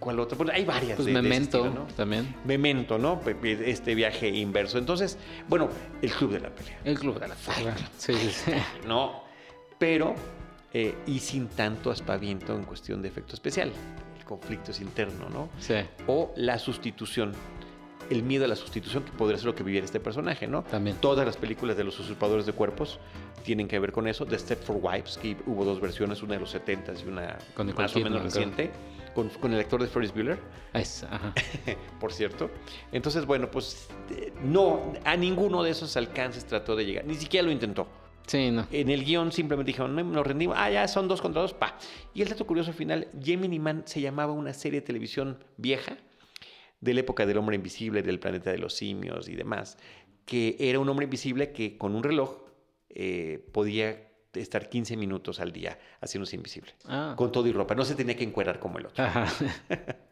¿Cuál 0.00 0.18
otro? 0.20 0.36
Bueno, 0.36 0.52
hay 0.54 0.64
varias. 0.64 0.96
Pues 0.96 1.06
de- 1.06 1.12
de 1.14 1.22
Memento 1.22 1.58
estilo, 1.64 1.74
¿no? 1.86 1.86
también. 1.94 2.34
Memento, 2.44 2.98
¿no? 2.98 3.20
Este 3.44 3.94
viaje 3.94 4.28
inverso. 4.28 4.76
Entonces, 4.78 5.16
bueno, 5.48 5.68
el 6.02 6.10
club 6.10 6.32
de 6.32 6.40
la 6.40 6.50
pelea. 6.50 6.78
El 6.84 6.98
Club 6.98 7.18
de 7.20 7.28
la 7.28 7.34
Pelea. 7.36 7.76
Sí, 7.96 8.12
sí, 8.12 8.30
sí. 8.30 8.50
No, 8.86 9.22
pero 9.78 10.14
eh, 10.74 10.94
y 11.06 11.20
sin 11.20 11.46
tanto 11.48 11.90
aspaviento 11.90 12.54
en 12.54 12.64
cuestión 12.64 13.00
de 13.00 13.08
efecto 13.08 13.34
especial. 13.34 13.72
El 14.18 14.24
conflicto 14.24 14.72
es 14.72 14.80
interno, 14.80 15.28
¿no? 15.30 15.48
Sí, 15.58 15.74
O 16.06 16.32
la 16.36 16.58
sustitución. 16.58 17.32
El 18.10 18.22
miedo 18.22 18.44
a 18.44 18.48
la 18.48 18.56
sustitución, 18.56 19.02
que 19.02 19.12
podría 19.12 19.38
ser 19.38 19.46
lo 19.46 19.54
que 19.54 19.62
viviera 19.62 19.86
este 19.86 19.98
personaje, 20.00 20.46
¿no? 20.46 20.62
También. 20.64 20.96
Todas 21.00 21.24
las 21.24 21.38
películas 21.38 21.74
de 21.76 21.84
los 21.84 21.98
usurpadores 21.98 22.44
de 22.44 22.52
cuerpos 22.52 22.98
tienen 23.44 23.66
que 23.66 23.78
ver 23.78 23.92
con 23.92 24.06
eso. 24.08 24.26
The 24.26 24.38
Step 24.38 24.62
for 24.62 24.76
Wives, 24.82 25.16
que 25.16 25.36
hubo 25.46 25.64
dos 25.64 25.80
versiones, 25.80 26.22
una 26.22 26.34
de 26.34 26.40
los 26.40 26.54
70s 26.54 27.02
y 27.04 27.08
una 27.08 27.38
Con 27.54 27.66
Nicole 27.68 27.84
más 27.84 27.96
o 27.96 28.00
menos 28.00 28.12
Kidman, 28.18 28.22
reciente, 28.24 28.70
con, 29.14 29.28
con 29.30 29.54
el 29.54 29.60
actor 29.60 29.80
de 29.80 29.88
Ferris 29.88 30.12
Bueller, 30.12 30.38
Es, 30.74 31.04
ajá. 31.04 31.32
por 32.00 32.12
cierto. 32.12 32.50
Entonces, 32.92 33.24
bueno, 33.24 33.50
pues 33.50 33.88
eh, 34.10 34.32
no, 34.42 34.92
a 35.04 35.16
ninguno 35.16 35.62
de 35.62 35.70
esos 35.70 35.96
alcances 35.96 36.44
trató 36.44 36.76
de 36.76 36.84
llegar, 36.84 37.06
ni 37.06 37.14
siquiera 37.14 37.46
lo 37.46 37.52
intentó. 37.52 37.86
Sí, 38.26 38.50
no. 38.50 38.66
En 38.70 38.88
el 38.90 39.04
guion 39.04 39.32
simplemente 39.32 39.68
dijeron, 39.70 39.94
no, 39.94 40.02
nos 40.02 40.26
rendimos, 40.26 40.56
ah, 40.58 40.70
ya 40.70 40.88
son 40.88 41.08
dos 41.08 41.20
contra 41.20 41.42
dos, 41.42 41.52
pa. 41.54 41.76
Y 42.14 42.22
el 42.22 42.28
dato 42.28 42.46
curioso 42.46 42.72
final, 42.72 43.08
Gemini 43.22 43.58
Man 43.58 43.82
se 43.86 44.00
llamaba 44.00 44.32
una 44.32 44.54
serie 44.54 44.80
de 44.80 44.86
televisión 44.86 45.44
vieja, 45.58 45.98
de 46.80 46.94
la 46.94 47.00
época 47.00 47.26
del 47.26 47.38
hombre 47.38 47.56
invisible, 47.56 48.02
del 48.02 48.18
planeta 48.20 48.50
de 48.50 48.58
los 48.58 48.74
simios 48.74 49.28
y 49.28 49.34
demás, 49.34 49.78
que 50.24 50.56
era 50.58 50.78
un 50.78 50.88
hombre 50.88 51.04
invisible 51.04 51.52
que 51.52 51.76
con 51.78 51.94
un 51.94 52.02
reloj 52.02 52.42
eh, 52.90 53.46
podía 53.52 54.08
estar 54.34 54.68
15 54.68 54.96
minutos 54.96 55.38
al 55.40 55.52
día 55.52 55.78
haciéndose 56.00 56.36
invisible, 56.36 56.72
Ah. 56.86 57.14
con 57.16 57.30
todo 57.30 57.46
y 57.46 57.52
ropa, 57.52 57.74
no 57.74 57.84
se 57.84 57.94
tenía 57.94 58.16
que 58.16 58.24
encuerar 58.24 58.58
como 58.58 58.78
el 58.78 58.86
otro. 58.86 59.04
Ajá. 59.04 59.26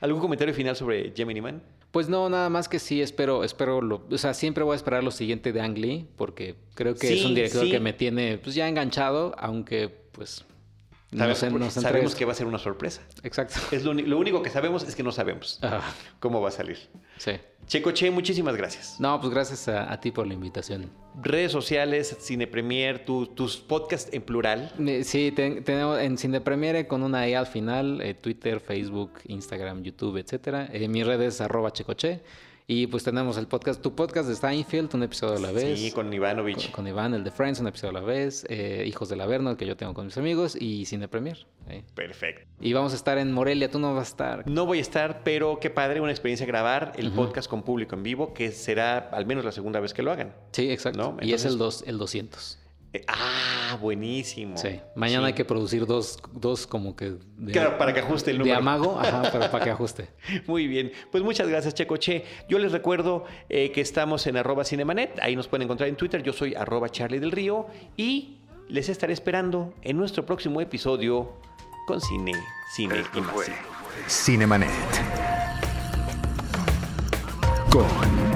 ¿Algún 0.00 0.20
comentario 0.20 0.54
final 0.54 0.76
sobre 0.76 1.12
Gemini 1.14 1.40
Man? 1.40 1.62
Pues 1.90 2.08
no, 2.08 2.28
nada 2.28 2.50
más 2.50 2.68
que 2.68 2.78
sí, 2.78 3.00
espero, 3.00 3.44
espero, 3.44 3.80
lo, 3.80 4.04
o 4.10 4.18
sea, 4.18 4.34
siempre 4.34 4.64
voy 4.64 4.74
a 4.74 4.76
esperar 4.76 5.02
lo 5.02 5.10
siguiente 5.10 5.52
de 5.52 5.60
Ang 5.60 5.78
Lee, 5.78 6.06
porque 6.16 6.54
creo 6.74 6.94
que 6.94 7.12
es 7.12 7.24
un 7.24 7.34
director 7.34 7.64
sí. 7.64 7.70
que 7.70 7.80
me 7.80 7.92
tiene 7.92 8.38
pues 8.38 8.54
ya 8.54 8.68
enganchado, 8.68 9.34
aunque 9.38 9.88
pues 10.12 10.44
no 11.16 11.34
Sabemos, 11.34 12.12
no 12.12 12.18
que 12.18 12.24
va 12.24 12.32
a 12.32 12.34
ser 12.34 12.46
una 12.46 12.58
sorpresa. 12.58 13.02
Exacto. 13.22 13.54
Es 13.72 13.84
lo, 13.84 13.92
único 14.18 14.42
que 14.42 14.50
sabemos 14.50 14.82
es 14.84 14.94
que 14.94 15.02
no 15.02 15.12
sabemos 15.12 15.60
cómo 16.20 16.40
va 16.40 16.48
a 16.48 16.52
salir. 16.52 16.78
sí. 17.18 17.32
Checo 17.66 17.90
Che, 17.90 18.12
muchísimas 18.12 18.54
gracias. 18.54 19.00
No, 19.00 19.20
pues 19.20 19.34
gracias 19.34 19.66
a, 19.66 19.92
a 19.92 20.00
ti 20.00 20.12
por 20.12 20.24
la 20.24 20.34
invitación. 20.34 20.88
redes 21.20 21.50
sociales, 21.50 22.16
Cine 22.20 22.46
Premier, 22.46 23.04
tu- 23.04 23.26
tus 23.26 23.56
podcasts 23.56 24.08
en 24.14 24.22
plural. 24.22 24.70
Sí, 25.02 25.32
ten- 25.32 25.64
tenemos 25.64 25.98
en 25.98 26.16
Cine 26.16 26.40
Premiere 26.40 26.86
con 26.86 27.02
una 27.02 27.26
E 27.26 27.34
al 27.34 27.48
final, 27.48 28.00
eh, 28.02 28.14
Twitter, 28.14 28.60
Facebook, 28.60 29.14
Instagram, 29.26 29.82
YouTube, 29.82 30.16
etcétera. 30.18 30.68
Eh, 30.72 30.86
mi 30.86 31.02
red 31.02 31.20
es 31.22 31.40
arroba 31.40 31.72
checoche. 31.72 32.22
Y 32.68 32.88
pues 32.88 33.04
tenemos 33.04 33.36
el 33.36 33.46
podcast, 33.46 33.80
tu 33.80 33.94
podcast 33.94 34.28
de 34.28 34.34
Steinfeld, 34.34 34.92
un 34.96 35.04
episodio 35.04 35.36
a 35.36 35.38
la 35.40 35.52
vez. 35.52 35.78
Sí, 35.78 35.92
con 35.92 36.12
Ivanovich. 36.12 36.64
con, 36.64 36.72
con 36.72 36.88
Iván, 36.88 37.14
el 37.14 37.22
de 37.22 37.30
Friends, 37.30 37.60
un 37.60 37.68
episodio 37.68 37.90
a 37.96 38.00
la 38.00 38.04
vez. 38.04 38.44
eh, 38.48 38.82
Hijos 38.88 39.08
del 39.08 39.20
Averno, 39.20 39.50
el 39.50 39.56
que 39.56 39.66
yo 39.66 39.76
tengo 39.76 39.94
con 39.94 40.06
mis 40.06 40.16
amigos. 40.18 40.56
Y 40.60 40.84
Cine 40.84 41.06
Premier. 41.06 41.46
eh. 41.68 41.84
Perfecto. 41.94 42.44
Y 42.60 42.72
vamos 42.72 42.92
a 42.92 42.96
estar 42.96 43.18
en 43.18 43.30
Morelia, 43.32 43.70
tú 43.70 43.78
no 43.78 43.94
vas 43.94 44.08
a 44.08 44.10
estar. 44.10 44.50
No 44.50 44.66
voy 44.66 44.78
a 44.78 44.80
estar, 44.80 45.22
pero 45.22 45.60
qué 45.60 45.70
padre, 45.70 46.00
una 46.00 46.10
experiencia 46.10 46.44
grabar 46.44 46.92
el 46.96 47.12
podcast 47.12 47.48
con 47.48 47.62
público 47.62 47.94
en 47.94 48.02
vivo, 48.02 48.34
que 48.34 48.50
será 48.50 48.98
al 49.12 49.26
menos 49.26 49.44
la 49.44 49.52
segunda 49.52 49.78
vez 49.78 49.94
que 49.94 50.02
lo 50.02 50.10
hagan. 50.10 50.34
Sí, 50.50 50.68
exacto. 50.68 50.98
¿No? 50.98 51.16
Y 51.24 51.34
es 51.34 51.44
el, 51.44 51.58
dos, 51.58 51.84
el 51.86 51.98
200. 51.98 52.58
Eh, 52.92 53.04
ah, 53.08 53.76
buenísimo. 53.80 54.56
Sí. 54.56 54.80
Mañana 54.94 55.26
Sí. 55.26 55.26
hay 55.28 55.32
que 55.34 55.44
producir 55.44 55.84
dos, 55.86 56.18
dos 56.32 56.66
como 56.66 56.96
que... 56.96 57.16
De, 57.36 57.52
Claro, 57.52 57.76
para 57.78 57.92
que 57.92 58.00
ajuste 58.00 58.30
el 58.30 58.38
De 58.38 58.44
número. 58.44 58.58
amago, 58.58 58.98
ajá, 58.98 59.22
pero 59.32 59.50
para 59.50 59.64
que 59.64 59.70
ajuste. 59.70 60.08
Muy 60.46 60.66
bien, 60.66 60.92
pues 61.10 61.22
muchas 61.22 61.48
gracias 61.48 61.74
Checo 61.74 61.96
Che. 61.96 62.24
Yo 62.48 62.58
les 62.58 62.72
recuerdo 62.72 63.24
eh, 63.48 63.70
que 63.72 63.80
estamos 63.80 64.26
en 64.26 64.36
arroba 64.36 64.64
cinemanet, 64.64 65.18
ahí 65.20 65.36
nos 65.36 65.48
pueden 65.48 65.64
encontrar 65.64 65.88
en 65.88 65.96
Twitter, 65.96 66.22
yo 66.22 66.32
soy 66.32 66.54
arroba 66.54 66.88
Charlie 66.88 67.18
del 67.18 67.32
Río 67.32 67.66
y 67.96 68.38
les 68.68 68.88
estaré 68.88 69.12
esperando 69.12 69.74
en 69.82 69.96
nuestro 69.96 70.24
próximo 70.24 70.60
episodio 70.60 71.32
con 71.86 72.00
cine, 72.00 72.32
cine 72.74 73.02
y 73.14 73.20
más 73.20 73.44
cine. 73.44 73.56
Cinemanet. 74.08 74.70
Con 77.70 78.35